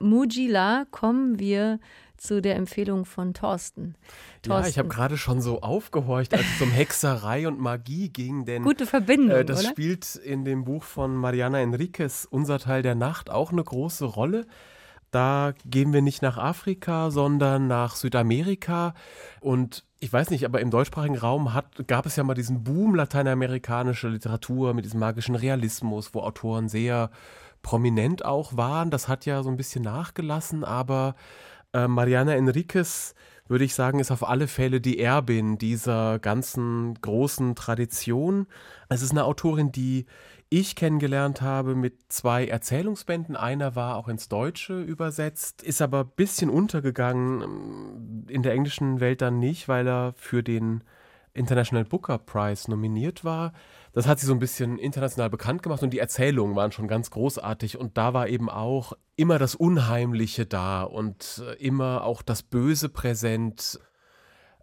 Mujila 0.00 0.86
kommen 0.90 1.38
wir 1.38 1.78
zu 2.16 2.40
der 2.42 2.56
Empfehlung 2.56 3.04
von 3.04 3.34
Thorsten. 3.34 3.94
Thorsten. 4.42 4.64
Ja, 4.64 4.68
ich 4.68 4.78
habe 4.78 4.88
gerade 4.88 5.16
schon 5.16 5.40
so 5.40 5.60
aufgehorcht, 5.60 6.34
als 6.34 6.44
es 6.56 6.62
um 6.62 6.70
Hexerei 6.70 7.48
und 7.48 7.60
Magie 7.60 8.08
ging. 8.08 8.44
Denn, 8.44 8.62
Gute 8.62 8.86
Verbindung. 8.86 9.38
Äh, 9.38 9.44
das 9.44 9.60
oder? 9.60 9.68
spielt 9.70 10.16
in 10.16 10.44
dem 10.44 10.64
Buch 10.64 10.82
von 10.82 11.14
Mariana 11.14 11.60
Enriquez, 11.60 12.26
Unser 12.30 12.58
Teil 12.58 12.82
der 12.82 12.94
Nacht, 12.94 13.30
auch 13.30 13.52
eine 13.52 13.64
große 13.64 14.04
Rolle. 14.04 14.46
Da 15.10 15.54
gehen 15.64 15.92
wir 15.92 16.02
nicht 16.02 16.20
nach 16.20 16.36
Afrika, 16.36 17.10
sondern 17.10 17.68
nach 17.68 17.96
Südamerika. 17.96 18.94
Und 19.40 19.84
ich 20.00 20.12
weiß 20.12 20.30
nicht, 20.30 20.44
aber 20.44 20.60
im 20.60 20.70
deutschsprachigen 20.70 21.16
Raum 21.16 21.54
hat, 21.54 21.86
gab 21.86 22.06
es 22.06 22.16
ja 22.16 22.24
mal 22.24 22.34
diesen 22.34 22.64
Boom 22.64 22.94
lateinamerikanischer 22.94 24.10
Literatur 24.10 24.74
mit 24.74 24.84
diesem 24.84 25.00
magischen 25.00 25.34
Realismus, 25.34 26.12
wo 26.12 26.20
Autoren 26.20 26.68
sehr 26.68 27.10
prominent 27.62 28.24
auch 28.24 28.56
waren. 28.56 28.90
Das 28.90 29.08
hat 29.08 29.26
ja 29.26 29.42
so 29.42 29.48
ein 29.48 29.56
bisschen 29.56 29.82
nachgelassen, 29.82 30.64
aber 30.64 31.14
äh, 31.76 31.88
Mariana 31.88 32.34
Enriquez, 32.34 33.14
würde 33.48 33.64
ich 33.64 33.74
sagen, 33.74 34.00
ist 34.00 34.10
auf 34.10 34.26
alle 34.26 34.48
Fälle 34.48 34.80
die 34.80 34.98
Erbin 34.98 35.58
dieser 35.58 36.18
ganzen 36.18 36.94
großen 37.00 37.54
Tradition. 37.54 38.46
Es 38.88 39.02
ist 39.02 39.12
eine 39.12 39.24
Autorin, 39.24 39.70
die 39.70 40.06
ich 40.48 40.74
kennengelernt 40.74 41.42
habe 41.42 41.74
mit 41.74 41.94
zwei 42.08 42.46
Erzählungsbänden. 42.46 43.36
Einer 43.36 43.76
war 43.76 43.96
auch 43.96 44.08
ins 44.08 44.28
Deutsche 44.28 44.80
übersetzt, 44.80 45.62
ist 45.62 45.82
aber 45.82 46.00
ein 46.00 46.12
bisschen 46.16 46.50
untergegangen, 46.50 47.42
ähm, 47.42 48.26
in 48.28 48.42
der 48.42 48.52
englischen 48.52 49.00
Welt 49.00 49.20
dann 49.22 49.38
nicht, 49.38 49.68
weil 49.68 49.86
er 49.86 50.14
für 50.16 50.42
den 50.42 50.82
International 51.36 51.84
Booker 51.84 52.18
Prize 52.18 52.70
nominiert 52.70 53.24
war. 53.24 53.52
Das 53.92 54.06
hat 54.06 54.18
sie 54.18 54.26
so 54.26 54.32
ein 54.32 54.38
bisschen 54.38 54.78
international 54.78 55.30
bekannt 55.30 55.62
gemacht 55.62 55.82
und 55.82 55.90
die 55.90 55.98
Erzählungen 55.98 56.56
waren 56.56 56.72
schon 56.72 56.88
ganz 56.88 57.10
großartig 57.10 57.78
und 57.78 57.96
da 57.96 58.14
war 58.14 58.28
eben 58.28 58.50
auch 58.50 58.92
immer 59.16 59.38
das 59.38 59.54
Unheimliche 59.54 60.46
da 60.46 60.82
und 60.82 61.42
äh, 61.46 61.54
immer 61.54 62.04
auch 62.04 62.22
das 62.22 62.42
Böse 62.42 62.88
präsent. 62.88 63.78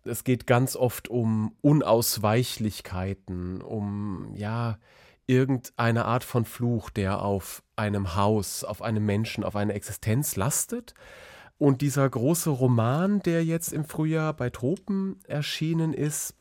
Es 0.03 0.23
geht 0.23 0.47
ganz 0.47 0.75
oft 0.75 1.07
um 1.07 1.55
Unausweichlichkeiten, 1.61 3.61
um 3.61 4.33
ja, 4.35 4.77
irgendeine 5.27 6.05
Art 6.05 6.23
von 6.23 6.45
Fluch, 6.45 6.89
der 6.89 7.21
auf 7.21 7.63
einem 7.75 8.15
Haus, 8.15 8.63
auf 8.63 8.81
einem 8.81 9.05
Menschen, 9.05 9.43
auf 9.43 9.55
einer 9.55 9.73
Existenz 9.73 10.35
lastet. 10.35 10.93
Und 11.57 11.81
dieser 11.81 12.09
große 12.09 12.49
Roman, 12.49 13.21
der 13.21 13.45
jetzt 13.45 13.71
im 13.71 13.85
Frühjahr 13.85 14.33
bei 14.33 14.49
Tropen 14.49 15.19
erschienen 15.27 15.93
ist, 15.93 16.35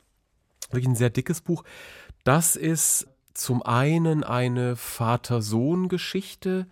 wirklich 0.73 0.89
ein 0.89 0.97
sehr 0.97 1.11
dickes 1.11 1.41
Buch, 1.41 1.65
das 2.25 2.57
ist 2.57 3.09
zum 3.35 3.63
einen 3.63 4.25
eine 4.25 4.77
Vater-Sohn-Geschichte, 4.77 6.67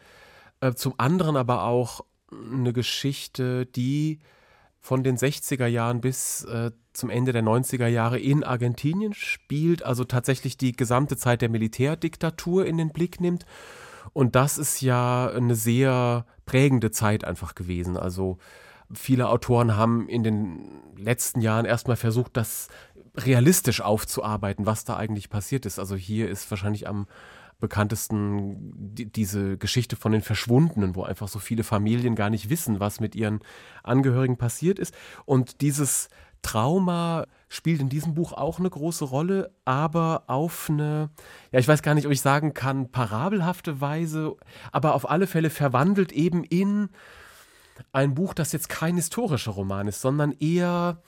äh, 0.60 0.72
zum 0.74 0.94
anderen 0.98 1.36
aber 1.36 1.64
auch 1.64 2.04
eine 2.30 2.72
Geschichte, 2.72 3.66
die 3.66 4.20
von 4.78 5.04
den 5.04 5.16
60er 5.16 5.66
Jahren 5.66 6.00
bis 6.00 6.44
äh, 6.44 6.70
zum 6.92 7.10
Ende 7.10 7.32
der 7.32 7.42
90er 7.42 7.86
Jahre 7.86 8.18
in 8.18 8.44
Argentinien 8.44 9.14
spielt, 9.14 9.82
also 9.82 10.04
tatsächlich 10.04 10.56
die 10.56 10.72
gesamte 10.72 11.16
Zeit 11.16 11.42
der 11.42 11.48
Militärdiktatur 11.48 12.66
in 12.66 12.78
den 12.78 12.90
Blick 12.90 13.20
nimmt. 13.20 13.44
Und 14.12 14.34
das 14.34 14.58
ist 14.58 14.80
ja 14.80 15.28
eine 15.28 15.54
sehr 15.54 16.26
prägende 16.46 16.90
Zeit 16.90 17.24
einfach 17.24 17.54
gewesen. 17.54 17.96
Also 17.96 18.38
viele 18.92 19.28
Autoren 19.28 19.76
haben 19.76 20.08
in 20.08 20.24
den 20.24 20.82
letzten 20.96 21.40
Jahren 21.40 21.64
erstmal 21.64 21.96
versucht, 21.96 22.36
das 22.36 22.68
realistisch 23.16 23.80
aufzuarbeiten, 23.80 24.66
was 24.66 24.84
da 24.84 24.96
eigentlich 24.96 25.30
passiert 25.30 25.66
ist. 25.66 25.78
Also 25.78 25.96
hier 25.96 26.28
ist 26.28 26.50
wahrscheinlich 26.50 26.88
am 26.88 27.06
bekanntesten 27.58 28.72
die, 28.72 29.10
diese 29.10 29.58
Geschichte 29.58 29.96
von 29.96 30.12
den 30.12 30.22
Verschwundenen, 30.22 30.96
wo 30.96 31.02
einfach 31.02 31.28
so 31.28 31.38
viele 31.38 31.62
Familien 31.62 32.14
gar 32.14 32.30
nicht 32.30 32.48
wissen, 32.50 32.80
was 32.80 33.00
mit 33.00 33.14
ihren 33.14 33.40
Angehörigen 33.82 34.38
passiert 34.38 34.78
ist. 34.78 34.94
Und 35.26 35.60
dieses 35.60 36.08
Trauma 36.42 37.26
spielt 37.48 37.80
in 37.80 37.88
diesem 37.88 38.14
Buch 38.14 38.32
auch 38.32 38.58
eine 38.58 38.70
große 38.70 39.04
Rolle, 39.04 39.54
aber 39.64 40.24
auf 40.26 40.70
eine, 40.70 41.10
ja, 41.52 41.58
ich 41.58 41.68
weiß 41.68 41.82
gar 41.82 41.94
nicht, 41.94 42.06
ob 42.06 42.12
ich 42.12 42.22
sagen 42.22 42.54
kann, 42.54 42.90
parabelhafte 42.90 43.80
Weise, 43.80 44.36
aber 44.72 44.94
auf 44.94 45.10
alle 45.10 45.26
Fälle 45.26 45.50
verwandelt 45.50 46.12
eben 46.12 46.44
in 46.44 46.88
ein 47.92 48.14
Buch, 48.14 48.34
das 48.34 48.52
jetzt 48.52 48.68
kein 48.68 48.96
historischer 48.96 49.52
Roman 49.52 49.88
ist, 49.88 50.00
sondern 50.00 50.32
eher 50.32 51.02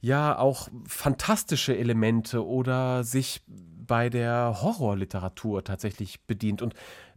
ja 0.00 0.38
auch 0.38 0.68
fantastische 0.86 1.76
Elemente 1.76 2.46
oder 2.46 3.04
sich 3.04 3.42
bei 3.46 4.08
der 4.08 4.62
Horrorliteratur 4.62 5.64
tatsächlich 5.64 6.20
bedient. 6.22 6.62
Und 6.62 6.74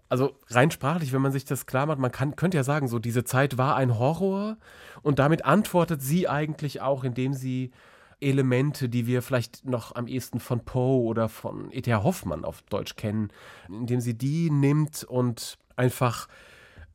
also 0.09 0.37
rein 0.49 0.71
sprachlich, 0.71 1.13
wenn 1.13 1.21
man 1.21 1.31
sich 1.31 1.45
das 1.45 1.65
klar 1.65 1.85
macht, 1.85 1.99
man 1.99 2.11
kann, 2.11 2.35
könnte 2.35 2.57
ja 2.57 2.63
sagen, 2.63 2.87
so 2.87 2.99
diese 2.99 3.23
Zeit 3.23 3.57
war 3.57 3.75
ein 3.75 3.97
Horror 3.97 4.57
und 5.01 5.19
damit 5.19 5.45
antwortet 5.45 6.01
sie 6.01 6.27
eigentlich 6.27 6.81
auch, 6.81 7.03
indem 7.03 7.33
sie 7.33 7.71
Elemente, 8.19 8.89
die 8.89 9.05
wir 9.05 9.21
vielleicht 9.21 9.65
noch 9.65 9.95
am 9.95 10.07
ehesten 10.07 10.39
von 10.39 10.63
Poe 10.63 11.03
oder 11.03 11.29
von 11.29 11.71
E.T.A. 11.71 12.03
Hoffmann 12.03 12.45
auf 12.45 12.61
Deutsch 12.63 12.95
kennen, 12.95 13.29
indem 13.67 13.99
sie 13.99 14.17
die 14.17 14.49
nimmt 14.49 15.03
und 15.03 15.57
einfach 15.75 16.27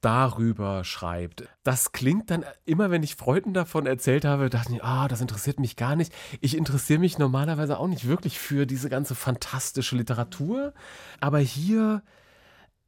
darüber 0.01 0.85
schreibt. 0.85 1.49
Das 1.65 1.93
klingt 1.93 2.31
dann 2.31 2.45
immer, 2.65 2.91
wenn 2.91 3.03
ich 3.03 3.17
Freunden 3.17 3.55
davon 3.55 3.87
erzählt 3.87 4.25
habe, 4.25 4.51
dachte 4.51 4.73
ich, 4.75 4.85
ah, 4.85 5.09
das 5.09 5.21
interessiert 5.21 5.61
mich 5.61 5.77
gar 5.77 5.97
nicht. 5.97 6.13
Ich 6.41 6.57
interessiere 6.57 7.01
mich 7.01 7.19
normalerweise 7.19 7.79
auch 7.79 7.89
nicht 7.89 8.07
wirklich 8.07 8.39
für 8.39 8.67
diese 8.67 8.89
ganze 8.89 9.15
fantastische 9.15 9.97
Literatur. 9.97 10.73
Aber 11.21 11.39
hier 11.39 12.03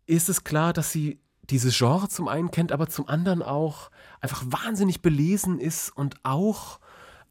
ist 0.06 0.28
es 0.28 0.44
klar, 0.44 0.72
dass 0.72 0.92
sie 0.92 1.20
dieses 1.50 1.76
Genre 1.76 2.08
zum 2.08 2.28
einen 2.28 2.50
kennt, 2.50 2.72
aber 2.72 2.88
zum 2.88 3.08
anderen 3.08 3.42
auch 3.42 3.90
einfach 4.20 4.42
wahnsinnig 4.46 5.02
belesen 5.02 5.58
ist 5.58 5.90
und 5.90 6.16
auch 6.22 6.78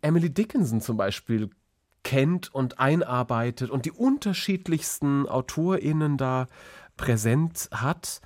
Emily 0.01 0.33
Dickinson 0.33 0.81
zum 0.81 0.97
Beispiel 0.97 1.49
kennt 2.03 2.53
und 2.53 2.79
einarbeitet 2.79 3.69
und 3.69 3.85
die 3.85 3.91
unterschiedlichsten 3.91 5.27
AutorInnen 5.27 6.17
da 6.17 6.47
präsent 6.97 7.69
hat. 7.71 8.21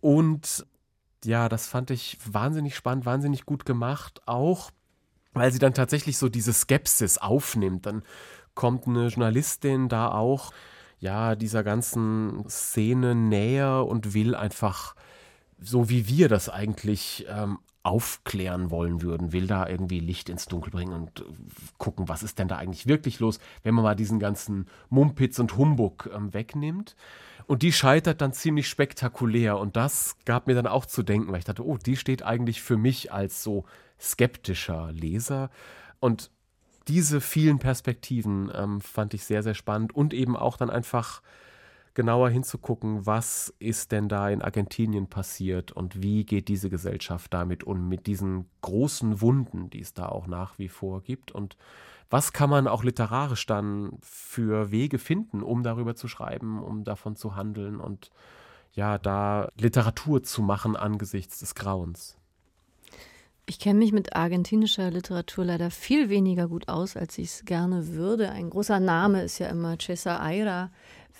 Und 0.00 0.66
ja, 1.24 1.48
das 1.48 1.66
fand 1.66 1.90
ich 1.90 2.18
wahnsinnig 2.24 2.74
spannend, 2.74 3.06
wahnsinnig 3.06 3.44
gut 3.44 3.64
gemacht, 3.64 4.22
auch 4.26 4.70
weil 5.32 5.52
sie 5.52 5.58
dann 5.58 5.74
tatsächlich 5.74 6.18
so 6.18 6.28
diese 6.28 6.52
Skepsis 6.52 7.18
aufnimmt. 7.18 7.86
Dann 7.86 8.02
kommt 8.54 8.86
eine 8.86 9.08
Journalistin 9.08 9.88
da 9.88 10.10
auch, 10.12 10.52
ja, 10.98 11.34
dieser 11.34 11.62
ganzen 11.62 12.44
Szene 12.48 13.14
näher 13.14 13.86
und 13.86 14.12
will 14.12 14.34
einfach, 14.34 14.94
so 15.60 15.88
wie 15.88 16.08
wir 16.08 16.28
das 16.28 16.48
eigentlich 16.48 17.26
ähm, 17.28 17.58
aufklären 17.82 18.70
wollen 18.70 19.00
würden, 19.00 19.32
will 19.32 19.46
da 19.46 19.66
irgendwie 19.66 20.00
Licht 20.00 20.28
ins 20.28 20.46
Dunkel 20.46 20.70
bringen 20.70 20.92
und 20.92 21.24
gucken, 21.78 22.08
was 22.08 22.22
ist 22.22 22.38
denn 22.38 22.48
da 22.48 22.56
eigentlich 22.56 22.86
wirklich 22.86 23.20
los, 23.20 23.38
wenn 23.62 23.74
man 23.74 23.84
mal 23.84 23.96
diesen 23.96 24.18
ganzen 24.18 24.66
Mumpitz 24.90 25.38
und 25.38 25.56
Humbug 25.56 26.10
ähm, 26.14 26.34
wegnimmt. 26.34 26.96
Und 27.50 27.62
die 27.62 27.72
scheitert 27.72 28.20
dann 28.20 28.32
ziemlich 28.32 28.68
spektakulär. 28.68 29.58
Und 29.58 29.74
das 29.74 30.14
gab 30.24 30.46
mir 30.46 30.54
dann 30.54 30.68
auch 30.68 30.86
zu 30.86 31.02
denken, 31.02 31.32
weil 31.32 31.40
ich 31.40 31.44
dachte, 31.44 31.66
oh, 31.66 31.78
die 31.78 31.96
steht 31.96 32.22
eigentlich 32.22 32.62
für 32.62 32.76
mich 32.76 33.12
als 33.12 33.42
so 33.42 33.64
skeptischer 33.98 34.92
Leser. 34.92 35.50
Und 35.98 36.30
diese 36.86 37.20
vielen 37.20 37.58
Perspektiven 37.58 38.52
ähm, 38.54 38.80
fand 38.80 39.14
ich 39.14 39.24
sehr, 39.24 39.42
sehr 39.42 39.54
spannend. 39.54 39.92
Und 39.92 40.14
eben 40.14 40.36
auch 40.36 40.58
dann 40.58 40.70
einfach 40.70 41.22
genauer 41.94 42.30
hinzugucken, 42.30 43.06
was 43.06 43.52
ist 43.58 43.92
denn 43.92 44.08
da 44.08 44.28
in 44.30 44.42
Argentinien 44.42 45.08
passiert 45.08 45.72
und 45.72 46.02
wie 46.02 46.24
geht 46.24 46.48
diese 46.48 46.70
Gesellschaft 46.70 47.34
damit 47.34 47.64
um, 47.64 47.88
mit 47.88 48.06
diesen 48.06 48.48
großen 48.60 49.20
Wunden, 49.20 49.70
die 49.70 49.80
es 49.80 49.92
da 49.92 50.06
auch 50.08 50.26
nach 50.26 50.58
wie 50.58 50.68
vor 50.68 51.02
gibt. 51.02 51.32
Und 51.32 51.56
was 52.08 52.32
kann 52.32 52.50
man 52.50 52.68
auch 52.68 52.84
literarisch 52.84 53.46
dann 53.46 53.98
für 54.02 54.70
Wege 54.70 54.98
finden, 54.98 55.42
um 55.42 55.62
darüber 55.62 55.94
zu 55.94 56.08
schreiben, 56.08 56.62
um 56.62 56.84
davon 56.84 57.16
zu 57.16 57.36
handeln 57.36 57.80
und 57.80 58.10
ja, 58.72 58.98
da 58.98 59.48
Literatur 59.58 60.22
zu 60.22 60.42
machen 60.42 60.76
angesichts 60.76 61.40
des 61.40 61.56
Grauens. 61.56 62.19
Ich 63.46 63.58
kenne 63.58 63.80
mich 63.80 63.92
mit 63.92 64.14
argentinischer 64.14 64.90
Literatur 64.90 65.44
leider 65.44 65.70
viel 65.70 66.08
weniger 66.08 66.48
gut 66.48 66.68
aus, 66.68 66.96
als 66.96 67.18
ich 67.18 67.26
es 67.26 67.44
gerne 67.44 67.88
würde. 67.88 68.30
Ein 68.30 68.50
großer 68.50 68.80
Name 68.80 69.22
ist 69.22 69.38
ja 69.38 69.48
immer 69.48 69.76
Cesar 69.78 70.20
Aira. 70.20 70.70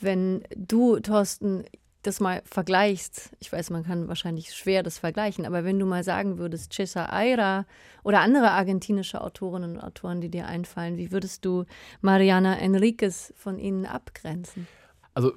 Wenn 0.01 0.45
du, 0.57 1.01
Thorsten, 1.01 1.65
das 2.03 2.21
mal 2.21 2.43
vergleichst, 2.45 3.31
ich 3.41 3.53
weiß, 3.53 3.71
man 3.71 3.85
kann 3.85 4.09
wahrscheinlich 4.09 4.55
schwer 4.55 4.83
das 4.83 4.99
vergleichen, 4.99 5.45
aber 5.45 5.65
wenn 5.65 5.79
du 5.79 5.87
mal 5.87 6.03
sagen 6.05 6.39
würdest, 6.39 6.73
Cesar 6.73 7.13
Aira 7.13 7.67
oder 8.03 8.21
andere 8.21 8.53
argentinische 8.53 9.21
Autorinnen 9.21 9.73
und 9.73 9.81
Autoren, 9.81 10.21
die 10.21 10.31
dir 10.31 10.47
einfallen, 10.47 10.97
wie 10.97 11.13
würdest 11.13 11.45
du 11.45 11.65
Mariana 12.01 12.59
Enriquez 12.59 13.35
von 13.37 13.59
ihnen 13.59 13.85
abgrenzen? 13.85 14.67
Also 15.13 15.33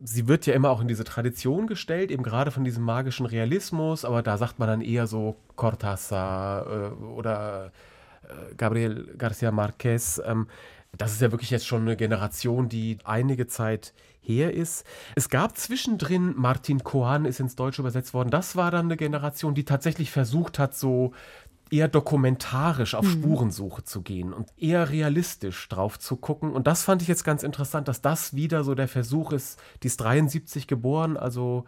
sie 0.00 0.28
wird 0.28 0.46
ja 0.46 0.54
immer 0.54 0.70
auch 0.70 0.80
in 0.80 0.88
diese 0.88 1.04
Tradition 1.04 1.66
gestellt, 1.66 2.10
eben 2.10 2.22
gerade 2.22 2.50
von 2.50 2.64
diesem 2.64 2.84
magischen 2.84 3.26
Realismus, 3.26 4.04
aber 4.04 4.22
da 4.22 4.38
sagt 4.38 4.58
man 4.58 4.68
dann 4.68 4.80
eher 4.80 5.06
so 5.06 5.36
Cortázar 5.56 6.66
äh, 6.66 7.04
oder 7.04 7.72
äh, 8.22 8.54
Gabriel 8.54 9.14
García 9.18 9.50
Márquez. 9.50 10.22
Ähm, 10.24 10.46
das 10.96 11.12
ist 11.12 11.22
ja 11.22 11.32
wirklich 11.32 11.50
jetzt 11.50 11.66
schon 11.66 11.82
eine 11.82 11.96
Generation, 11.96 12.68
die 12.68 12.98
einige 13.04 13.46
Zeit 13.46 13.94
her 14.20 14.52
ist. 14.54 14.86
Es 15.16 15.28
gab 15.30 15.56
zwischendrin, 15.56 16.34
Martin 16.36 16.84
Kohan 16.84 17.24
ist 17.24 17.40
ins 17.40 17.56
Deutsche 17.56 17.82
übersetzt 17.82 18.14
worden, 18.14 18.30
das 18.30 18.56
war 18.56 18.70
dann 18.70 18.86
eine 18.86 18.96
Generation, 18.96 19.54
die 19.54 19.64
tatsächlich 19.64 20.10
versucht 20.10 20.58
hat, 20.58 20.74
so 20.74 21.12
eher 21.72 21.88
dokumentarisch 21.88 22.94
auf 22.94 23.04
mhm. 23.06 23.10
Spurensuche 23.10 23.82
zu 23.82 24.02
gehen 24.02 24.32
und 24.32 24.50
eher 24.58 24.90
realistisch 24.90 25.68
drauf 25.68 25.98
zu 25.98 26.16
gucken. 26.16 26.52
Und 26.52 26.66
das 26.66 26.82
fand 26.82 27.02
ich 27.02 27.08
jetzt 27.08 27.24
ganz 27.24 27.42
interessant, 27.42 27.88
dass 27.88 28.02
das 28.02 28.34
wieder 28.34 28.62
so 28.62 28.74
der 28.74 28.88
Versuch 28.88 29.32
ist, 29.32 29.58
die 29.82 29.86
ist 29.86 29.96
73 29.98 30.66
geboren, 30.66 31.16
also 31.16 31.64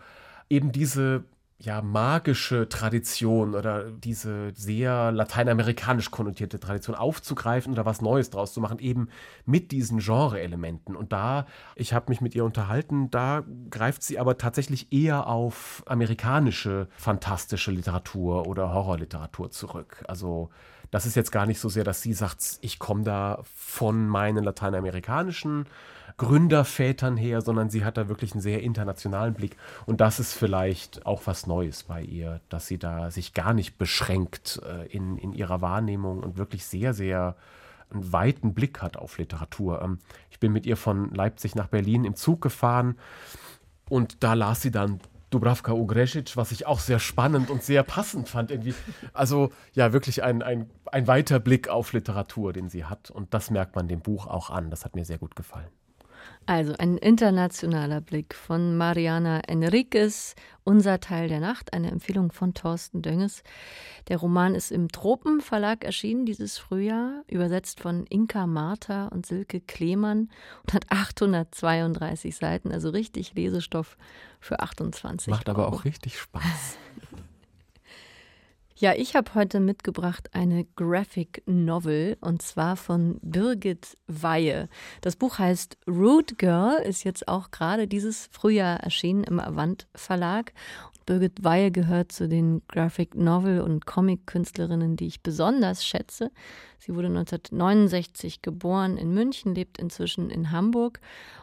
eben 0.50 0.72
diese 0.72 1.24
ja, 1.58 1.82
magische 1.82 2.68
Tradition 2.68 3.54
oder 3.54 3.90
diese 3.90 4.52
sehr 4.54 5.12
lateinamerikanisch 5.12 6.10
konnotierte 6.10 6.58
Tradition 6.58 6.96
aufzugreifen 6.96 7.72
oder 7.72 7.86
was 7.86 8.02
Neues 8.02 8.30
draus 8.30 8.52
zu 8.52 8.60
machen, 8.60 8.80
eben 8.80 9.08
mit 9.46 9.70
diesen 9.70 9.98
Genre-Elementen. 10.00 10.96
Und 10.96 11.12
da, 11.12 11.46
ich 11.76 11.94
habe 11.94 12.10
mich 12.10 12.20
mit 12.20 12.34
ihr 12.34 12.44
unterhalten, 12.44 13.10
da 13.10 13.44
greift 13.70 14.02
sie 14.02 14.18
aber 14.18 14.36
tatsächlich 14.36 14.92
eher 14.92 15.28
auf 15.28 15.84
amerikanische 15.86 16.88
fantastische 16.96 17.70
Literatur 17.70 18.46
oder 18.46 18.74
Horrorliteratur 18.74 19.50
zurück. 19.50 20.04
Also 20.08 20.50
das 20.94 21.06
ist 21.06 21.16
jetzt 21.16 21.32
gar 21.32 21.44
nicht 21.44 21.58
so 21.58 21.68
sehr, 21.68 21.82
dass 21.82 22.02
sie 22.02 22.12
sagt, 22.12 22.58
ich 22.60 22.78
komme 22.78 23.02
da 23.02 23.42
von 23.56 24.06
meinen 24.06 24.44
lateinamerikanischen 24.44 25.66
Gründervätern 26.18 27.16
her, 27.16 27.40
sondern 27.40 27.68
sie 27.68 27.84
hat 27.84 27.96
da 27.96 28.08
wirklich 28.08 28.30
einen 28.30 28.40
sehr 28.40 28.62
internationalen 28.62 29.34
Blick. 29.34 29.56
Und 29.86 30.00
das 30.00 30.20
ist 30.20 30.34
vielleicht 30.34 31.04
auch 31.04 31.22
was 31.24 31.48
Neues 31.48 31.82
bei 31.82 32.00
ihr, 32.00 32.40
dass 32.48 32.68
sie 32.68 32.78
da 32.78 33.10
sich 33.10 33.34
gar 33.34 33.54
nicht 33.54 33.76
beschränkt 33.76 34.60
äh, 34.64 34.86
in, 34.86 35.18
in 35.18 35.32
ihrer 35.32 35.60
Wahrnehmung 35.60 36.20
und 36.20 36.36
wirklich 36.36 36.64
sehr, 36.64 36.94
sehr 36.94 37.34
einen 37.90 38.12
weiten 38.12 38.54
Blick 38.54 38.80
hat 38.80 38.96
auf 38.96 39.18
Literatur. 39.18 39.82
Ähm, 39.82 39.98
ich 40.30 40.38
bin 40.38 40.52
mit 40.52 40.64
ihr 40.64 40.76
von 40.76 41.12
Leipzig 41.12 41.56
nach 41.56 41.66
Berlin 41.66 42.04
im 42.04 42.14
Zug 42.14 42.40
gefahren 42.40 42.96
und 43.88 44.22
da 44.22 44.34
las 44.34 44.62
sie 44.62 44.70
dann 44.70 45.00
Dubravka 45.34 45.72
Ugresic, 45.72 46.36
was 46.36 46.52
ich 46.52 46.66
auch 46.66 46.78
sehr 46.78 47.00
spannend 47.00 47.50
und 47.50 47.62
sehr 47.62 47.82
passend 47.82 48.28
fand. 48.28 48.50
Irgendwie. 48.52 48.74
Also 49.12 49.50
ja, 49.72 49.92
wirklich 49.92 50.22
ein, 50.22 50.42
ein, 50.42 50.70
ein 50.86 51.06
weiter 51.06 51.40
Blick 51.40 51.68
auf 51.68 51.92
Literatur, 51.92 52.52
den 52.52 52.68
sie 52.68 52.84
hat. 52.84 53.10
Und 53.10 53.34
das 53.34 53.50
merkt 53.50 53.74
man 53.74 53.88
dem 53.88 54.00
Buch 54.00 54.26
auch 54.26 54.50
an. 54.50 54.70
Das 54.70 54.84
hat 54.84 54.94
mir 54.94 55.04
sehr 55.04 55.18
gut 55.18 55.34
gefallen. 55.34 55.68
Also 56.46 56.74
ein 56.78 56.98
internationaler 56.98 58.02
Blick 58.02 58.34
von 58.34 58.76
Mariana 58.76 59.40
Enriquez, 59.46 60.34
Unser 60.62 61.00
Teil 61.00 61.28
der 61.28 61.40
Nacht, 61.40 61.72
eine 61.72 61.90
Empfehlung 61.90 62.32
von 62.32 62.52
Thorsten 62.52 63.00
Dönges. 63.00 63.42
Der 64.08 64.18
Roman 64.18 64.54
ist 64.54 64.70
im 64.70 64.88
Tropenverlag 64.88 65.84
erschienen 65.84 66.26
dieses 66.26 66.58
Frühjahr, 66.58 67.22
übersetzt 67.28 67.80
von 67.80 68.04
Inka 68.06 68.46
Martha 68.46 69.08
und 69.08 69.24
Silke 69.24 69.60
Klemann 69.60 70.30
und 70.62 70.74
hat 70.74 70.84
832 70.90 72.36
Seiten, 72.36 72.72
also 72.72 72.90
richtig 72.90 73.34
Lesestoff 73.34 73.96
für 74.38 74.60
28. 74.60 75.28
Macht 75.28 75.48
aber 75.48 75.68
auch 75.68 75.86
richtig 75.86 76.18
Spaß. 76.18 76.78
Ja, 78.76 78.92
ich 78.96 79.14
habe 79.14 79.34
heute 79.36 79.60
mitgebracht 79.60 80.30
eine 80.32 80.66
Graphic 80.74 81.44
Novel 81.46 82.16
und 82.20 82.42
zwar 82.42 82.76
von 82.76 83.20
Birgit 83.22 83.96
Weihe. 84.08 84.68
Das 85.00 85.14
Buch 85.14 85.38
heißt 85.38 85.78
Root 85.86 86.38
Girl, 86.38 86.82
ist 86.82 87.04
jetzt 87.04 87.28
auch 87.28 87.52
gerade 87.52 87.86
dieses 87.86 88.26
Frühjahr 88.32 88.80
erschienen 88.80 89.22
im 89.22 89.38
Avant 89.38 89.86
Verlag. 89.94 90.52
Birgit 91.06 91.44
Weihe 91.44 91.70
gehört 91.70 92.10
zu 92.10 92.26
den 92.26 92.62
Graphic 92.66 93.14
Novel 93.14 93.60
und 93.60 93.86
Comic 93.86 94.26
Künstlerinnen, 94.26 94.96
die 94.96 95.06
ich 95.06 95.22
besonders 95.22 95.86
schätze. 95.86 96.32
Sie 96.84 96.94
wurde 96.94 97.06
1969 97.06 98.42
geboren 98.42 98.98
in 98.98 99.14
München, 99.14 99.54
lebt 99.54 99.78
inzwischen 99.78 100.28
in 100.28 100.50
Hamburg. 100.50 101.00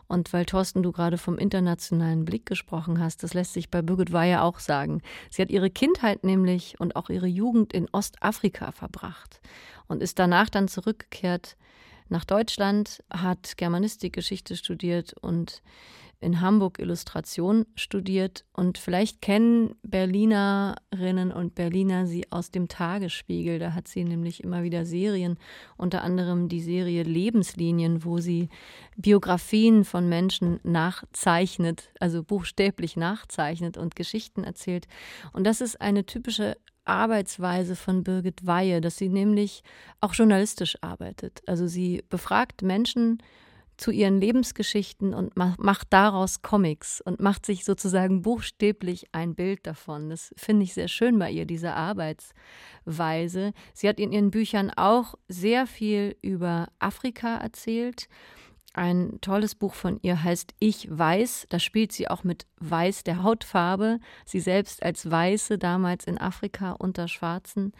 Und 0.07 0.31
weil 0.33 0.45
Thorsten, 0.45 0.83
du 0.83 0.91
gerade 0.91 1.17
vom 1.17 1.39
internationalen 1.39 2.25
Blick 2.25 2.45
gesprochen 2.45 2.99
hast, 2.99 3.23
das 3.23 3.33
lässt 3.33 3.53
sich 3.53 3.71
bei 3.71 3.81
Birgit 3.81 4.13
Weihe 4.13 4.43
auch 4.43 4.59
sagen. 4.59 5.01
Sie 5.31 5.41
hat 5.41 5.49
ihre 5.49 5.71
Kindheit 5.71 6.23
nämlich 6.23 6.79
und 6.79 6.95
auch 6.95 7.09
ihre 7.09 7.25
Jugend 7.25 7.73
in 7.73 7.87
Ostafrika 7.91 8.71
verbracht 8.71 9.41
und 9.87 10.03
ist 10.03 10.19
danach 10.19 10.47
dann 10.47 10.67
zurückgekehrt 10.67 11.57
nach 12.07 12.23
Deutschland, 12.23 13.03
hat 13.09 13.57
Germanistik, 13.57 14.13
Geschichte 14.13 14.55
studiert 14.55 15.15
und 15.21 15.63
in 16.21 16.39
Hamburg 16.39 16.79
Illustration 16.79 17.65
studiert 17.75 18.45
und 18.53 18.77
vielleicht 18.77 19.21
kennen 19.21 19.75
Berlinerinnen 19.81 21.31
und 21.31 21.55
Berliner 21.55 22.05
sie 22.05 22.31
aus 22.31 22.51
dem 22.51 22.67
Tagesspiegel. 22.67 23.57
Da 23.57 23.73
hat 23.73 23.87
sie 23.87 24.03
nämlich 24.03 24.43
immer 24.43 24.63
wieder 24.63 24.85
Serien, 24.85 25.37
unter 25.77 26.03
anderem 26.03 26.47
die 26.47 26.61
Serie 26.61 27.03
Lebenslinien, 27.03 28.05
wo 28.05 28.19
sie 28.19 28.49
Biografien 28.95 29.83
von 29.83 30.07
Menschen 30.07 30.59
nachzeichnet, 30.63 31.89
also 31.99 32.23
buchstäblich 32.23 32.95
nachzeichnet 32.95 33.77
und 33.77 33.95
Geschichten 33.95 34.43
erzählt. 34.43 34.87
Und 35.33 35.43
das 35.45 35.59
ist 35.59 35.81
eine 35.81 36.05
typische 36.05 36.55
Arbeitsweise 36.85 37.75
von 37.75 38.03
Birgit 38.03 38.45
Weihe, 38.45 38.79
dass 38.79 38.97
sie 38.97 39.09
nämlich 39.09 39.63
auch 40.01 40.13
journalistisch 40.13 40.77
arbeitet. 40.81 41.41
Also 41.47 41.67
sie 41.67 42.03
befragt 42.09 42.61
Menschen, 42.61 43.21
zu 43.81 43.89
ihren 43.89 44.21
Lebensgeschichten 44.21 45.15
und 45.15 45.35
macht 45.35 45.87
daraus 45.89 46.43
Comics 46.43 47.01
und 47.01 47.19
macht 47.19 47.47
sich 47.47 47.65
sozusagen 47.65 48.21
buchstäblich 48.21 49.07
ein 49.11 49.33
Bild 49.33 49.65
davon. 49.65 50.11
Das 50.11 50.33
finde 50.37 50.63
ich 50.65 50.75
sehr 50.75 50.87
schön 50.87 51.17
bei 51.17 51.31
ihr, 51.31 51.45
diese 51.45 51.73
Arbeitsweise. 51.73 53.53
Sie 53.73 53.89
hat 53.89 53.99
in 53.99 54.11
ihren 54.11 54.29
Büchern 54.29 54.69
auch 54.69 55.15
sehr 55.27 55.65
viel 55.65 56.15
über 56.21 56.67
Afrika 56.77 57.37
erzählt. 57.37 58.07
Ein 58.73 59.17
tolles 59.19 59.55
Buch 59.55 59.73
von 59.73 59.99
ihr 60.03 60.23
heißt 60.23 60.53
Ich 60.59 60.87
weiß. 60.89 61.47
Da 61.49 61.57
spielt 61.57 61.91
sie 61.91 62.07
auch 62.07 62.23
mit 62.23 62.45
Weiß 62.57 63.03
der 63.03 63.23
Hautfarbe. 63.23 63.99
Sie 64.25 64.39
selbst 64.39 64.83
als 64.83 65.09
Weiße 65.09 65.57
damals 65.57 66.05
in 66.05 66.19
Afrika 66.19 66.73
unter 66.73 67.07
Schwarzen. 67.07 67.73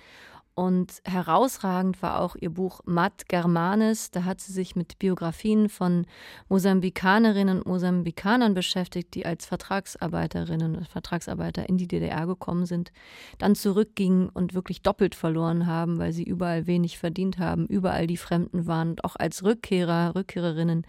Und 0.54 1.02
herausragend 1.06 2.02
war 2.02 2.20
auch 2.20 2.36
ihr 2.36 2.50
Buch 2.50 2.82
Mat 2.86 3.30
Germanes. 3.30 4.12
Da 4.12 4.26
hat 4.26 4.42
sie 4.42 4.52
sich 4.52 4.76
mit 4.76 5.00
Biografien 5.00 5.70
von 5.70 6.06
Mosambikanerinnen 6.50 7.60
und 7.60 7.68
Mosambikanern 7.68 8.54
beschäftigt, 8.54 9.16
die 9.16 9.26
als 9.26 9.46
Vertragsarbeiterinnen 9.46 10.76
und 10.76 10.88
Vertragsarbeiter 10.90 11.70
in 11.70 11.78
die 11.78 11.88
DDR 11.88 12.26
gekommen 12.26 12.66
sind, 12.66 12.92
dann 13.38 13.56
zurückgingen 13.56 14.28
und 14.30 14.54
wirklich 14.54 14.82
doppelt 14.82 15.16
verloren 15.16 15.68
haben, 15.68 16.00
weil 16.00 16.12
sie 16.12 16.24
überall 16.24 16.68
wenig 16.68 16.98
verdient 16.98 17.40
haben, 17.40 17.66
überall 17.68 18.06
die 18.06 18.18
Fremden 18.18 18.68
waren 18.68 18.92
und 18.92 19.06
auch 19.06 19.16
als 19.16 19.44
Rückkehrer, 19.44 20.16
Rückkehrerinnen 20.16 20.86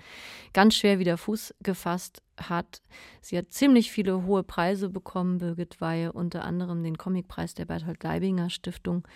ganz 0.52 0.74
schwer 0.74 0.98
wieder 0.98 1.16
Fuß 1.16 1.54
gefasst 1.62 2.20
hat. 2.36 2.82
Sie 3.20 3.36
hat 3.36 3.52
ziemlich 3.52 3.90
viele 3.90 4.24
hohe 4.24 4.42
Preise 4.42 4.88
bekommen, 4.88 5.38
Birgit 5.38 5.80
Weihe, 5.80 6.12
unter 6.12 6.44
anderem 6.44 6.82
den 6.82 6.98
Comicpreis 6.98 7.54
der 7.54 7.66
Berthold 7.66 8.02
Leibinger 8.02 8.50
Stiftung 8.50 9.06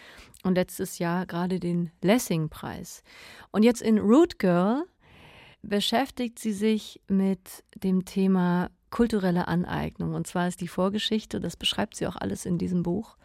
und 0.43 0.55
letztes 0.55 0.99
Jahr 0.99 1.27
gerade 1.27 1.61
den 1.61 1.91
Lessing-Preis. 2.03 3.03
Und 3.51 3.63
jetzt 3.63 3.83
in 3.83 3.99
Root 3.99 4.39
Girl 4.39 4.85
beschäftigt 5.63 6.39
sie 6.39 6.53
sich 6.53 7.01
mit 7.09 7.65
dem 7.75 8.05
Thema 8.05 8.71
kulturelle 8.91 9.49
Aneignung. 9.49 10.15
Und 10.15 10.27
zwar 10.27 10.49
ist 10.49 10.61
die 10.61 10.69
Vorgeschichte, 10.69 11.41
das 11.41 11.57
beschreibt 11.57 11.97
sie 11.97 12.07
auch 12.07 12.17
alles 12.17 12.47
in 12.47 12.57
diesem 12.57 12.83
Buch, 12.83 13.17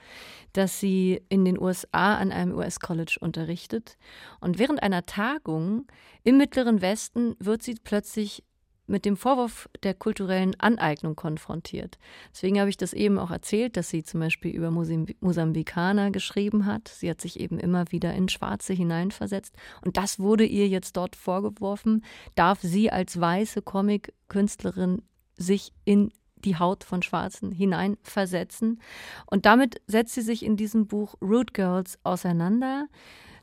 dass 0.53 0.79
sie 0.79 1.21
in 1.29 1.45
den 1.45 1.59
USA 1.59 2.15
an 2.15 2.31
einem 2.31 2.53
US-College 2.55 3.17
unterrichtet. 3.21 3.97
Und 4.39 4.59
während 4.59 4.81
einer 4.81 5.05
Tagung 5.05 5.87
im 6.23 6.37
Mittleren 6.37 6.81
Westen 6.81 7.35
wird 7.39 7.63
sie 7.63 7.75
plötzlich 7.81 8.43
mit 8.87 9.05
dem 9.05 9.15
Vorwurf 9.15 9.69
der 9.83 9.93
kulturellen 9.93 10.59
Aneignung 10.59 11.15
konfrontiert. 11.15 11.97
Deswegen 12.33 12.59
habe 12.59 12.69
ich 12.69 12.77
das 12.77 12.93
eben 12.93 13.17
auch 13.19 13.31
erzählt, 13.31 13.77
dass 13.77 13.89
sie 13.89 14.03
zum 14.03 14.19
Beispiel 14.19 14.51
über 14.51 14.71
Mosambikaner 14.71 16.11
geschrieben 16.11 16.65
hat. 16.65 16.89
Sie 16.89 17.09
hat 17.09 17.21
sich 17.21 17.39
eben 17.39 17.57
immer 17.59 17.91
wieder 17.91 18.13
in 18.13 18.27
Schwarze 18.29 18.73
hineinversetzt. 18.73 19.55
Und 19.83 19.97
das 19.97 20.19
wurde 20.19 20.45
ihr 20.45 20.67
jetzt 20.67 20.97
dort 20.97 21.15
vorgeworfen. 21.15 22.03
Darf 22.35 22.59
sie 22.61 22.91
als 22.91 23.19
weiße 23.19 23.61
Comic-Künstlerin 23.61 25.01
sich 25.37 25.71
in 25.85 26.11
die 26.35 26.57
Haut 26.57 26.83
von 26.83 27.01
Schwarzen 27.01 27.51
hineinversetzen? 27.51 28.81
Und 29.25 29.45
damit 29.45 29.81
setzt 29.87 30.15
sie 30.15 30.21
sich 30.21 30.43
in 30.43 30.57
diesem 30.57 30.87
Buch 30.87 31.15
Root 31.21 31.53
Girls 31.53 31.97
auseinander. 32.03 32.87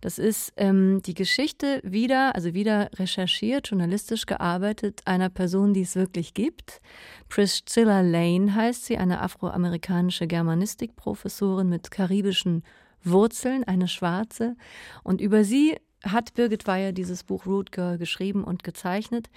Das 0.01 0.19
ist 0.19 0.53
ähm, 0.57 1.03
die 1.03 1.15
Geschichte 1.15 1.81
wieder, 1.83 2.35
also 2.35 2.55
wieder 2.55 2.91
recherchiert, 2.95 3.69
journalistisch 3.69 4.27
gearbeitet, 4.27 5.03
einer 5.05 5.29
Person, 5.29 5.75
die 5.75 5.83
es 5.83 5.97
wirklich 5.97 6.35
gibt. 6.35 6.81
Priscilla 7.29 8.01
Lane 8.01 8.55
heißt 8.55 8.85
sie, 8.85 8.99
eine 8.99 9.21
afroamerikanische 9.21 10.27
Germanistikprofessorin 10.27 11.69
mit 11.69 11.91
karibischen 11.91 12.63
Wurzeln, 13.03 13.65
eine 13.65 13.89
Schwarze. 13.89 14.57
Und 15.03 15.21
über 15.21 15.45
sie 15.45 15.77
hat 16.05 16.35
Birgit 16.35 16.67
Weyer 16.67 16.93
dieses 16.93 17.25
Buch 17.25 17.47
Root 17.47 17.73
Girl 17.73 17.99
geschrieben 17.99 18.45
und 18.45 18.63
gezeichnet. 18.63 19.29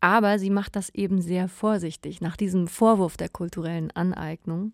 Aber 0.00 0.38
sie 0.38 0.50
macht 0.50 0.76
das 0.76 0.90
eben 0.90 1.20
sehr 1.20 1.48
vorsichtig 1.48 2.20
nach 2.20 2.36
diesem 2.36 2.68
Vorwurf 2.68 3.16
der 3.16 3.28
kulturellen 3.28 3.90
Aneignung. 3.90 4.72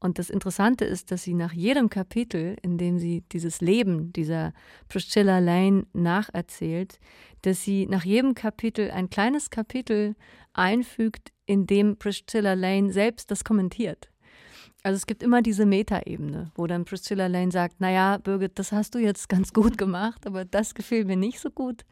Und 0.00 0.18
das 0.18 0.28
Interessante 0.28 0.84
ist, 0.84 1.12
dass 1.12 1.22
sie 1.22 1.34
nach 1.34 1.52
jedem 1.52 1.88
Kapitel, 1.88 2.56
in 2.62 2.76
dem 2.76 2.98
sie 2.98 3.22
dieses 3.32 3.60
Leben 3.60 4.12
dieser 4.12 4.52
Priscilla 4.88 5.38
Lane 5.38 5.86
nacherzählt, 5.92 6.98
dass 7.42 7.62
sie 7.62 7.86
nach 7.86 8.04
jedem 8.04 8.34
Kapitel 8.34 8.90
ein 8.90 9.08
kleines 9.08 9.50
Kapitel 9.50 10.16
einfügt, 10.52 11.32
in 11.46 11.66
dem 11.66 11.96
Priscilla 11.96 12.54
Lane 12.54 12.92
selbst 12.92 13.30
das 13.30 13.44
kommentiert. 13.44 14.10
Also 14.82 14.96
es 14.96 15.06
gibt 15.06 15.22
immer 15.22 15.42
diese 15.42 15.66
Metaebene, 15.66 16.52
wo 16.54 16.66
dann 16.68 16.84
Priscilla 16.84 17.26
Lane 17.26 17.50
sagt, 17.50 17.80
naja, 17.80 18.18
Birgit, 18.18 18.58
das 18.58 18.70
hast 18.70 18.94
du 18.94 18.98
jetzt 18.98 19.28
ganz 19.28 19.52
gut 19.52 19.78
gemacht, 19.78 20.26
aber 20.26 20.44
das 20.44 20.74
gefiel 20.74 21.04
mir 21.04 21.16
nicht 21.16 21.40
so 21.40 21.50
gut 21.50 21.84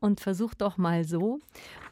und 0.00 0.20
versuch 0.20 0.52
doch 0.52 0.76
mal 0.76 1.04
so. 1.04 1.40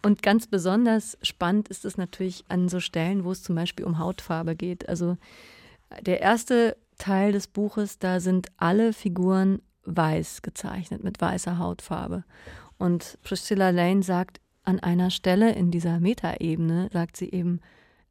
Und 0.03 0.23
ganz 0.23 0.47
besonders 0.47 1.17
spannend 1.23 1.69
ist 1.69 1.85
es 1.85 1.97
natürlich 1.97 2.45
an 2.49 2.69
so 2.69 2.81
Stellen, 2.81 3.25
wo 3.25 3.33
es 3.33 3.43
zum 3.43 3.55
Beispiel 3.55 3.87
um 3.87 3.99
Hautfarbe 3.99 4.55
geht. 4.55 4.89
Also 4.89 5.17
der 6.03 6.21
erste 6.21 6.77
Teil 6.99 7.33
des 7.33 7.47
Buches, 7.47 7.99
da 7.99 8.21
sind 8.21 8.49
alle 8.59 8.93
Figuren 8.93 9.63
weiß 9.85 10.43
gezeichnet, 10.43 11.03
mit 11.03 11.21
weißer 11.21 11.59
Hautfarbe. 11.59 12.25
Und 12.79 13.19
Priscilla 13.23 13.71
Lane 13.71 14.03
sagt 14.03 14.41
an 14.65 14.81
einer 14.81 15.11
Stelle 15.11 15.53
in 15.53 15.71
dieser 15.71 16.01
Metaebene, 16.01 16.91
sagt 16.93 17.17
sie 17.17 17.31
eben, 17.31 17.61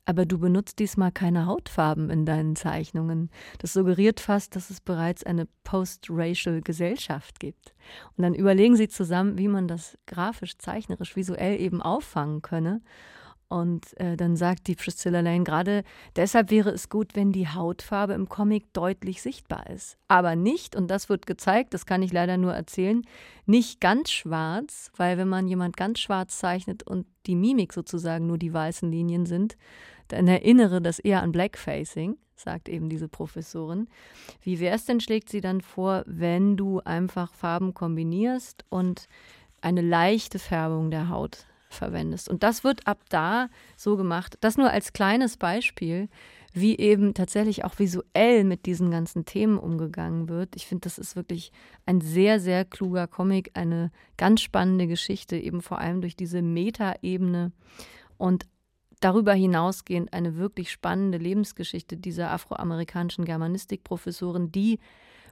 aber 0.09 0.25
du 0.25 0.39
benutzt 0.39 0.79
diesmal 0.79 1.11
keine 1.11 1.45
Hautfarben 1.45 2.09
in 2.09 2.25
deinen 2.25 2.55
Zeichnungen. 2.55 3.29
Das 3.59 3.73
suggeriert 3.73 4.19
fast, 4.19 4.55
dass 4.55 4.71
es 4.71 4.81
bereits 4.81 5.23
eine 5.23 5.47
post-racial 5.63 6.61
Gesellschaft 6.61 7.39
gibt. 7.39 7.75
Und 8.17 8.23
dann 8.23 8.33
überlegen 8.33 8.75
sie 8.75 8.87
zusammen, 8.87 9.37
wie 9.37 9.47
man 9.47 9.67
das 9.67 9.99
grafisch, 10.07 10.57
zeichnerisch, 10.57 11.15
visuell 11.15 11.61
eben 11.61 11.83
auffangen 11.83 12.41
könne. 12.41 12.81
Und 13.49 13.99
äh, 13.99 14.15
dann 14.15 14.35
sagt 14.35 14.67
die 14.67 14.75
Priscilla 14.75 15.21
Lane 15.21 15.43
gerade, 15.43 15.83
deshalb 16.15 16.49
wäre 16.49 16.69
es 16.69 16.89
gut, 16.89 17.15
wenn 17.15 17.31
die 17.31 17.47
Hautfarbe 17.47 18.13
im 18.13 18.29
Comic 18.29 18.73
deutlich 18.73 19.23
sichtbar 19.23 19.69
ist. 19.69 19.97
Aber 20.07 20.35
nicht, 20.35 20.75
und 20.75 20.87
das 20.87 21.09
wird 21.09 21.25
gezeigt, 21.25 21.73
das 21.73 21.87
kann 21.87 22.03
ich 22.03 22.13
leider 22.13 22.37
nur 22.37 22.53
erzählen, 22.53 23.03
nicht 23.47 23.81
ganz 23.81 24.11
schwarz, 24.11 24.91
weil 24.97 25.17
wenn 25.17 25.29
man 25.29 25.47
jemand 25.47 25.77
ganz 25.77 25.99
schwarz 25.99 26.37
zeichnet 26.37 26.83
und 26.83 27.07
die 27.25 27.35
Mimik 27.35 27.73
sozusagen 27.73 28.27
nur 28.27 28.37
die 28.37 28.53
weißen 28.53 28.91
Linien 28.91 29.25
sind, 29.25 29.57
dann 30.09 30.27
erinnere 30.27 30.81
das 30.81 30.99
eher 30.99 31.23
an 31.23 31.31
Blackfacing, 31.31 32.17
sagt 32.35 32.69
eben 32.69 32.89
diese 32.89 33.07
Professorin. 33.07 33.87
Wie 34.41 34.59
wäre 34.59 34.75
es 34.75 34.85
denn, 34.85 34.99
schlägt 34.99 35.29
sie 35.29 35.41
dann 35.41 35.61
vor, 35.61 36.03
wenn 36.05 36.57
du 36.57 36.81
einfach 36.81 37.33
Farben 37.33 37.73
kombinierst 37.73 38.65
und 38.69 39.07
eine 39.61 39.81
leichte 39.81 40.39
Färbung 40.39 40.91
der 40.91 41.09
Haut 41.09 41.45
verwendest. 41.69 42.29
Und 42.29 42.43
das 42.43 42.63
wird 42.63 42.87
ab 42.87 43.01
da 43.09 43.49
so 43.77 43.95
gemacht. 43.95 44.37
Das 44.41 44.57
nur 44.57 44.71
als 44.71 44.93
kleines 44.93 45.37
Beispiel, 45.37 46.09
wie 46.51 46.77
eben 46.77 47.13
tatsächlich 47.13 47.63
auch 47.63 47.77
visuell 47.77 48.43
mit 48.43 48.65
diesen 48.65 48.89
ganzen 48.89 49.25
Themen 49.25 49.59
umgegangen 49.59 50.29
wird. 50.29 50.55
Ich 50.55 50.65
finde, 50.65 50.81
das 50.81 50.97
ist 50.97 51.15
wirklich 51.15 51.51
ein 51.85 52.01
sehr, 52.01 52.39
sehr 52.39 52.65
kluger 52.65 53.07
Comic, 53.07 53.51
eine 53.53 53.91
ganz 54.17 54.41
spannende 54.41 54.87
Geschichte, 54.87 55.37
eben 55.37 55.61
vor 55.61 55.79
allem 55.79 56.01
durch 56.01 56.15
diese 56.15 56.41
Meta-Ebene 56.41 57.51
und 58.17 58.47
darüber 58.99 59.33
hinausgehend 59.33 60.13
eine 60.13 60.35
wirklich 60.37 60.71
spannende 60.71 61.17
Lebensgeschichte 61.17 61.97
dieser 61.97 62.31
afroamerikanischen 62.31 63.25
Germanistikprofessorin, 63.25 64.51
die 64.51 64.79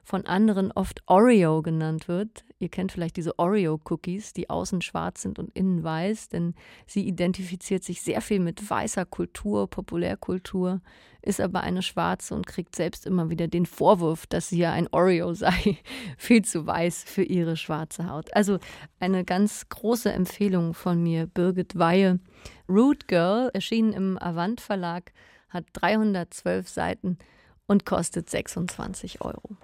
von 0.04 0.26
anderen 0.26 0.72
oft 0.72 1.02
Oreo 1.06 1.62
genannt 1.62 2.08
wird. 2.08 2.44
Ihr 2.58 2.68
kennt 2.68 2.90
vielleicht 2.92 3.16
diese 3.16 3.38
Oreo-Cookies, 3.38 4.32
die 4.32 4.50
außen 4.50 4.82
schwarz 4.82 5.22
sind 5.22 5.38
und 5.38 5.54
innen 5.54 5.84
weiß, 5.84 6.28
denn 6.28 6.54
sie 6.86 7.06
identifiziert 7.06 7.84
sich 7.84 8.02
sehr 8.02 8.20
viel 8.20 8.40
mit 8.40 8.68
weißer 8.68 9.04
Kultur, 9.04 9.68
Populärkultur, 9.68 10.80
ist 11.22 11.40
aber 11.40 11.60
eine 11.60 11.82
Schwarze 11.82 12.34
und 12.34 12.46
kriegt 12.46 12.74
selbst 12.74 13.06
immer 13.06 13.30
wieder 13.30 13.46
den 13.46 13.66
Vorwurf, 13.66 14.26
dass 14.26 14.48
sie 14.48 14.58
ja 14.58 14.72
ein 14.72 14.88
Oreo 14.90 15.34
sei, 15.34 15.78
viel 16.16 16.44
zu 16.44 16.66
weiß 16.66 17.04
für 17.04 17.22
ihre 17.22 17.56
schwarze 17.56 18.08
Haut. 18.10 18.34
Also 18.34 18.58
eine 18.98 19.24
ganz 19.24 19.68
große 19.68 20.12
Empfehlung 20.12 20.74
von 20.74 21.02
mir, 21.02 21.26
Birgit 21.26 21.78
Weihe. 21.78 22.18
Root 22.68 23.08
Girl, 23.08 23.50
erschienen 23.52 23.92
im 23.92 24.18
Avant 24.18 24.60
Verlag, 24.60 25.12
hat 25.48 25.64
312 25.74 26.68
Seiten 26.68 27.18
und 27.66 27.86
kostet 27.86 28.28
26 28.28 29.20
Euro. 29.22 29.56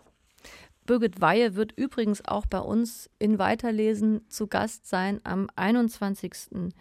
Birgit 0.86 1.20
Weihe 1.20 1.54
wird 1.54 1.72
übrigens 1.72 2.24
auch 2.24 2.46
bei 2.46 2.58
uns 2.58 3.10
in 3.18 3.38
Weiterlesen 3.38 4.28
zu 4.28 4.46
Gast 4.46 4.86
sein 4.86 5.20
am 5.24 5.48
21.05. 5.56 6.72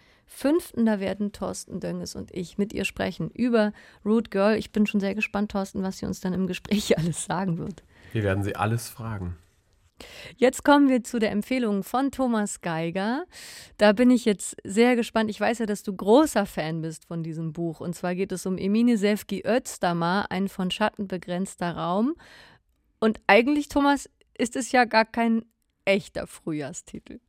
Da 0.84 1.00
werden 1.00 1.32
Thorsten 1.32 1.80
Dönges 1.80 2.14
und 2.14 2.30
ich 2.34 2.58
mit 2.58 2.72
ihr 2.72 2.84
sprechen 2.84 3.30
über 3.30 3.72
Root 4.04 4.30
Girl. 4.30 4.56
Ich 4.56 4.72
bin 4.72 4.86
schon 4.86 5.00
sehr 5.00 5.14
gespannt, 5.14 5.52
Thorsten, 5.52 5.82
was 5.82 5.98
sie 5.98 6.06
uns 6.06 6.20
dann 6.20 6.34
im 6.34 6.46
Gespräch 6.46 6.98
alles 6.98 7.24
sagen 7.24 7.58
wird. 7.58 7.82
Wir 8.12 8.22
werden 8.22 8.44
sie 8.44 8.56
alles 8.56 8.88
fragen. 8.88 9.36
Jetzt 10.36 10.64
kommen 10.64 10.88
wir 10.88 11.04
zu 11.04 11.18
der 11.18 11.30
Empfehlung 11.30 11.84
von 11.84 12.10
Thomas 12.10 12.60
Geiger. 12.60 13.24
Da 13.78 13.92
bin 13.92 14.10
ich 14.10 14.24
jetzt 14.24 14.56
sehr 14.64 14.96
gespannt. 14.96 15.30
Ich 15.30 15.40
weiß 15.40 15.60
ja, 15.60 15.66
dass 15.66 15.82
du 15.82 15.94
großer 15.94 16.46
Fan 16.46 16.82
bist 16.82 17.06
von 17.06 17.22
diesem 17.22 17.52
Buch. 17.52 17.80
Und 17.80 17.94
zwar 17.94 18.14
geht 18.14 18.32
es 18.32 18.44
um 18.44 18.58
Emine 18.58 18.98
Sefki 18.98 19.44
Özdamar, 19.46 20.30
ein 20.30 20.48
von 20.48 20.70
Schatten 20.70 21.06
begrenzter 21.06 21.76
Raum. 21.76 22.14
Und 23.04 23.20
eigentlich, 23.26 23.68
Thomas, 23.68 24.08
ist 24.32 24.56
es 24.56 24.72
ja 24.72 24.86
gar 24.86 25.04
kein 25.04 25.44
echter 25.84 26.26
Frühjahrstitel. 26.26 27.20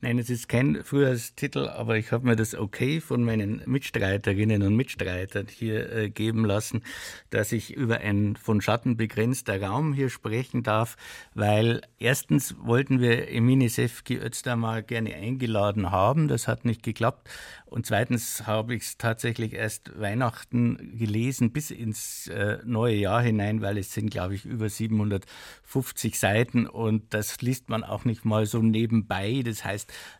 Nein, 0.00 0.18
es 0.18 0.30
ist 0.30 0.48
kein 0.48 0.82
Frühjahrstitel, 0.84 1.68
aber 1.68 1.96
ich 1.96 2.12
habe 2.12 2.26
mir 2.26 2.36
das 2.36 2.54
okay 2.54 3.00
von 3.00 3.24
meinen 3.24 3.62
Mitstreiterinnen 3.66 4.62
und 4.62 4.76
Mitstreitern 4.76 5.46
hier 5.48 5.92
äh, 5.92 6.10
geben 6.10 6.44
lassen, 6.44 6.82
dass 7.30 7.52
ich 7.52 7.74
über 7.74 7.98
ein 7.98 8.36
von 8.36 8.60
Schatten 8.60 8.96
begrenzter 8.96 9.60
Raum 9.60 9.92
hier 9.92 10.10
sprechen 10.10 10.62
darf, 10.62 10.96
weil 11.34 11.82
erstens 11.98 12.56
wollten 12.60 13.00
wir 13.00 13.30
Emine 13.30 13.68
Sefki 13.68 14.16
Özdamar 14.18 14.82
gerne 14.82 15.14
eingeladen 15.14 15.90
haben, 15.90 16.28
das 16.28 16.48
hat 16.48 16.64
nicht 16.64 16.82
geklappt 16.82 17.28
und 17.74 17.86
zweitens 17.86 18.46
habe 18.46 18.76
ich 18.76 18.84
es 18.84 18.98
tatsächlich 18.98 19.52
erst 19.52 19.98
Weihnachten 19.98 20.96
gelesen 20.96 21.50
bis 21.50 21.72
ins 21.72 22.28
äh, 22.28 22.58
neue 22.64 22.94
Jahr 22.94 23.20
hinein, 23.20 23.62
weil 23.62 23.78
es 23.78 23.92
sind, 23.92 24.10
glaube 24.12 24.36
ich, 24.36 24.44
über 24.44 24.68
750 24.68 26.16
Seiten 26.16 26.68
und 26.68 27.12
das 27.12 27.42
liest 27.42 27.68
man 27.70 27.82
auch 27.82 28.04
nicht 28.04 28.24
mal 28.24 28.46
so 28.46 28.62
nebenbei. 28.62 29.42
Das 29.44 29.64
heißt, 29.64 29.73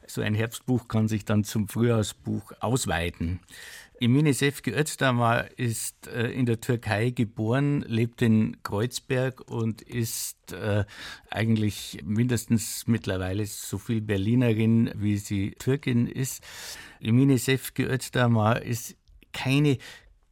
so 0.06 0.20
ein 0.20 0.34
Herbstbuch 0.34 0.88
kann 0.88 1.08
sich 1.08 1.24
dann 1.24 1.44
zum 1.44 1.68
Frühjahrsbuch 1.68 2.52
ausweiten. 2.60 3.40
Emine 4.00 4.34
Sefki 4.34 4.72
Özdamar 4.72 5.46
ist 5.56 6.08
äh, 6.08 6.26
in 6.30 6.46
der 6.46 6.60
Türkei 6.60 7.10
geboren, 7.10 7.82
lebt 7.86 8.22
in 8.22 8.62
Kreuzberg 8.64 9.48
und 9.48 9.82
ist 9.82 10.52
äh, 10.52 10.84
eigentlich 11.30 12.00
mindestens 12.04 12.88
mittlerweile 12.88 13.46
so 13.46 13.78
viel 13.78 14.00
Berlinerin, 14.00 14.90
wie 14.96 15.16
sie 15.16 15.52
Türkin 15.52 16.08
ist. 16.08 16.42
Emine 17.00 17.38
Sefki 17.38 17.84
Özdamar 17.84 18.62
ist 18.62 18.96
keine 19.32 19.78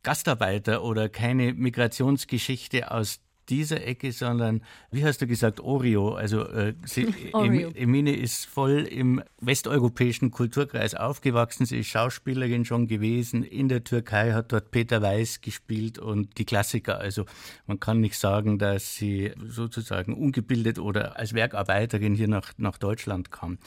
Gastarbeiter 0.02 0.82
oder 0.82 1.08
keine 1.08 1.54
Migrationsgeschichte 1.54 2.90
aus 2.90 3.20
dieser 3.48 3.87
Ecke, 3.87 4.12
sondern, 4.12 4.62
wie 4.90 5.05
hast 5.05 5.20
du 5.20 5.26
gesagt, 5.26 5.61
Oreo. 5.61 6.14
Also 6.14 6.46
äh, 6.46 6.74
sie, 6.85 7.14
Oreo. 7.33 7.70
Emine 7.74 8.14
ist 8.14 8.46
voll 8.46 8.83
im 8.83 9.22
westeuropäischen 9.40 10.31
Kulturkreis 10.31 10.94
aufgewachsen. 10.94 11.66
Sie 11.66 11.78
ist 11.81 11.88
Schauspielerin 11.88 12.64
schon 12.64 12.87
gewesen. 12.87 13.42
In 13.42 13.68
der 13.68 13.85
Türkei 13.85 14.33
hat 14.33 14.52
dort 14.52 14.70
Peter 14.70 15.02
Weiß 15.02 15.40
gespielt 15.40 15.98
und 15.98 16.38
die 16.38 16.44
Klassiker. 16.44 16.98
Also 16.98 17.24
man 17.66 17.81
kann 17.81 18.00
nicht 18.00 18.18
sagen, 18.18 18.59
dass 18.59 18.94
sie 18.94 19.33
sozusagen 19.44 20.14
ungebildet 20.14 20.78
oder 20.78 21.18
als 21.18 21.35
Werkarbeiterin 21.35 22.14
hier 22.14 22.28
nach, 22.28 22.52
nach 22.57 22.78
Deutschland 22.78 23.31
kam. 23.31 23.59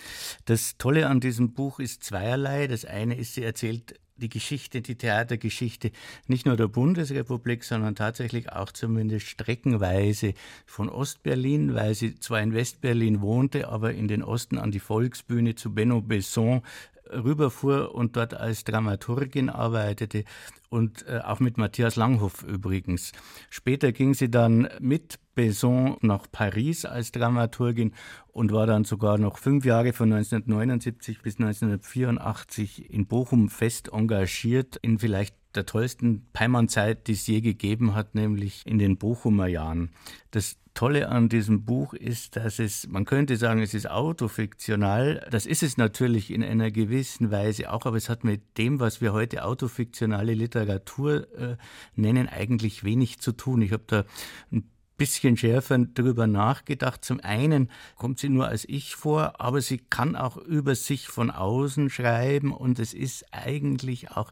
Das 0.45 0.77
Tolle 0.77 1.07
an 1.07 1.19
diesem 1.19 1.53
Buch 1.53 1.79
ist 1.79 2.03
zweierlei. 2.03 2.67
Das 2.67 2.85
eine 2.85 3.15
ist, 3.15 3.33
sie 3.33 3.43
erzählt 3.43 3.99
die 4.17 4.30
Geschichte, 4.30 4.82
die 4.82 4.95
Theatergeschichte 4.95 5.91
nicht 6.28 6.45
nur 6.45 6.56
der 6.56 6.67
Bundesrepublik, 6.67 7.63
sondern 7.63 7.95
tatsächlich 7.95 8.51
auch 8.51 8.71
zumindest 8.71 9.28
streckenweise 9.28 10.34
von 10.65 10.89
Ostberlin, 10.89 11.75
weil 11.75 11.95
sie 11.95 12.19
zwar 12.19 12.41
in 12.41 12.54
Westberlin 12.54 13.21
wohnte, 13.21 13.67
aber 13.67 13.93
in 13.93 14.08
den 14.08 14.23
Osten 14.23 14.58
an 14.58 14.71
die 14.71 14.80
Volksbühne 14.80 15.56
zu 15.56 15.73
Benno 15.73 16.01
Besson 16.01 16.62
rüberfuhr 17.11 17.93
und 17.93 18.15
dort 18.15 18.33
als 18.33 18.63
Dramaturgin 18.63 19.49
arbeitete 19.49 20.23
und 20.69 21.07
äh, 21.07 21.19
auch 21.19 21.39
mit 21.39 21.57
Matthias 21.57 21.95
Langhoff 21.95 22.43
übrigens. 22.43 23.11
Später 23.49 23.91
ging 23.91 24.13
sie 24.13 24.29
dann 24.29 24.69
mit 24.79 25.19
Besson 25.35 25.97
nach 26.01 26.27
Paris 26.31 26.85
als 26.85 27.11
Dramaturgin 27.11 27.93
und 28.27 28.51
war 28.51 28.67
dann 28.67 28.83
sogar 28.83 29.17
noch 29.17 29.37
fünf 29.37 29.65
Jahre 29.65 29.93
von 29.93 30.11
1979 30.11 31.21
bis 31.21 31.39
1984 31.39 32.91
in 32.91 33.05
Bochum 33.05 33.49
fest 33.49 33.89
engagiert 33.91 34.77
in 34.81 34.99
vielleicht 34.99 35.35
der 35.55 35.65
tollsten 35.65 36.27
Peimann-Zeit, 36.33 37.07
die 37.07 37.13
es 37.13 37.27
je 37.27 37.41
gegeben 37.41 37.95
hat, 37.95 38.15
nämlich 38.15 38.61
in 38.65 38.77
den 38.77 38.97
Bochumer 38.97 39.47
Jahren. 39.47 39.91
Das 40.31 40.58
Tolle 40.76 41.08
an 41.10 41.30
diesem 41.30 41.63
Buch 41.63 41.94
ist, 41.94 42.36
dass 42.36 42.60
es, 42.60 42.88
man 42.88 43.06
könnte 43.06 43.38
sagen, 43.38 43.62
es 43.62 43.73
ist 43.73 43.90
autofiktional. 43.90 45.26
Das 45.32 45.46
ist 45.46 45.63
es 45.63 45.78
natürlich 45.78 46.32
in 46.32 46.44
einer 46.44 46.69
gewissen 46.69 47.32
Weise 47.32 47.71
auch, 47.71 47.86
aber 47.86 47.96
es 47.96 48.10
hat 48.10 48.26
mit 48.26 48.58
dem, 48.58 48.82
was 48.82 49.00
wir 49.00 49.13
heute 49.13 49.46
autofiktionale 49.46 50.34
Literatur 50.34 51.28
äh, 51.38 51.56
nennen, 51.96 52.28
eigentlich 52.28 52.84
wenig 52.84 53.19
zu 53.19 53.32
tun. 53.32 53.62
Ich 53.62 53.71
habe 53.71 53.86
da 53.88 54.04
ein 54.52 54.69
bisschen 54.98 55.37
schärfer 55.37 55.77
darüber 55.77 56.27
nachgedacht. 56.27 57.04
Zum 57.04 57.19
einen 57.19 57.69
kommt 57.96 58.19
sie 58.19 58.29
nur 58.29 58.48
als 58.48 58.65
Ich 58.67 58.96
vor, 58.96 59.41
aber 59.41 59.62
sie 59.62 59.77
kann 59.77 60.15
auch 60.15 60.37
über 60.37 60.75
sich 60.75 61.08
von 61.08 61.31
außen 61.31 61.89
schreiben 61.89 62.52
und 62.52 62.79
es 62.79 62.93
ist 62.93 63.25
eigentlich 63.31 64.12
auch 64.12 64.31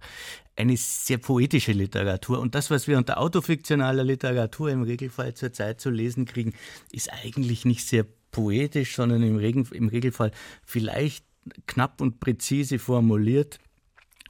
eine 0.56 0.78
sehr 0.78 1.18
poetische 1.18 1.72
Literatur. 1.72 2.40
Und 2.40 2.56
das, 2.56 2.70
was 2.70 2.88
wir 2.88 2.98
unter 2.98 3.18
autofiktionaler 3.20 4.04
Literatur 4.04 4.70
im 4.70 4.84
Regelfall 4.84 5.34
zurzeit 5.34 5.82
zu 5.82 5.90
lesen 5.90 6.26
kriegen, 6.26 6.54
ist 6.92 7.12
eigentlich 7.12 7.66
nicht 7.66 7.88
sehr 7.88 8.06
poetisch, 8.32 8.96
sondern 8.96 9.24
im, 9.24 9.38
Regen, 9.38 9.68
im 9.72 9.88
Regelfall 9.88 10.32
vielleicht 10.64 11.26
knapp 11.68 12.02
und 12.02 12.20
präzise 12.20 12.80
formuliert. 12.80 13.60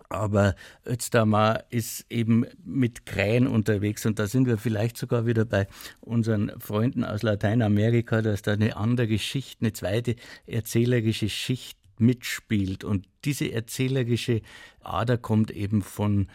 Aber 0.09 0.55
Özdamar 0.85 1.63
ist 1.69 2.05
eben 2.09 2.45
mit 2.63 3.05
Krähen 3.05 3.47
unterwegs 3.47 4.05
und 4.05 4.19
da 4.19 4.27
sind 4.27 4.47
wir 4.47 4.57
vielleicht 4.57 4.97
sogar 4.97 5.25
wieder 5.25 5.45
bei 5.45 5.67
unseren 6.01 6.51
Freunden 6.59 7.03
aus 7.03 7.23
Lateinamerika, 7.23 8.21
dass 8.21 8.41
da 8.41 8.53
eine 8.53 8.75
andere 8.77 9.07
Geschichte, 9.07 9.61
eine 9.61 9.73
zweite 9.73 10.15
erzählerische 10.45 11.29
Schicht 11.29 11.77
mitspielt. 11.97 12.83
Und 12.83 13.07
diese 13.25 13.51
erzählerische 13.51 14.41
Ader 14.81 15.17
kommt 15.17 15.51
eben 15.51 15.81
von 15.81 16.27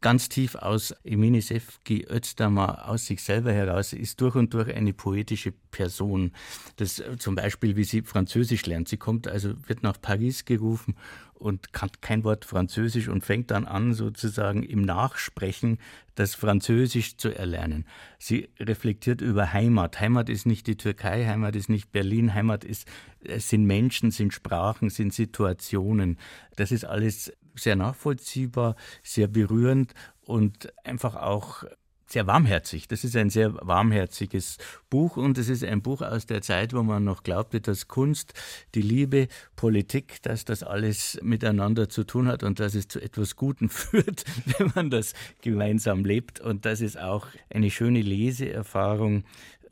ganz 0.00 0.28
tief 0.28 0.54
aus 0.54 0.94
Emine 1.04 1.40
Sefki 1.40 2.06
Özdamar 2.08 2.88
aus 2.88 3.06
sich 3.06 3.22
selber 3.22 3.52
heraus, 3.52 3.92
ist 3.92 4.20
durch 4.20 4.34
und 4.34 4.52
durch 4.52 4.74
eine 4.74 4.92
poetische 4.92 5.52
Person. 5.70 6.32
Das 6.76 7.02
zum 7.18 7.34
Beispiel, 7.34 7.76
wie 7.76 7.84
sie 7.84 8.02
Französisch 8.02 8.66
lernt. 8.66 8.88
Sie 8.88 8.96
kommt 8.96 9.26
also, 9.26 9.54
wird 9.66 9.82
nach 9.82 10.00
Paris 10.00 10.44
gerufen 10.44 10.96
und 11.34 11.72
kann 11.72 11.90
kein 12.00 12.24
Wort 12.24 12.44
Französisch 12.44 13.08
und 13.08 13.24
fängt 13.24 13.50
dann 13.50 13.66
an, 13.66 13.92
sozusagen 13.92 14.62
im 14.62 14.82
Nachsprechen 14.82 15.78
das 16.14 16.34
Französisch 16.34 17.16
zu 17.16 17.36
erlernen. 17.36 17.84
Sie 18.18 18.48
reflektiert 18.58 19.20
über 19.20 19.52
Heimat. 19.52 20.00
Heimat 20.00 20.28
ist 20.28 20.46
nicht 20.46 20.66
die 20.66 20.76
Türkei, 20.76 21.26
Heimat 21.26 21.56
ist 21.56 21.68
nicht 21.68 21.92
Berlin, 21.92 22.32
Heimat 22.34 22.64
ist, 22.64 22.88
sind 23.36 23.66
Menschen, 23.66 24.10
sind 24.10 24.32
Sprachen, 24.32 24.90
sind 24.90 25.12
Situationen. 25.12 26.18
Das 26.56 26.72
ist 26.72 26.84
alles 26.84 27.32
sehr 27.54 27.76
nachvollziehbar, 27.76 28.76
sehr 29.02 29.28
berührend 29.28 29.94
und 30.22 30.72
einfach 30.84 31.16
auch 31.16 31.64
sehr 32.06 32.26
warmherzig. 32.26 32.86
Das 32.86 33.02
ist 33.02 33.16
ein 33.16 33.30
sehr 33.30 33.54
warmherziges 33.54 34.58
Buch 34.90 35.16
und 35.16 35.38
es 35.38 35.48
ist 35.48 35.64
ein 35.64 35.82
Buch 35.82 36.02
aus 36.02 36.26
der 36.26 36.42
Zeit, 36.42 36.72
wo 36.72 36.82
man 36.82 37.02
noch 37.04 37.22
glaubte, 37.22 37.60
dass 37.60 37.88
Kunst, 37.88 38.34
die 38.74 38.82
Liebe, 38.82 39.28
Politik, 39.56 40.22
dass 40.22 40.44
das 40.44 40.62
alles 40.62 41.18
miteinander 41.22 41.88
zu 41.88 42.04
tun 42.04 42.28
hat 42.28 42.42
und 42.42 42.60
dass 42.60 42.74
es 42.74 42.88
zu 42.88 43.00
etwas 43.00 43.36
Guten 43.36 43.68
führt, 43.70 44.24
wenn 44.58 44.72
man 44.74 44.90
das 44.90 45.14
gemeinsam 45.40 46.04
lebt. 46.04 46.40
Und 46.40 46.66
das 46.66 46.80
ist 46.80 46.98
auch 46.98 47.26
eine 47.50 47.70
schöne 47.70 48.02
Leseerfahrung. 48.02 49.24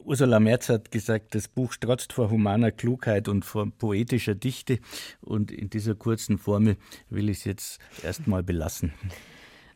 Ursula 0.04 0.40
Merz 0.40 0.68
hat 0.68 0.90
gesagt, 0.90 1.34
das 1.34 1.48
Buch 1.48 1.72
strotzt 1.72 2.12
vor 2.12 2.30
humaner 2.30 2.72
Klugheit 2.72 3.28
und 3.28 3.44
vor 3.44 3.70
poetischer 3.70 4.34
Dichte. 4.34 4.78
Und 5.20 5.50
in 5.50 5.70
dieser 5.70 5.94
kurzen 5.94 6.38
Formel 6.38 6.76
will 7.08 7.28
ich 7.28 7.38
es 7.38 7.44
jetzt 7.44 7.78
erstmal 8.02 8.42
belassen. 8.42 8.92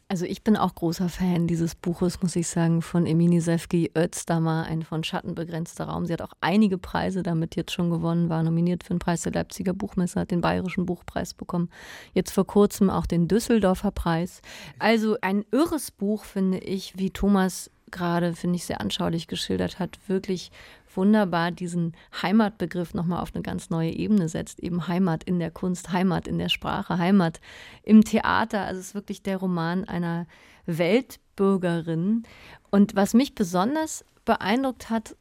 Also 0.09 0.25
ich 0.25 0.45
bin 0.45 0.57
auch 0.57 0.77
großer 0.77 1.09
Fan 1.09 1.49
dieses 1.49 1.75
Buches, 1.75 2.23
muss 2.23 2.37
ich 2.37 2.47
sagen, 2.47 2.81
von 2.81 3.07
Emini 3.07 3.41
Sefki 3.41 3.91
Özdammer, 3.97 4.65
ein 4.69 4.83
von 4.83 5.03
Schatten 5.03 5.35
begrenzter 5.35 5.87
Raum. 5.87 6.07
Sie 6.07 6.13
hat 6.13 6.23
auch 6.23 6.33
einige 6.41 6.79
Preise 6.79 7.25
damit 7.25 7.57
jetzt 7.57 7.73
schon 7.73 7.91
gewonnen, 7.91 8.29
war 8.29 8.45
nominiert 8.45 8.85
für 8.85 8.95
den 8.95 9.01
Preis 9.01 9.23
der 9.23 9.33
Leipziger 9.33 9.75
Buchmesse, 9.75 10.21
hat 10.21 10.31
den 10.31 10.43
Bayerischen 10.43 10.87
Buchpreis 10.87 11.35
bekommen, 11.35 11.71
jetzt 12.15 12.31
vor 12.31 12.47
kurzem 12.47 12.89
auch 12.89 13.07
den 13.07 13.27
Düsseldorfer 13.27 13.91
Preis. 13.91 14.43
Also 14.79 15.17
ein 15.23 15.45
irres 15.51 15.91
Buch, 15.91 16.25
finde 16.25 16.59
ich, 16.59 16.97
wie 16.97 17.11
Thomas 17.11 17.73
gerade, 17.91 18.35
finde 18.35 18.57
ich, 18.57 18.67
sehr 18.67 18.81
anschaulich 18.81 19.27
geschildert 19.29 19.79
hat, 19.79 19.99
wirklich 20.07 20.51
wunderbar 20.95 21.51
diesen 21.51 21.95
Heimatbegriff 22.23 22.95
nochmal 22.95 23.21
auf 23.21 23.35
eine 23.35 23.43
ganz 23.43 23.71
neue 23.71 23.91
Ebene 23.91 24.29
setzt. 24.29 24.61
Eben 24.61 24.89
Heimat 24.89 25.25
in 25.25 25.39
der 25.39 25.51
Kunst, 25.51 25.93
Heimat 25.93 26.27
in 26.27 26.39
der 26.39 26.49
Sprache, 26.49 26.99
Heimat 26.99 27.41
im 27.83 28.03
Theater. 28.05 28.63
Also 28.63 28.81
es 28.81 28.89
ist 28.89 28.95
wirklich 28.95 29.23
der 29.23 29.37
Roman 29.37 29.85
einer 29.85 30.27
Weltbürgerin. 30.67 32.25
Und 32.71 32.97
was 32.97 33.15
mich 33.15 33.35
besonders 33.35 34.05
beeindruckt 34.25 34.91
hat, 34.91 35.17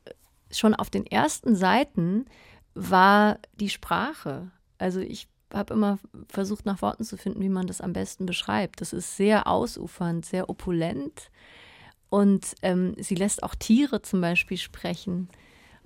schon 0.51 0.73
auf 0.73 0.89
den 0.89 1.05
ersten 1.05 1.55
Seiten, 1.55 2.25
war 2.73 3.39
die 3.59 3.69
Sprache. 3.69 4.51
Also 4.77 4.99
ich 4.99 5.27
habe 5.53 5.73
immer 5.73 5.99
versucht, 6.27 6.65
nach 6.65 6.81
Worten 6.81 7.03
zu 7.03 7.17
finden, 7.17 7.41
wie 7.41 7.49
man 7.49 7.67
das 7.67 7.81
am 7.81 7.93
besten 7.93 8.25
beschreibt. 8.25 8.81
Das 8.81 8.93
ist 8.93 9.15
sehr 9.15 9.47
ausufernd, 9.47 10.25
sehr 10.25 10.49
opulent. 10.49 11.29
Und 12.15 12.55
ähm, 12.61 12.95
sie 12.97 13.15
lässt 13.15 13.43
auch 13.43 13.55
Tiere 13.55 14.01
zum 14.01 14.21
Beispiel 14.21 14.55
sprechen. 14.55 15.27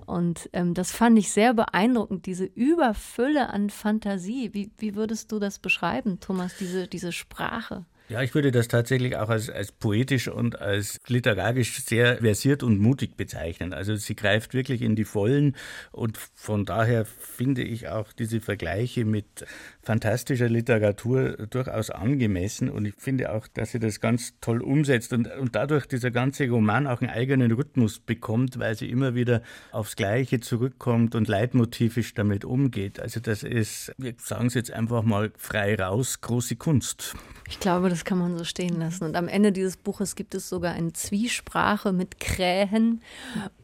Und 0.06 0.48
ähm, 0.54 0.76
das 0.76 0.92
fand 0.92 1.18
ich 1.18 1.32
sehr 1.32 1.56
beeindruckend, 1.56 2.28
diese 2.28 2.46
Überfülle 2.46 3.50
an 3.50 3.72
Fantasie. 3.72 4.54
Wie, 4.54 4.70
wie 4.78 4.94
würdest 4.94 5.32
du 5.32 5.40
das 5.40 5.58
beschreiben, 5.58 6.20
Thomas, 6.20 6.56
diese, 6.56 6.88
diese 6.88 7.14
Sprache? 7.14 7.84
Ja, 8.10 8.24
ich 8.24 8.34
würde 8.34 8.52
das 8.52 8.68
tatsächlich 8.68 9.16
auch 9.18 9.30
als, 9.30 9.52
als 9.52 9.72
poetisch 9.72 10.30
und 10.30 10.60
als 10.60 11.00
literarisch 11.06 11.80
sehr 11.84 12.18
versiert 12.18 12.64
und 12.64 12.80
mutig 12.80 13.16
bezeichnen. 13.16 13.72
Also 13.72 13.96
sie 13.98 14.16
greift 14.16 14.56
wirklich 14.56 14.82
in 14.82 14.96
die 14.96 15.04
Vollen 15.04 15.56
und 15.92 16.18
von 16.18 16.66
daher 16.66 17.06
finde 17.06 17.62
ich 17.62 17.88
auch 17.88 18.12
diese 18.12 18.42
Vergleiche 18.42 19.06
mit 19.06 19.46
fantastischer 19.84 20.50
Literatur 20.50 21.34
durchaus 21.52 21.92
angemessen 21.92 22.70
und 22.70 22.86
ich 22.86 22.96
finde 22.96 23.32
auch, 23.32 23.48
dass 23.48 23.72
sie 23.72 23.80
das 23.80 24.00
ganz 24.00 24.34
toll 24.42 24.62
umsetzt 24.62 25.14
und, 25.14 25.28
und 25.38 25.56
dadurch 25.56 25.86
dieser 25.86 26.10
ganze 26.10 26.50
Roman 26.50 26.88
auch 26.88 27.02
einen 27.02 27.12
eigenen 27.12 27.52
Rhythmus 27.52 28.00
bekommt, 28.00 28.58
weil 28.58 28.76
sie 28.76 28.90
immer 28.90 29.14
wieder 29.14 29.44
aufs 29.72 29.96
Gleiche 29.96 30.40
zurückkommt 30.40 31.14
und 31.14 31.28
leitmotivisch 31.28 32.16
damit 32.16 32.44
umgeht. 32.44 33.00
Also 33.00 33.20
das 33.20 33.44
ist, 33.44 33.94
wir 34.00 34.16
sagen 34.18 34.48
es 34.48 34.56
jetzt 34.56 34.72
einfach 34.72 35.04
mal 35.04 35.32
frei 35.38 35.76
raus, 35.76 36.22
große 36.22 36.56
Kunst. 36.56 37.16
Ich 37.48 37.60
glaube, 37.60 37.90
das 37.90 37.99
kann 38.06 38.18
man 38.18 38.38
so 38.38 38.44
stehen 38.44 38.80
lassen. 38.80 39.04
Und 39.04 39.16
am 39.16 39.28
Ende 39.28 39.52
dieses 39.52 39.78
Buches 39.78 40.16
gibt 40.16 40.36
es 40.36 40.50
sogar 40.50 40.74
eine 40.74 40.94
Zwiesprache 40.94 41.92
mit 41.94 42.20
Krähen. 42.20 43.02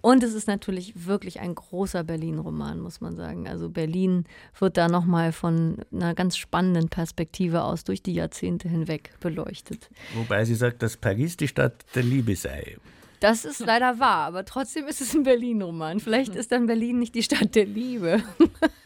Und 0.01 0.23
es 0.23 0.33
ist 0.33 0.47
natürlich 0.47 1.05
wirklich 1.05 1.39
ein 1.39 1.55
großer 1.55 2.03
Berlin-Roman, 2.03 2.79
muss 2.79 3.01
man 3.01 3.15
sagen. 3.15 3.47
Also 3.47 3.69
Berlin 3.69 4.25
wird 4.59 4.77
da 4.77 4.87
nochmal 4.87 5.31
von 5.31 5.77
einer 5.91 6.13
ganz 6.13 6.37
spannenden 6.37 6.89
Perspektive 6.89 7.63
aus 7.63 7.83
durch 7.83 8.01
die 8.01 8.13
Jahrzehnte 8.13 8.69
hinweg 8.69 9.11
beleuchtet. 9.19 9.89
Wobei 10.15 10.45
sie 10.45 10.55
sagt, 10.55 10.81
dass 10.81 10.97
Paris 10.97 11.37
die 11.37 11.47
Stadt 11.47 11.85
der 11.95 12.03
Liebe 12.03 12.35
sei. 12.35 12.77
Das 13.19 13.45
ist 13.45 13.59
leider 13.59 13.99
wahr, 13.99 14.27
aber 14.27 14.45
trotzdem 14.45 14.87
ist 14.87 15.01
es 15.01 15.15
ein 15.15 15.23
Berlin-Roman. 15.23 15.99
Vielleicht 15.99 16.35
ist 16.35 16.51
dann 16.51 16.67
Berlin 16.67 16.99
nicht 16.99 17.15
die 17.15 17.23
Stadt 17.23 17.55
der 17.55 17.65
Liebe. 17.65 18.21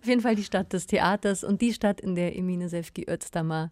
Auf 0.00 0.06
jeden 0.06 0.20
Fall 0.20 0.36
die 0.36 0.44
Stadt 0.44 0.72
des 0.72 0.86
Theaters 0.86 1.44
und 1.44 1.60
die 1.60 1.72
Stadt, 1.72 2.00
in 2.00 2.14
der 2.14 2.36
Emine 2.36 2.68
Sefki 2.68 3.06
Özdamar 3.08 3.70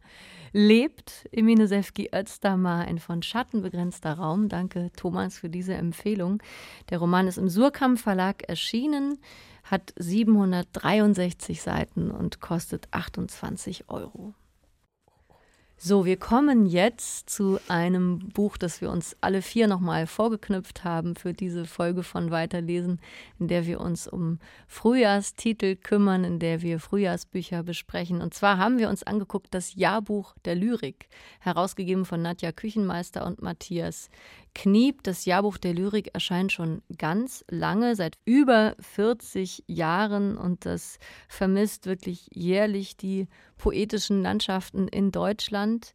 lebt. 0.52 1.28
Emine 1.32 1.68
Sefki 1.68 2.10
Özdamar, 2.14 2.86
ein 2.86 2.98
von 2.98 3.22
Schatten 3.22 3.62
begrenzter 3.62 4.14
Raum. 4.14 4.48
Danke, 4.48 4.90
Thomas, 4.96 5.38
für 5.38 5.48
diese 5.48 5.74
Empfehlung. 5.74 6.42
Der 6.90 6.98
Roman 6.98 7.28
ist 7.28 7.38
im 7.38 7.48
Surkamp 7.48 7.98
Verlag 7.98 8.48
erschienen, 8.48 9.18
hat 9.64 9.92
763 9.96 11.60
Seiten 11.60 12.10
und 12.10 12.40
kostet 12.40 12.88
28 12.92 13.88
Euro. 13.88 14.34
So, 15.78 16.06
wir 16.06 16.16
kommen 16.16 16.64
jetzt 16.64 17.28
zu 17.28 17.58
einem 17.68 18.18
Buch, 18.30 18.56
das 18.56 18.80
wir 18.80 18.90
uns 18.90 19.14
alle 19.20 19.42
vier 19.42 19.68
nochmal 19.68 20.06
vorgeknüpft 20.06 20.84
haben 20.84 21.16
für 21.16 21.34
diese 21.34 21.66
Folge 21.66 22.02
von 22.02 22.30
Weiterlesen, 22.30 22.98
in 23.38 23.48
der 23.48 23.66
wir 23.66 23.82
uns 23.82 24.08
um 24.08 24.38
Frühjahrstitel 24.68 25.76
kümmern, 25.76 26.24
in 26.24 26.38
der 26.38 26.62
wir 26.62 26.80
Frühjahrsbücher 26.80 27.62
besprechen. 27.62 28.22
Und 28.22 28.32
zwar 28.32 28.56
haben 28.56 28.78
wir 28.78 28.88
uns 28.88 29.02
angeguckt 29.02 29.48
das 29.50 29.74
Jahrbuch 29.74 30.34
der 30.46 30.54
Lyrik, 30.54 31.08
herausgegeben 31.40 32.06
von 32.06 32.22
Nadja 32.22 32.52
Küchenmeister 32.52 33.26
und 33.26 33.42
Matthias 33.42 34.08
Kniep. 34.56 35.02
Das 35.02 35.26
Jahrbuch 35.26 35.58
der 35.58 35.74
Lyrik 35.74 36.14
erscheint 36.14 36.50
schon 36.50 36.80
ganz 36.96 37.44
lange, 37.50 37.94
seit 37.94 38.16
über 38.24 38.74
40 38.80 39.64
Jahren 39.66 40.38
und 40.38 40.64
das 40.64 40.98
vermisst 41.28 41.84
wirklich 41.84 42.30
jährlich 42.32 42.96
die 42.96 43.28
poetischen 43.58 44.22
Landschaften 44.22 44.88
in 44.88 45.12
Deutschland. 45.12 45.92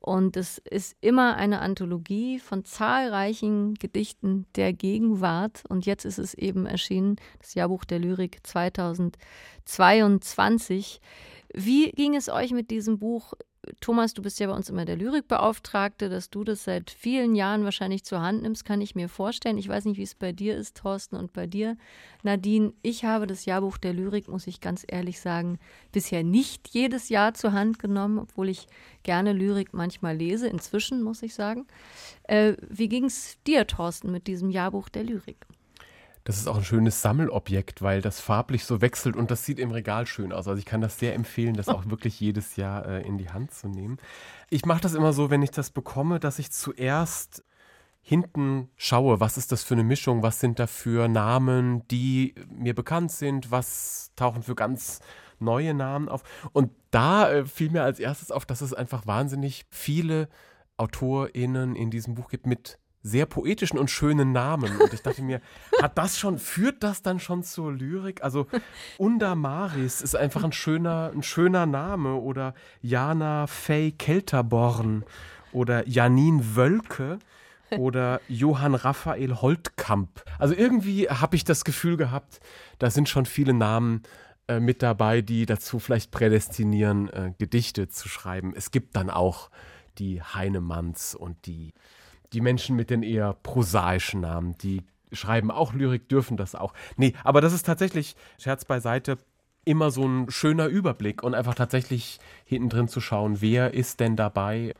Und 0.00 0.38
es 0.38 0.56
ist 0.56 0.96
immer 1.02 1.36
eine 1.36 1.60
Anthologie 1.60 2.38
von 2.38 2.64
zahlreichen 2.64 3.74
Gedichten 3.74 4.46
der 4.56 4.72
Gegenwart. 4.72 5.62
Und 5.68 5.84
jetzt 5.84 6.06
ist 6.06 6.18
es 6.18 6.32
eben 6.32 6.64
erschienen, 6.64 7.16
das 7.38 7.52
Jahrbuch 7.52 7.84
der 7.84 7.98
Lyrik 7.98 8.38
2022. 8.44 11.02
Wie 11.52 11.90
ging 11.90 12.16
es 12.16 12.30
euch 12.30 12.52
mit 12.52 12.70
diesem 12.70 12.98
Buch 12.98 13.34
Thomas, 13.80 14.14
du 14.14 14.22
bist 14.22 14.40
ja 14.40 14.46
bei 14.46 14.54
uns 14.54 14.70
immer 14.70 14.86
der 14.86 14.96
Lyrikbeauftragte, 14.96 16.08
dass 16.08 16.30
du 16.30 16.44
das 16.44 16.64
seit 16.64 16.90
vielen 16.90 17.34
Jahren 17.34 17.64
wahrscheinlich 17.64 18.04
zur 18.04 18.22
Hand 18.22 18.42
nimmst, 18.42 18.64
kann 18.64 18.80
ich 18.80 18.94
mir 18.94 19.08
vorstellen. 19.08 19.58
Ich 19.58 19.68
weiß 19.68 19.84
nicht, 19.84 19.98
wie 19.98 20.02
es 20.02 20.14
bei 20.14 20.32
dir 20.32 20.56
ist, 20.56 20.78
Thorsten, 20.78 21.16
und 21.16 21.34
bei 21.34 21.46
dir, 21.46 21.76
Nadine. 22.22 22.72
Ich 22.82 23.04
habe 23.04 23.26
das 23.26 23.44
Jahrbuch 23.44 23.76
der 23.76 23.92
Lyrik, 23.92 24.28
muss 24.28 24.46
ich 24.46 24.62
ganz 24.62 24.84
ehrlich 24.88 25.20
sagen, 25.20 25.58
bisher 25.92 26.24
nicht 26.24 26.68
jedes 26.68 27.10
Jahr 27.10 27.34
zur 27.34 27.52
Hand 27.52 27.78
genommen, 27.78 28.18
obwohl 28.18 28.48
ich 28.48 28.66
gerne 29.02 29.34
Lyrik 29.34 29.74
manchmal 29.74 30.16
lese, 30.16 30.48
inzwischen, 30.48 31.02
muss 31.02 31.22
ich 31.22 31.34
sagen. 31.34 31.66
Äh, 32.24 32.54
wie 32.66 32.88
ging 32.88 33.04
es 33.04 33.36
dir, 33.46 33.66
Thorsten, 33.66 34.10
mit 34.10 34.26
diesem 34.26 34.50
Jahrbuch 34.50 34.88
der 34.88 35.04
Lyrik? 35.04 35.46
Das 36.24 36.36
ist 36.36 36.48
auch 36.48 36.58
ein 36.58 36.64
schönes 36.64 37.00
Sammelobjekt, 37.00 37.80
weil 37.82 38.02
das 38.02 38.20
farblich 38.20 38.64
so 38.64 38.80
wechselt 38.80 39.16
und 39.16 39.30
das 39.30 39.44
sieht 39.44 39.58
im 39.58 39.70
Regal 39.70 40.06
schön 40.06 40.32
aus. 40.32 40.48
Also 40.48 40.58
ich 40.58 40.66
kann 40.66 40.80
das 40.80 40.98
sehr 40.98 41.14
empfehlen, 41.14 41.54
das 41.54 41.68
auch 41.68 41.86
wirklich 41.86 42.20
jedes 42.20 42.56
Jahr 42.56 42.86
äh, 42.86 43.06
in 43.06 43.16
die 43.16 43.30
Hand 43.30 43.52
zu 43.54 43.68
nehmen. 43.68 43.96
Ich 44.50 44.66
mache 44.66 44.82
das 44.82 44.94
immer 44.94 45.12
so, 45.12 45.30
wenn 45.30 45.42
ich 45.42 45.50
das 45.50 45.70
bekomme, 45.70 46.20
dass 46.20 46.38
ich 46.38 46.50
zuerst 46.50 47.42
hinten 48.02 48.70
schaue, 48.76 49.20
was 49.20 49.36
ist 49.36 49.52
das 49.52 49.62
für 49.62 49.74
eine 49.74 49.84
Mischung, 49.84 50.22
was 50.22 50.40
sind 50.40 50.58
da 50.58 50.66
für 50.66 51.08
Namen, 51.08 51.86
die 51.88 52.34
mir 52.50 52.74
bekannt 52.74 53.12
sind, 53.12 53.50
was 53.50 54.12
tauchen 54.16 54.42
für 54.42 54.54
ganz 54.54 55.00
neue 55.38 55.74
Namen 55.74 56.08
auf. 56.08 56.22
Und 56.52 56.70
da 56.90 57.30
äh, 57.30 57.44
fiel 57.46 57.70
mir 57.70 57.82
als 57.82 57.98
erstes 57.98 58.30
auf, 58.30 58.44
dass 58.44 58.60
es 58.60 58.74
einfach 58.74 59.06
wahnsinnig 59.06 59.64
viele 59.70 60.28
AutorInnen 60.76 61.76
in 61.76 61.90
diesem 61.90 62.14
Buch 62.14 62.28
gibt 62.28 62.46
mit 62.46 62.78
sehr 63.02 63.26
poetischen 63.26 63.78
und 63.78 63.90
schönen 63.90 64.32
Namen. 64.32 64.76
Und 64.78 64.92
ich 64.92 65.02
dachte 65.02 65.22
mir, 65.22 65.40
hat 65.82 65.96
das 65.96 66.18
schon, 66.18 66.38
führt 66.38 66.82
das 66.82 67.02
dann 67.02 67.18
schon 67.20 67.42
zur 67.42 67.72
Lyrik? 67.72 68.22
Also 68.22 68.46
Undamaris 68.98 70.02
ist 70.02 70.16
einfach 70.16 70.44
ein 70.44 70.52
schöner, 70.52 71.10
ein 71.14 71.22
schöner 71.22 71.66
Name. 71.66 72.14
Oder 72.14 72.54
Jana 72.82 73.46
Fay 73.46 73.92
Kelterborn 73.92 75.04
oder 75.52 75.86
Janine 75.88 76.56
Wölke 76.56 77.18
oder 77.78 78.20
Johann 78.28 78.74
Raphael 78.74 79.36
Holtkamp. 79.36 80.22
Also 80.38 80.54
irgendwie 80.54 81.08
habe 81.08 81.36
ich 81.36 81.44
das 81.44 81.64
Gefühl 81.64 81.96
gehabt, 81.96 82.40
da 82.78 82.90
sind 82.90 83.08
schon 83.08 83.26
viele 83.26 83.54
Namen 83.54 84.02
äh, 84.48 84.60
mit 84.60 84.82
dabei, 84.82 85.22
die 85.22 85.46
dazu 85.46 85.78
vielleicht 85.78 86.10
prädestinieren, 86.10 87.08
äh, 87.10 87.32
Gedichte 87.38 87.88
zu 87.88 88.08
schreiben. 88.08 88.52
Es 88.56 88.70
gibt 88.70 88.96
dann 88.96 89.10
auch 89.10 89.50
die 89.98 90.22
Heinemanns 90.22 91.14
und 91.14 91.46
die 91.46 91.72
die 92.32 92.40
Menschen 92.40 92.76
mit 92.76 92.90
den 92.90 93.02
eher 93.02 93.34
prosaischen 93.42 94.20
Namen, 94.20 94.56
die 94.58 94.82
schreiben 95.12 95.50
auch 95.50 95.72
Lyrik, 95.72 96.08
dürfen 96.08 96.36
das 96.36 96.54
auch. 96.54 96.72
Nee, 96.96 97.14
aber 97.24 97.40
das 97.40 97.52
ist 97.52 97.66
tatsächlich, 97.66 98.14
Scherz 98.38 98.64
beiseite, 98.64 99.18
immer 99.64 99.90
so 99.90 100.06
ein 100.06 100.30
schöner 100.30 100.66
Überblick 100.66 101.22
und 101.22 101.34
einfach 101.34 101.54
tatsächlich 101.54 102.18
hinten 102.44 102.68
drin 102.68 102.88
zu 102.88 103.00
schauen, 103.00 103.40
wer 103.40 103.74
ist 103.74 104.00
denn 104.00 104.16
dabei. 104.16 104.74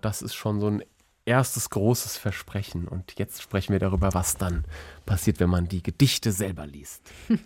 Das 0.00 0.22
ist 0.22 0.34
schon 0.34 0.60
so 0.60 0.68
ein 0.68 0.82
erstes 1.24 1.70
großes 1.70 2.16
Versprechen. 2.16 2.88
Und 2.88 3.18
jetzt 3.18 3.42
sprechen 3.42 3.72
wir 3.72 3.80
darüber, 3.80 4.14
was 4.14 4.36
dann 4.36 4.64
passiert, 5.06 5.40
wenn 5.40 5.50
man 5.50 5.68
die 5.68 5.82
Gedichte 5.82 6.32
selber 6.32 6.66
liest. 6.66 7.10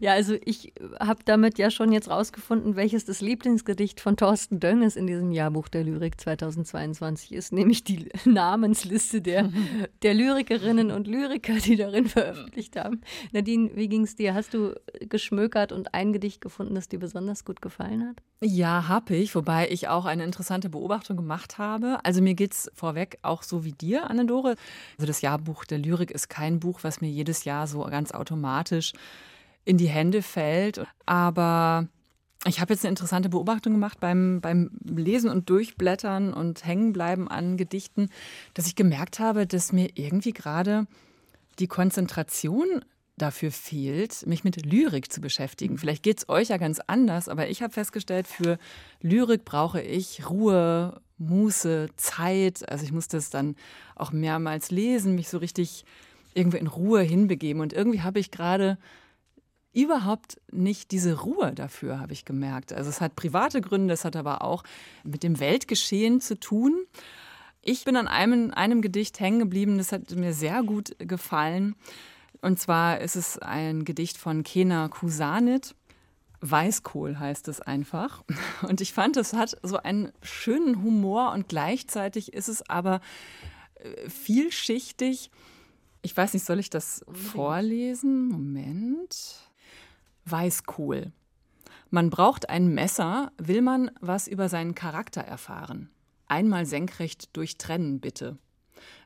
Ja, 0.00 0.12
also 0.12 0.36
ich 0.44 0.72
habe 1.00 1.20
damit 1.24 1.58
ja 1.58 1.70
schon 1.70 1.92
jetzt 1.92 2.10
rausgefunden, 2.10 2.76
welches 2.76 3.04
das 3.04 3.20
Lieblingsgedicht 3.20 4.00
von 4.00 4.16
Thorsten 4.16 4.60
Dönges 4.60 4.96
in 4.96 5.06
diesem 5.06 5.32
Jahrbuch 5.32 5.68
der 5.68 5.84
Lyrik 5.84 6.20
2022 6.20 7.32
ist, 7.32 7.52
nämlich 7.52 7.84
die 7.84 8.08
Namensliste 8.24 9.20
der, 9.20 9.50
der 10.02 10.14
Lyrikerinnen 10.14 10.90
und 10.90 11.06
Lyriker, 11.06 11.54
die 11.54 11.76
darin 11.76 12.06
veröffentlicht 12.06 12.76
haben. 12.76 13.00
Nadine, 13.32 13.70
wie 13.74 13.88
ging 13.88 14.02
es 14.02 14.16
dir? 14.16 14.34
Hast 14.34 14.54
du 14.54 14.74
geschmökert 15.00 15.72
und 15.72 15.94
ein 15.94 16.12
Gedicht 16.12 16.40
gefunden, 16.40 16.74
das 16.74 16.88
dir 16.88 16.98
besonders 16.98 17.44
gut 17.44 17.62
gefallen 17.62 18.08
hat? 18.08 18.22
Ja, 18.42 18.88
habe 18.88 19.16
ich, 19.16 19.34
wobei 19.34 19.68
ich 19.70 19.88
auch 19.88 20.04
eine 20.04 20.24
interessante 20.24 20.68
Beobachtung 20.68 21.16
gemacht 21.16 21.56
habe. 21.56 21.98
Also 22.04 22.20
mir 22.20 22.34
geht 22.34 22.52
es 22.52 22.70
vorweg 22.74 23.18
auch 23.22 23.42
so 23.42 23.64
wie 23.64 23.72
dir, 23.72 24.10
Annelore. 24.10 24.56
Also 24.98 25.06
das 25.06 25.22
Jahrbuch 25.22 25.64
der 25.64 25.78
Lyrik 25.78 26.10
ist 26.10 26.28
kein 26.28 26.60
Buch, 26.60 26.80
was 26.82 27.00
mir 27.00 27.08
jedes 27.08 27.44
Jahr 27.44 27.66
so 27.66 27.82
ganz 27.84 28.12
automatisch 28.12 28.92
in 29.66 29.76
die 29.76 29.88
Hände 29.88 30.22
fällt. 30.22 30.82
Aber 31.04 31.88
ich 32.46 32.60
habe 32.60 32.72
jetzt 32.72 32.84
eine 32.84 32.90
interessante 32.90 33.28
Beobachtung 33.28 33.74
gemacht 33.74 34.00
beim, 34.00 34.40
beim 34.40 34.70
Lesen 34.84 35.28
und 35.28 35.50
Durchblättern 35.50 36.32
und 36.32 36.64
Hängenbleiben 36.64 37.28
an 37.28 37.58
Gedichten, 37.58 38.08
dass 38.54 38.66
ich 38.66 38.76
gemerkt 38.76 39.18
habe, 39.18 39.46
dass 39.46 39.72
mir 39.72 39.90
irgendwie 39.94 40.32
gerade 40.32 40.86
die 41.58 41.66
Konzentration 41.66 42.84
dafür 43.18 43.50
fehlt, 43.50 44.26
mich 44.26 44.44
mit 44.44 44.64
Lyrik 44.64 45.10
zu 45.10 45.20
beschäftigen. 45.20 45.78
Vielleicht 45.78 46.02
geht 46.02 46.18
es 46.18 46.28
euch 46.28 46.48
ja 46.48 46.58
ganz 46.58 46.80
anders, 46.86 47.28
aber 47.28 47.48
ich 47.48 47.62
habe 47.62 47.72
festgestellt, 47.72 48.26
für 48.26 48.58
Lyrik 49.00 49.44
brauche 49.44 49.80
ich 49.80 50.28
Ruhe, 50.28 51.00
Muße, 51.18 51.88
Zeit. 51.96 52.68
Also 52.68 52.84
ich 52.84 52.92
muss 52.92 53.08
das 53.08 53.30
dann 53.30 53.56
auch 53.94 54.12
mehrmals 54.12 54.70
lesen, 54.70 55.14
mich 55.14 55.28
so 55.28 55.38
richtig 55.38 55.84
irgendwie 56.34 56.58
in 56.58 56.66
Ruhe 56.66 57.00
hinbegeben. 57.00 57.62
Und 57.62 57.72
irgendwie 57.72 58.02
habe 58.02 58.20
ich 58.20 58.30
gerade 58.30 58.76
überhaupt 59.76 60.40
nicht 60.50 60.90
diese 60.90 61.20
Ruhe 61.20 61.52
dafür, 61.54 62.00
habe 62.00 62.14
ich 62.14 62.24
gemerkt. 62.24 62.72
Also 62.72 62.88
es 62.88 63.02
hat 63.02 63.14
private 63.14 63.60
Gründe, 63.60 63.92
es 63.92 64.06
hat 64.06 64.16
aber 64.16 64.42
auch 64.42 64.64
mit 65.04 65.22
dem 65.22 65.38
Weltgeschehen 65.38 66.22
zu 66.22 66.40
tun. 66.40 66.86
Ich 67.60 67.84
bin 67.84 67.96
an 67.96 68.08
einem, 68.08 68.52
einem 68.52 68.80
Gedicht 68.80 69.20
hängen 69.20 69.38
geblieben, 69.38 69.76
das 69.76 69.92
hat 69.92 70.10
mir 70.12 70.32
sehr 70.32 70.62
gut 70.62 70.96
gefallen. 70.98 71.76
Und 72.40 72.58
zwar 72.58 73.00
ist 73.00 73.16
es 73.16 73.38
ein 73.38 73.84
Gedicht 73.84 74.16
von 74.16 74.44
Kena 74.44 74.88
Kusanit. 74.88 75.74
Weißkohl 76.40 77.18
heißt 77.18 77.48
es 77.48 77.60
einfach. 77.60 78.24
Und 78.62 78.80
ich 78.80 78.94
fand, 78.94 79.18
es 79.18 79.34
hat 79.34 79.58
so 79.62 79.76
einen 79.76 80.10
schönen 80.22 80.82
Humor 80.82 81.32
und 81.32 81.48
gleichzeitig 81.48 82.32
ist 82.32 82.48
es 82.48 82.66
aber 82.68 83.00
äh, 83.74 84.08
vielschichtig. 84.08 85.30
Ich 86.00 86.16
weiß 86.16 86.32
nicht, 86.32 86.46
soll 86.46 86.60
ich 86.60 86.70
das 86.70 87.04
vorlesen? 87.12 88.28
Moment. 88.28 89.45
Weißkohl. 90.26 91.12
Man 91.90 92.10
braucht 92.10 92.50
ein 92.50 92.74
Messer, 92.74 93.32
will 93.38 93.62
man 93.62 93.90
was 94.00 94.28
über 94.28 94.48
seinen 94.48 94.74
Charakter 94.74 95.20
erfahren. 95.20 95.90
Einmal 96.26 96.66
senkrecht 96.66 97.36
durchtrennen, 97.36 98.00
bitte. 98.00 98.36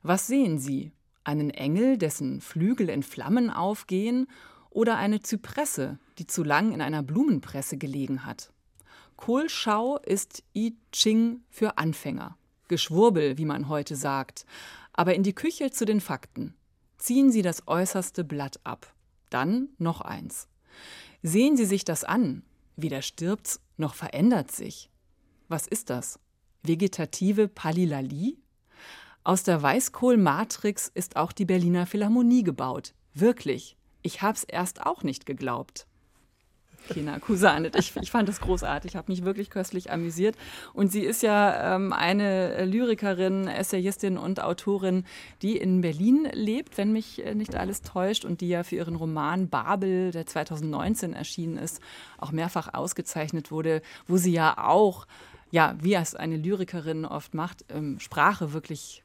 Was 0.02 0.26
sehen 0.26 0.58
Sie? 0.58 0.92
Einen 1.22 1.50
Engel, 1.50 1.98
dessen 1.98 2.40
Flügel 2.40 2.88
in 2.88 3.02
Flammen 3.02 3.50
aufgehen, 3.50 4.26
oder 4.70 4.96
eine 4.96 5.20
Zypresse, 5.20 5.98
die 6.18 6.26
zu 6.26 6.42
lang 6.42 6.72
in 6.72 6.80
einer 6.80 7.02
Blumenpresse 7.02 7.76
gelegen 7.76 8.24
hat? 8.24 8.52
Kohlschau 9.16 9.98
ist 9.98 10.42
I 10.56 10.76
Ching 10.92 11.42
für 11.50 11.76
Anfänger. 11.76 12.38
Geschwurbel, 12.68 13.36
wie 13.36 13.44
man 13.44 13.68
heute 13.68 13.96
sagt. 13.96 14.46
Aber 14.94 15.14
in 15.14 15.22
die 15.22 15.34
Küche 15.34 15.70
zu 15.70 15.84
den 15.84 16.00
Fakten. 16.00 16.54
Ziehen 16.96 17.30
Sie 17.30 17.42
das 17.42 17.68
äußerste 17.68 18.24
Blatt 18.24 18.60
ab. 18.64 18.94
Dann 19.28 19.68
noch 19.78 20.00
eins. 20.00 20.48
Sehen 21.22 21.56
Sie 21.56 21.66
sich 21.66 21.84
das 21.84 22.04
an. 22.04 22.42
Weder 22.76 23.02
stirbt's 23.02 23.60
noch 23.76 23.94
verändert 23.94 24.50
sich. 24.50 24.90
Was 25.48 25.66
ist 25.66 25.90
das? 25.90 26.18
Vegetative 26.62 27.48
Palilalie? 27.48 28.36
Aus 29.22 29.42
der 29.42 29.60
Weißkohlmatrix 29.60 30.90
ist 30.94 31.16
auch 31.16 31.32
die 31.32 31.44
Berliner 31.44 31.86
Philharmonie 31.86 32.42
gebaut. 32.42 32.94
Wirklich. 33.12 33.76
Ich 34.02 34.22
hab's 34.22 34.44
erst 34.44 34.86
auch 34.86 35.02
nicht 35.02 35.26
geglaubt. 35.26 35.86
Kena 36.88 37.18
Kusanet. 37.18 37.76
Ich, 37.76 37.94
ich 37.96 38.10
fand 38.10 38.28
das 38.28 38.40
großartig, 38.40 38.96
habe 38.96 39.10
mich 39.10 39.24
wirklich 39.24 39.50
köstlich 39.50 39.90
amüsiert. 39.92 40.36
Und 40.72 40.90
sie 40.90 41.02
ist 41.02 41.22
ja 41.22 41.76
ähm, 41.76 41.92
eine 41.92 42.64
Lyrikerin, 42.64 43.48
Essayistin 43.48 44.18
und 44.18 44.42
Autorin, 44.42 45.04
die 45.42 45.56
in 45.56 45.80
Berlin 45.80 46.28
lebt, 46.32 46.78
wenn 46.78 46.92
mich 46.92 47.24
äh, 47.24 47.34
nicht 47.34 47.54
alles 47.54 47.82
täuscht, 47.82 48.24
und 48.24 48.40
die 48.40 48.48
ja 48.48 48.62
für 48.62 48.76
ihren 48.76 48.96
Roman 48.96 49.48
Babel, 49.48 50.10
der 50.10 50.26
2019 50.26 51.12
erschienen 51.12 51.58
ist, 51.58 51.80
auch 52.18 52.32
mehrfach 52.32 52.74
ausgezeichnet 52.74 53.50
wurde, 53.50 53.82
wo 54.06 54.16
sie 54.16 54.32
ja 54.32 54.56
auch 54.58 55.06
ja, 55.52 55.74
wie 55.80 55.94
es 55.94 56.14
eine 56.14 56.36
Lyrikerin 56.36 57.04
oft 57.04 57.34
macht, 57.34 57.64
ähm, 57.70 57.98
Sprache 57.98 58.52
wirklich 58.52 59.02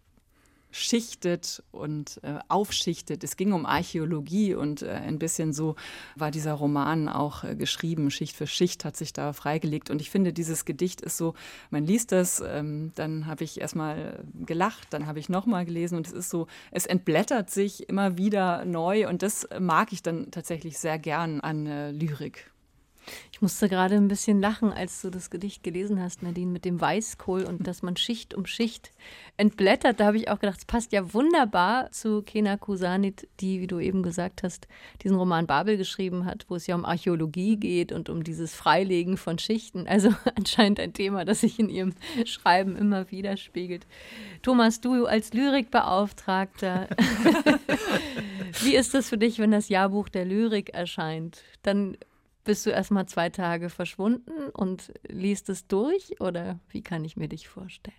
schichtet 0.76 1.63
und 1.71 2.19
äh, 2.21 2.39
aufschichtet. 2.49 3.23
Es 3.23 3.38
ging 3.38 3.53
um 3.53 3.65
Archäologie 3.65 4.55
und 4.55 4.82
äh, 4.82 4.89
ein 4.89 5.19
bisschen 5.19 5.53
so 5.53 5.76
war 6.17 6.32
dieser 6.32 6.51
Roman 6.51 7.07
auch 7.07 7.45
äh, 7.45 7.55
geschrieben. 7.55 8.11
Schicht 8.11 8.36
für 8.36 8.45
Schicht 8.45 8.84
hat 8.84 8.97
sich 8.97 9.13
da 9.13 9.32
freigelegt. 9.32 9.89
Und 9.89 10.01
ich 10.01 10.09
finde, 10.09 10.34
dieses 10.34 10.65
Gedicht 10.65 10.99
ist 10.99 11.15
so, 11.15 11.34
man 11.69 11.86
liest 11.86 12.11
das, 12.11 12.43
ähm, 12.45 12.91
dann 12.95 13.26
habe 13.26 13.45
ich 13.45 13.61
erstmal 13.61 14.26
gelacht, 14.45 14.88
dann 14.89 15.07
habe 15.07 15.19
ich 15.19 15.30
nochmal 15.30 15.63
gelesen 15.63 15.95
und 15.95 16.07
es 16.07 16.13
ist 16.13 16.30
so, 16.30 16.47
es 16.71 16.86
entblättert 16.86 17.49
sich 17.49 17.88
immer 17.88 18.17
wieder 18.17 18.65
neu 18.65 19.07
und 19.07 19.21
das 19.21 19.47
mag 19.57 19.93
ich 19.93 20.03
dann 20.03 20.30
tatsächlich 20.30 20.78
sehr 20.78 20.99
gern 20.99 21.39
an 21.39 21.67
äh, 21.67 21.91
Lyrik. 21.91 22.51
Ich 23.32 23.41
musste 23.41 23.68
gerade 23.68 23.95
ein 23.95 24.08
bisschen 24.08 24.39
lachen, 24.39 24.72
als 24.72 25.01
du 25.01 25.10
das 25.10 25.30
Gedicht 25.30 25.62
gelesen 25.62 26.01
hast, 26.01 26.24
Nadine, 26.24 26.51
mit 26.51 26.64
dem 26.64 26.80
Weißkohl 26.80 27.43
und 27.43 27.68
dass 27.68 27.82
man 27.82 27.97
Schicht 27.97 28.34
um 28.34 28.45
Schicht 28.45 28.91
entblättert. 29.38 29.99
Da 29.99 30.06
habe 30.06 30.18
ich 30.18 30.30
auch 30.30 30.39
gedacht, 30.39 30.60
es 30.60 30.66
passt 30.66 30.93
ja 30.93 31.14
wunderbar 31.14 31.91
zu 31.91 32.22
Kena 32.22 32.58
Kusanit, 32.58 33.28
die, 33.41 33.60
wie 33.60 33.68
du 33.68 33.80
eben 33.80 34.03
gesagt 34.03 34.43
hast, 34.43 34.68
diesen 35.03 35.18
Roman 35.18 35.47
Babel 35.47 35.78
geschrieben 35.78 36.26
hat, 36.26 36.45
wo 36.47 36.56
es 36.56 36.68
ja 36.68 36.76
um 36.76 36.86
Archäologie 36.86 37.58
geht 37.58 37.91
und 37.91 38.10
um 38.10 38.24
dieses 38.24 38.56
Freilegen 38.56 39.18
von 39.18 39.38
Schichten. 39.38 39.88
Also 39.88 40.14
anscheinend 40.36 40.80
ein 40.80 40.93
Thema, 40.93 41.26
das 41.26 41.41
sich 41.41 41.60
in 41.60 41.70
ihrem 41.70 41.93
Schreiben 42.26 42.76
immer 42.76 43.12
widerspiegelt. 43.12 43.86
Thomas, 44.41 44.80
du 44.80 45.06
als 45.06 45.34
Lyrikbeauftragter, 45.34 46.88
wie 48.64 48.76
ist 48.76 48.93
das 48.93 49.10
für 49.10 49.18
dich, 49.18 49.39
wenn 49.39 49.51
das 49.51 49.70
Jahrbuch 49.70 50.10
der 50.10 50.26
Lyrik 50.26 50.70
erscheint? 50.74 51.43
Dann 51.64 51.97
bist 52.46 52.66
du 52.66 52.70
erstmal 52.70 53.08
zwei 53.08 53.30
Tage 53.30 53.70
verschwunden 53.70 54.50
und 54.54 54.93
liest 55.08 55.50
es 55.50 55.68
durch 55.68 56.22
oder 56.22 56.60
wie 56.70 56.82
kann 56.82 57.04
ich 57.04 57.18
mir 57.18 57.28
dich 57.28 57.48
vorstellen? 57.48 57.96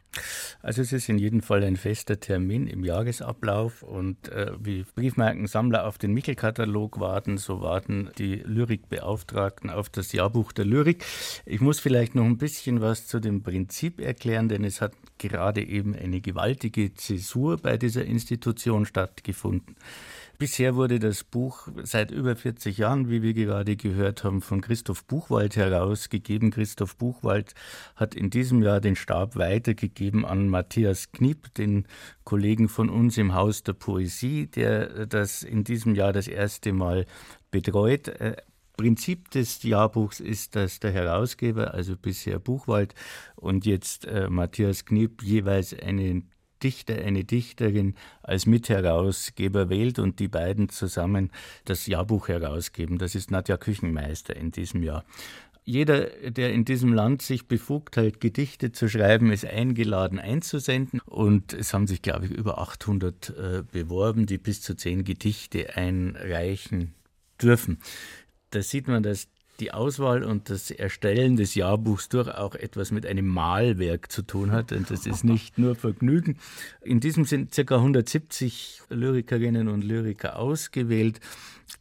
Also 0.63 0.83
es 0.83 0.93
ist 0.93 1.09
in 1.09 1.19
jedem 1.19 1.43
Fall 1.43 1.63
ein 1.63 1.77
fester 1.77 2.19
Termin 2.19 2.67
im 2.67 2.85
Jahresablauf 2.85 3.83
und 3.83 4.29
äh, 4.29 4.53
wie 4.59 4.85
Briefmarkensammler 4.95 5.87
auf 5.87 5.99
den 5.99 6.13
Michelkatalog 6.13 6.99
warten, 7.01 7.37
so 7.37 7.61
warten 7.61 8.11
die 8.19 8.37
Lyrikbeauftragten 8.37 9.69
auf 9.69 9.91
das 9.91 10.13
Jahrbuch 10.13 10.53
der 10.53 10.65
Lyrik. 10.65 11.05
Ich 11.45 11.61
muss 11.61 11.81
vielleicht 11.81 12.15
noch 12.15 12.25
ein 12.25 12.39
bisschen 12.39 12.81
was 12.81 13.07
zu 13.07 13.21
dem 13.21 13.43
Prinzip 13.43 14.01
erklären, 14.01 14.49
denn 14.49 14.65
es 14.65 14.81
hat 14.81 14.93
gerade 15.19 15.63
eben 15.63 15.95
eine 15.95 16.21
gewaltige 16.21 16.95
Zäsur 16.95 17.59
bei 17.59 17.77
dieser 17.77 18.05
Institution 18.05 18.87
stattgefunden. 18.87 19.77
Bisher 20.39 20.77
wurde 20.77 20.99
das 20.99 21.25
Buch 21.25 21.69
seit 21.83 22.11
über 22.11 22.37
40 22.37 22.77
Jahren, 22.77 23.09
wie 23.09 23.23
wir 23.23 23.33
gerade 23.33 23.75
gehört 23.75 24.23
haben, 24.23 24.43
von 24.43 24.61
Christoph 24.61 25.05
Buchwald 25.07 25.57
herausgegeben. 25.57 26.51
Christoph 26.51 26.97
Buchwald 26.97 27.55
hat 27.95 28.15
in 28.15 28.29
diesem 28.29 28.63
Jahr 28.63 28.83
den 28.83 28.97
Stab 28.97 29.37
weitergegeben 29.37 30.27
an 30.27 30.51
Matthias 30.51 31.11
Kniep, 31.11 31.55
den 31.55 31.87
Kollegen 32.25 32.69
von 32.69 32.91
uns 32.91 33.17
im 33.17 33.33
Haus 33.33 33.63
der 33.63 33.73
Poesie, 33.73 34.47
der 34.47 35.07
das 35.07 35.43
in 35.43 35.65
diesem 35.65 35.95
Jahr 35.95 36.13
das 36.13 36.29
erste 36.29 36.75
Mal 36.75 37.07
betreut. 37.51 38.09
Äh, 38.09 38.37
Prinzip 38.77 39.31
des 39.31 39.63
Jahrbuchs 39.63 40.21
ist, 40.21 40.55
dass 40.55 40.81
der 40.81 40.93
Herausgeber, 40.93 41.73
also 41.73 41.97
bisher 41.97 42.39
Buchwald 42.39 42.95
und 43.35 43.65
jetzt 43.65 44.05
äh, 44.05 44.29
Matthias 44.29 44.85
Kniep, 44.85 45.23
jeweils 45.23 45.73
einen 45.73 46.31
Dichter, 46.63 46.95
eine 46.97 47.25
Dichterin 47.25 47.95
als 48.23 48.47
Mitherausgeber 48.47 49.69
wählt 49.69 49.99
und 49.99 50.19
die 50.19 50.29
beiden 50.29 50.69
zusammen 50.69 51.31
das 51.65 51.87
Jahrbuch 51.87 52.29
herausgeben. 52.29 52.99
Das 52.99 53.15
ist 53.15 53.31
Nadja 53.31 53.57
Küchenmeister 53.57 54.37
in 54.37 54.51
diesem 54.51 54.83
Jahr. 54.83 55.05
Jeder, 55.69 56.07
der 56.31 56.53
in 56.53 56.65
diesem 56.65 56.93
Land 56.93 57.23
sich 57.23 57.49
befugt 57.49 57.97
hält, 57.97 58.21
Gedichte 58.21 58.71
zu 58.71 58.89
schreiben, 58.89 59.33
ist 59.33 59.45
eingeladen 59.45 60.21
einzusenden. 60.21 61.01
Und 61.05 61.53
es 61.53 61.75
haben 61.75 61.89
sich, 61.89 62.03
glaube 62.03 62.27
ich, 62.27 62.31
über 62.31 62.59
800 62.59 63.31
äh, 63.31 63.63
beworben, 63.73 64.27
die 64.27 64.39
bis 64.39 64.63
zu 64.63 64.77
zehn 64.77 65.03
Gedichte 65.03 65.75
einreichen 65.75 66.95
dürfen. 67.43 67.81
Da 68.51 68.63
sieht 68.63 68.87
man, 68.87 69.03
dass 69.03 69.27
die 69.61 69.73
Auswahl 69.73 70.23
und 70.23 70.51
das 70.51 70.71
Erstellen 70.71 71.37
des 71.37 71.55
Jahrbuchs 71.55 72.09
durch 72.09 72.29
auch 72.29 72.55
etwas 72.55 72.91
mit 72.91 73.07
einem 73.07 73.27
Malwerk 73.27 74.11
zu 74.11 74.23
tun 74.23 74.53
hat. 74.53 74.73
Und 74.73 74.91
das 74.91 75.07
ist 75.07 75.25
nicht 75.25 75.59
nur 75.59 75.75
Vergnügen. 75.75 76.39
In 76.83 77.01
diesem 77.01 77.25
sind 77.25 77.53
ca. 77.55 77.77
170 77.77 78.83
Lyrikerinnen 78.91 79.69
und 79.69 79.83
Lyriker 79.83 80.39
ausgewählt 80.39 81.21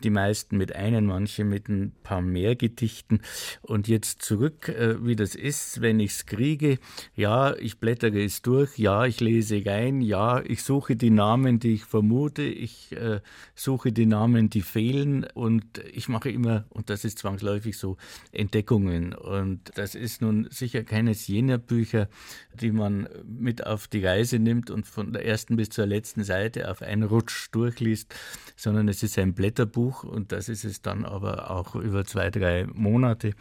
die 0.03 0.09
meisten 0.09 0.57
mit 0.57 0.76
einem, 0.76 1.05
manche 1.05 1.43
mit 1.43 1.69
ein 1.69 1.93
paar 2.03 2.21
mehr 2.21 2.55
Gedichten. 2.55 3.21
Und 3.61 3.88
jetzt 3.88 4.21
zurück, 4.21 4.69
äh, 4.69 5.03
wie 5.05 5.15
das 5.15 5.36
ist, 5.36 5.82
wenn 5.82 5.99
ich 5.99 6.11
es 6.11 6.26
kriege. 6.26 6.80
Ja, 7.15 7.55
ich 7.55 7.80
blättere 7.80 8.23
es 8.23 8.41
durch, 8.41 8.78
ja, 8.78 9.05
ich 9.05 9.19
lese 9.19 9.65
rein, 9.65 10.01
ja, 10.01 10.41
ich 10.41 10.63
suche 10.63 10.95
die 10.95 11.09
Namen, 11.09 11.59
die 11.59 11.76
ich 11.76 11.86
vermute, 11.86 12.43
ich 12.43 12.91
äh, 12.93 13.21
suche 13.53 13.91
die 13.91 14.05
Namen, 14.05 14.49
die 14.49 14.61
fehlen 14.61 15.26
und 15.34 15.65
ich 15.93 16.09
mache 16.09 16.30
immer, 16.30 16.65
und 16.69 16.89
das 16.89 17.05
ist 17.05 17.19
zwangsläufig 17.19 17.64
so, 17.74 17.97
Entdeckungen. 18.32 19.13
Und 19.13 19.72
das 19.76 19.95
ist 19.95 20.22
nun 20.22 20.47
sicher 20.51 20.84
keines 20.84 21.28
jener 21.28 21.57
Bücher, 21.57 22.09
die 22.53 22.72
man 22.72 23.07
mit 23.26 23.66
auf 23.66 23.88
die 23.88 24.05
Reise 24.05 24.39
nimmt 24.39 24.70
und 24.70 24.88
von 24.88 25.13
der 25.13 25.26
ersten 25.26 25.55
bis 25.55 25.70
zur 25.70 25.86
letzten 25.86 26.24
Seite 26.24 26.70
auf 26.70 26.82
einen 26.82 27.03
Rutsch 27.03 27.47
durchliest, 27.51 28.13
sondern 28.55 28.88
es 28.88 29.03
ist 29.03 29.18
ein 29.18 29.34
Blätterbuch 29.34 29.86
Buch 29.86 30.03
und 30.03 30.32
das 30.32 30.49
ist 30.49 30.63
es 30.63 30.82
dann 30.82 31.05
aber 31.05 31.51
auch 31.51 31.76
über 31.76 32.05
zwei, 32.05 32.30
drei 32.30 32.66
Monate. 32.74 33.34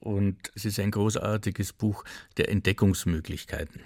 Und 0.00 0.36
es 0.54 0.64
ist 0.64 0.80
ein 0.80 0.90
großartiges 0.90 1.72
Buch 1.72 2.04
der 2.36 2.48
Entdeckungsmöglichkeiten. 2.48 3.80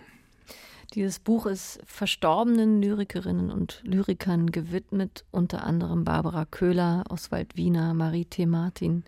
Dieses 0.94 1.18
Buch 1.18 1.46
ist 1.46 1.80
verstorbenen 1.84 2.80
Lyrikerinnen 2.80 3.50
und 3.50 3.82
Lyrikern 3.84 4.50
gewidmet, 4.50 5.24
unter 5.30 5.64
anderem 5.64 6.04
Barbara 6.04 6.46
Köhler, 6.46 7.04
Oswald 7.10 7.56
Wiener, 7.56 7.92
Marie 7.94 8.24
T. 8.24 8.46
Martin. 8.46 9.04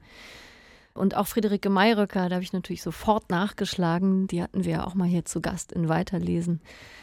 Und 0.95 1.16
auch 1.16 1.26
Friederike 1.26 1.70
Mayröcker, 1.70 2.28
da 2.28 2.36
habe 2.36 2.43
ich 2.43 2.53
natürlich 2.53 2.82
sofort 2.82 3.30
nachgeschlagen. 3.30 4.26
Die 4.26 4.43
hatten 4.43 4.64
wir 4.64 4.72
ja 4.72 4.86
auch 4.86 4.95
mal 4.95 5.09
hier 5.09 5.24
zu 5.24 5.41
Gast 5.41 5.72
in 5.72 5.88
Weiterlesen 5.88 6.61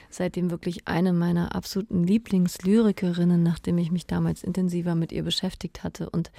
seitdem 0.10 0.52
wirklich 0.52 0.88
eine 0.88 1.14
meiner 1.14 1.56
absoluten 1.56 2.04
Lieblingslyrikerinnen, 2.04 3.42
nachdem 3.44 3.78
ich 3.78 3.92
mich 3.92 4.06
damals 4.06 4.44
intensiver 4.44 4.96
mit 4.96 5.12
ihr 5.12 5.24
beschäftigt 5.24 5.84
hatte. 5.84 6.10
Und 6.10 6.32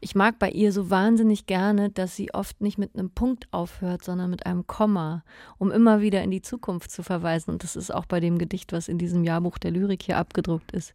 ich 0.00 0.14
mag 0.14 0.38
bei 0.38 0.50
ihr 0.50 0.72
so 0.72 0.90
wahnsinnig 0.90 1.46
gerne, 1.46 1.90
dass 1.90 2.16
sie 2.16 2.32
oft 2.32 2.60
nicht 2.60 2.78
mit 2.78 2.94
einem 2.94 3.10
Punkt 3.10 3.48
aufhört, 3.50 4.04
sondern 4.04 4.30
mit 4.30 4.46
einem 4.46 4.66
Komma, 4.66 5.24
um 5.58 5.70
immer 5.70 6.00
wieder 6.00 6.22
in 6.22 6.30
die 6.30 6.42
Zukunft 6.42 6.90
zu 6.90 7.02
verweisen. 7.02 7.50
Und 7.50 7.62
das 7.62 7.76
ist 7.76 7.92
auch 7.92 8.06
bei 8.06 8.20
dem 8.20 8.38
Gedicht, 8.38 8.72
was 8.72 8.88
in 8.88 8.98
diesem 8.98 9.24
Jahrbuch 9.24 9.58
der 9.58 9.70
Lyrik 9.70 10.02
hier 10.02 10.18
abgedruckt 10.18 10.72
ist. 10.72 10.94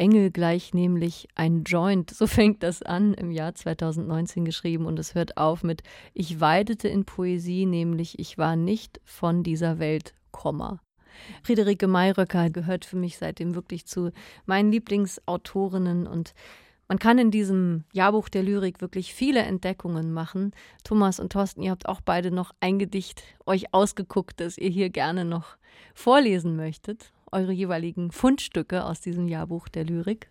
Engel 0.00 0.30
gleich 0.30 0.72
nämlich 0.72 1.28
ein 1.34 1.62
Joint. 1.64 2.10
So 2.10 2.26
fängt 2.26 2.62
das 2.62 2.82
an, 2.82 3.12
im 3.12 3.30
Jahr 3.30 3.54
2019 3.54 4.46
geschrieben 4.46 4.86
und 4.86 4.98
es 4.98 5.14
hört 5.14 5.36
auf 5.36 5.62
mit 5.62 5.82
Ich 6.14 6.40
weidete 6.40 6.88
in 6.88 7.04
Poesie, 7.04 7.66
nämlich 7.66 8.18
ich 8.18 8.38
war 8.38 8.56
nicht 8.56 8.98
von 9.04 9.42
dieser 9.42 9.78
Welt, 9.78 10.14
Komma. 10.32 10.80
Friederike 11.42 11.86
Mayröcker 11.86 12.48
gehört 12.48 12.86
für 12.86 12.96
mich 12.96 13.18
seitdem 13.18 13.54
wirklich 13.54 13.84
zu 13.84 14.10
meinen 14.46 14.72
Lieblingsautorinnen 14.72 16.06
und 16.06 16.34
man 16.88 16.98
kann 16.98 17.18
in 17.18 17.30
diesem 17.30 17.84
Jahrbuch 17.92 18.30
der 18.30 18.42
Lyrik 18.42 18.80
wirklich 18.80 19.12
viele 19.12 19.40
Entdeckungen 19.40 20.12
machen. 20.12 20.52
Thomas 20.82 21.20
und 21.20 21.30
Thorsten, 21.30 21.62
ihr 21.62 21.72
habt 21.72 21.88
auch 21.88 22.00
beide 22.00 22.30
noch 22.30 22.52
ein 22.60 22.78
Gedicht 22.78 23.22
euch 23.44 23.74
ausgeguckt, 23.74 24.40
das 24.40 24.56
ihr 24.56 24.70
hier 24.70 24.88
gerne 24.88 25.26
noch 25.26 25.56
vorlesen 25.94 26.56
möchtet. 26.56 27.12
Eure 27.32 27.52
jeweiligen 27.52 28.10
Fundstücke 28.10 28.84
aus 28.84 29.00
diesem 29.00 29.28
Jahrbuch 29.28 29.68
der 29.68 29.84
Lyrik. 29.84 30.30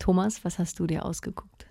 Thomas, 0.00 0.44
was 0.44 0.58
hast 0.58 0.80
du 0.80 0.86
dir 0.86 1.04
ausgeguckt? 1.04 1.66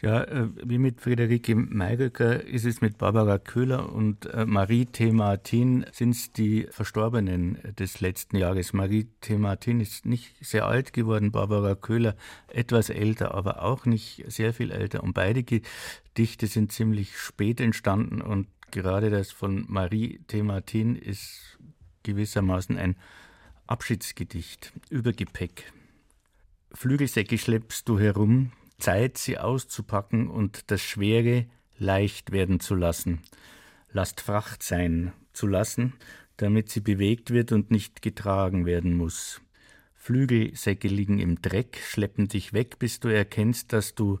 Ja, 0.00 0.22
äh, 0.22 0.48
wie 0.64 0.78
mit 0.78 1.00
Friederike 1.00 1.56
Mayröcker 1.56 2.44
ist 2.44 2.64
es 2.64 2.80
mit 2.80 2.98
Barbara 2.98 3.38
Köhler 3.38 3.92
und 3.92 4.26
äh, 4.26 4.46
Marie 4.46 4.86
T. 4.86 5.10
Martin 5.10 5.84
sind 5.92 6.10
es 6.10 6.32
die 6.32 6.68
Verstorbenen 6.70 7.58
des 7.76 8.00
letzten 8.00 8.36
Jahres. 8.36 8.72
Marie 8.72 9.08
T. 9.20 9.38
Martin 9.38 9.80
ist 9.80 10.06
nicht 10.06 10.34
sehr 10.40 10.66
alt 10.66 10.92
geworden, 10.92 11.32
Barbara 11.32 11.74
Köhler 11.74 12.14
etwas 12.46 12.90
älter, 12.90 13.34
aber 13.34 13.62
auch 13.62 13.86
nicht 13.86 14.24
sehr 14.28 14.54
viel 14.54 14.70
älter. 14.70 15.02
Und 15.02 15.14
beide 15.14 15.42
Gedichte 15.42 16.46
sind 16.46 16.70
ziemlich 16.70 17.18
spät 17.18 17.60
entstanden 17.60 18.22
und 18.22 18.46
gerade 18.70 19.10
das 19.10 19.32
von 19.32 19.64
Marie 19.68 20.20
T. 20.28 20.44
Martin 20.44 20.94
ist 20.94 21.58
gewissermaßen 22.04 22.78
ein 22.78 22.96
Abschiedsgedicht 23.68 24.72
über 24.88 25.12
Gepäck. 25.12 25.72
Flügelsäcke 26.72 27.36
schleppst 27.36 27.86
du 27.88 27.98
herum, 27.98 28.52
Zeit, 28.78 29.18
sie 29.18 29.38
auszupacken 29.38 30.28
und 30.28 30.70
das 30.70 30.80
Schwere 30.80 31.46
leicht 31.76 32.32
werden 32.32 32.60
zu 32.60 32.74
lassen. 32.74 33.20
Last 33.92 34.22
Fracht 34.22 34.62
sein 34.62 35.12
zu 35.34 35.46
lassen, 35.46 35.92
damit 36.38 36.70
sie 36.70 36.80
bewegt 36.80 37.30
wird 37.30 37.52
und 37.52 37.70
nicht 37.70 38.00
getragen 38.00 38.64
werden 38.64 38.96
muss. 38.96 39.42
Flügelsäcke 39.94 40.88
liegen 40.88 41.18
im 41.18 41.42
Dreck, 41.42 41.78
schleppen 41.86 42.28
dich 42.28 42.54
weg, 42.54 42.78
bis 42.78 43.00
du 43.00 43.08
erkennst, 43.08 43.74
dass 43.74 43.94
du 43.94 44.18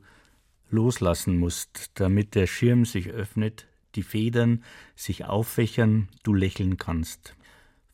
loslassen 0.68 1.38
musst, 1.38 1.92
damit 1.94 2.34
der 2.34 2.46
Schirm 2.46 2.84
sich 2.84 3.08
öffnet, 3.08 3.66
die 3.94 4.02
Federn 4.02 4.62
sich 4.94 5.24
auffächern, 5.24 6.08
du 6.22 6.34
lächeln 6.34 6.76
kannst. 6.76 7.34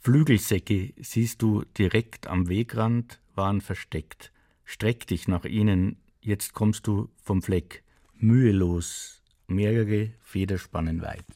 Flügelsäcke 0.04 0.92
siehst 0.98 1.40
du 1.40 1.64
direkt 1.78 2.26
am 2.26 2.48
Wegrand, 2.48 3.20
waren 3.34 3.60
versteckt. 3.60 4.32
Streck 4.64 5.06
dich 5.06 5.28
nach 5.28 5.44
ihnen, 5.44 5.96
Jetzt 6.24 6.54
kommst 6.54 6.86
du 6.86 7.10
vom 7.22 7.42
Fleck 7.42 7.84
mühelos 8.14 9.22
mehrere 9.46 10.12
Federspannen 10.22 11.02
weit. 11.02 11.26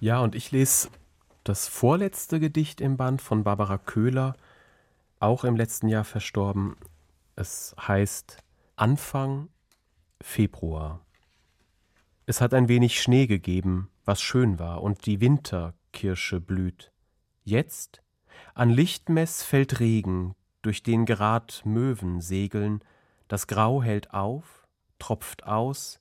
Ja, 0.00 0.20
und 0.20 0.34
ich 0.34 0.50
lese 0.50 0.88
das 1.44 1.68
vorletzte 1.68 2.40
Gedicht 2.40 2.80
im 2.80 2.96
Band 2.96 3.20
von 3.20 3.44
Barbara 3.44 3.76
Köhler, 3.76 4.34
auch 5.18 5.44
im 5.44 5.56
letzten 5.56 5.88
Jahr 5.88 6.04
verstorben. 6.04 6.74
Es 7.36 7.74
heißt 7.78 8.38
Anfang 8.76 9.50
Februar. 10.22 11.04
Es 12.24 12.40
hat 12.40 12.54
ein 12.54 12.68
wenig 12.68 13.02
Schnee 13.02 13.26
gegeben, 13.26 13.90
was 14.06 14.22
schön 14.22 14.58
war, 14.58 14.82
und 14.82 15.04
die 15.04 15.20
Winterkirsche 15.20 16.40
blüht. 16.40 16.89
Jetzt, 17.50 18.00
an 18.54 18.70
Lichtmess 18.70 19.42
fällt 19.42 19.80
Regen, 19.80 20.36
durch 20.62 20.84
den 20.84 21.04
gerad 21.04 21.62
Möwen 21.64 22.20
segeln, 22.20 22.78
das 23.26 23.48
Grau 23.48 23.82
hält 23.82 24.14
auf, 24.14 24.68
tropft 25.00 25.42
aus, 25.46 26.00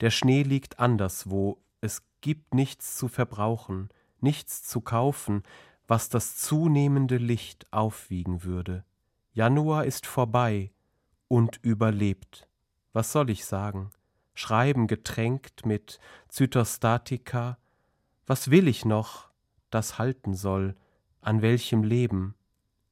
der 0.00 0.10
Schnee 0.10 0.42
liegt 0.42 0.78
anderswo, 0.78 1.56
es 1.80 2.02
gibt 2.20 2.52
nichts 2.52 2.98
zu 2.98 3.08
verbrauchen, 3.08 3.88
nichts 4.20 4.62
zu 4.62 4.82
kaufen, 4.82 5.42
was 5.88 6.10
das 6.10 6.36
zunehmende 6.36 7.16
Licht 7.16 7.66
aufwiegen 7.72 8.44
würde. 8.44 8.84
Januar 9.32 9.86
ist 9.86 10.04
vorbei 10.06 10.70
und 11.28 11.60
überlebt. 11.62 12.46
Was 12.92 13.10
soll 13.10 13.30
ich 13.30 13.46
sagen? 13.46 13.88
Schreiben 14.34 14.86
getränkt 14.86 15.64
mit 15.64 15.98
Zytostatika. 16.28 17.56
Was 18.26 18.50
will 18.50 18.68
ich 18.68 18.84
noch, 18.84 19.30
das 19.70 19.98
halten 19.98 20.34
soll, 20.34 20.76
an 21.20 21.42
welchem 21.42 21.82
Leben? 21.82 22.34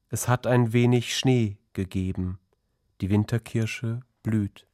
Es 0.08 0.28
hat 0.28 0.46
ein 0.46 0.72
wenig 0.72 1.16
Schnee 1.16 1.58
gegeben. 1.72 2.38
Die 3.00 3.10
Winterkirsche 3.10 4.00
blüht. 4.22 4.66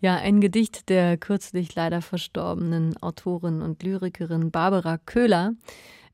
Ja, 0.00 0.16
ein 0.16 0.40
Gedicht 0.40 0.88
der 0.90 1.16
kürzlich 1.16 1.74
leider 1.74 2.02
verstorbenen 2.02 2.96
Autorin 3.02 3.62
und 3.62 3.82
Lyrikerin 3.82 4.50
Barbara 4.50 4.98
Köhler 4.98 5.54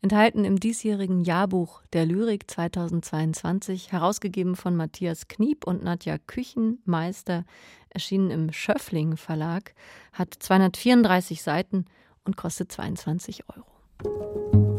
enthalten 0.00 0.44
im 0.44 0.60
diesjährigen 0.60 1.24
Jahrbuch 1.24 1.82
der 1.92 2.04
Lyrik 2.04 2.50
2022, 2.50 3.92
herausgegeben 3.92 4.54
von 4.54 4.76
Matthias 4.76 5.28
Kniep 5.28 5.66
und 5.66 5.82
Nadja 5.82 6.18
Küchenmeister, 6.18 7.44
erschienen 7.88 8.30
im 8.30 8.52
Schöffling 8.52 9.16
Verlag, 9.16 9.74
hat 10.12 10.34
234 10.38 11.42
Seiten 11.42 11.86
und 12.24 12.36
kostet 12.36 12.70
22 12.70 13.44
Euro. 13.48 14.73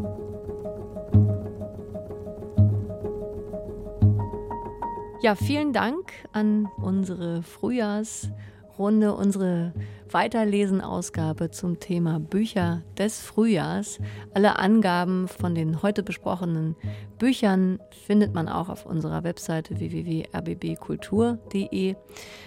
Ja, 5.25 5.33
vielen 5.33 5.73
Dank 5.73 6.11
an 6.33 6.69
unsere 6.77 7.41
Frühjahrs- 7.41 8.29
Runde 8.77 9.15
unsere 9.15 9.73
Weiterlesen-Ausgabe 10.11 11.49
zum 11.49 11.79
Thema 11.79 12.19
Bücher 12.19 12.83
des 12.95 13.21
Frühjahrs. 13.21 13.97
Alle 14.35 14.59
Angaben 14.59 15.27
von 15.27 15.55
den 15.55 15.81
heute 15.81 16.03
besprochenen 16.03 16.75
Büchern 17.17 17.79
findet 18.05 18.35
man 18.35 18.47
auch 18.47 18.69
auf 18.69 18.85
unserer 18.85 19.23
Webseite 19.23 19.79
www.rbbkultur.de. 19.79 21.95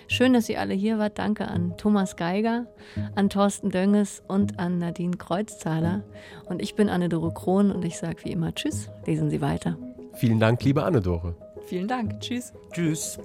Schön, 0.07 0.35
dass 0.35 0.49
ihr 0.49 0.61
alle 0.61 0.75
hier 0.75 1.01
wart. 1.01 1.19
Danke 1.19 1.49
an 1.49 1.77
Thomas 1.79 2.15
Geiger, 2.15 2.69
an 3.17 3.29
Thorsten 3.29 3.71
Dönges 3.71 4.23
und 4.29 4.61
an 4.61 4.79
Nadine 4.79 5.17
Kreuzzahler. 5.17 6.05
Und 6.45 6.63
ich 6.63 6.77
bin 6.77 6.89
Anne-Dore 6.89 7.35
Krohn 7.35 7.73
und 7.73 7.85
ich 7.85 7.99
sage 7.99 8.19
wie 8.23 8.31
immer 8.31 8.55
Tschüss, 8.55 8.89
lesen 9.05 9.31
Sie 9.31 9.41
weiter. 9.41 9.77
Vielen 10.13 10.39
Dank, 10.39 10.63
liebe 10.63 10.85
Anne-Dore. 10.85 11.48
Vielen 11.69 11.87
Dank. 11.87 12.21
Tschüss. 12.21 12.53
Tschüss. 12.73 13.19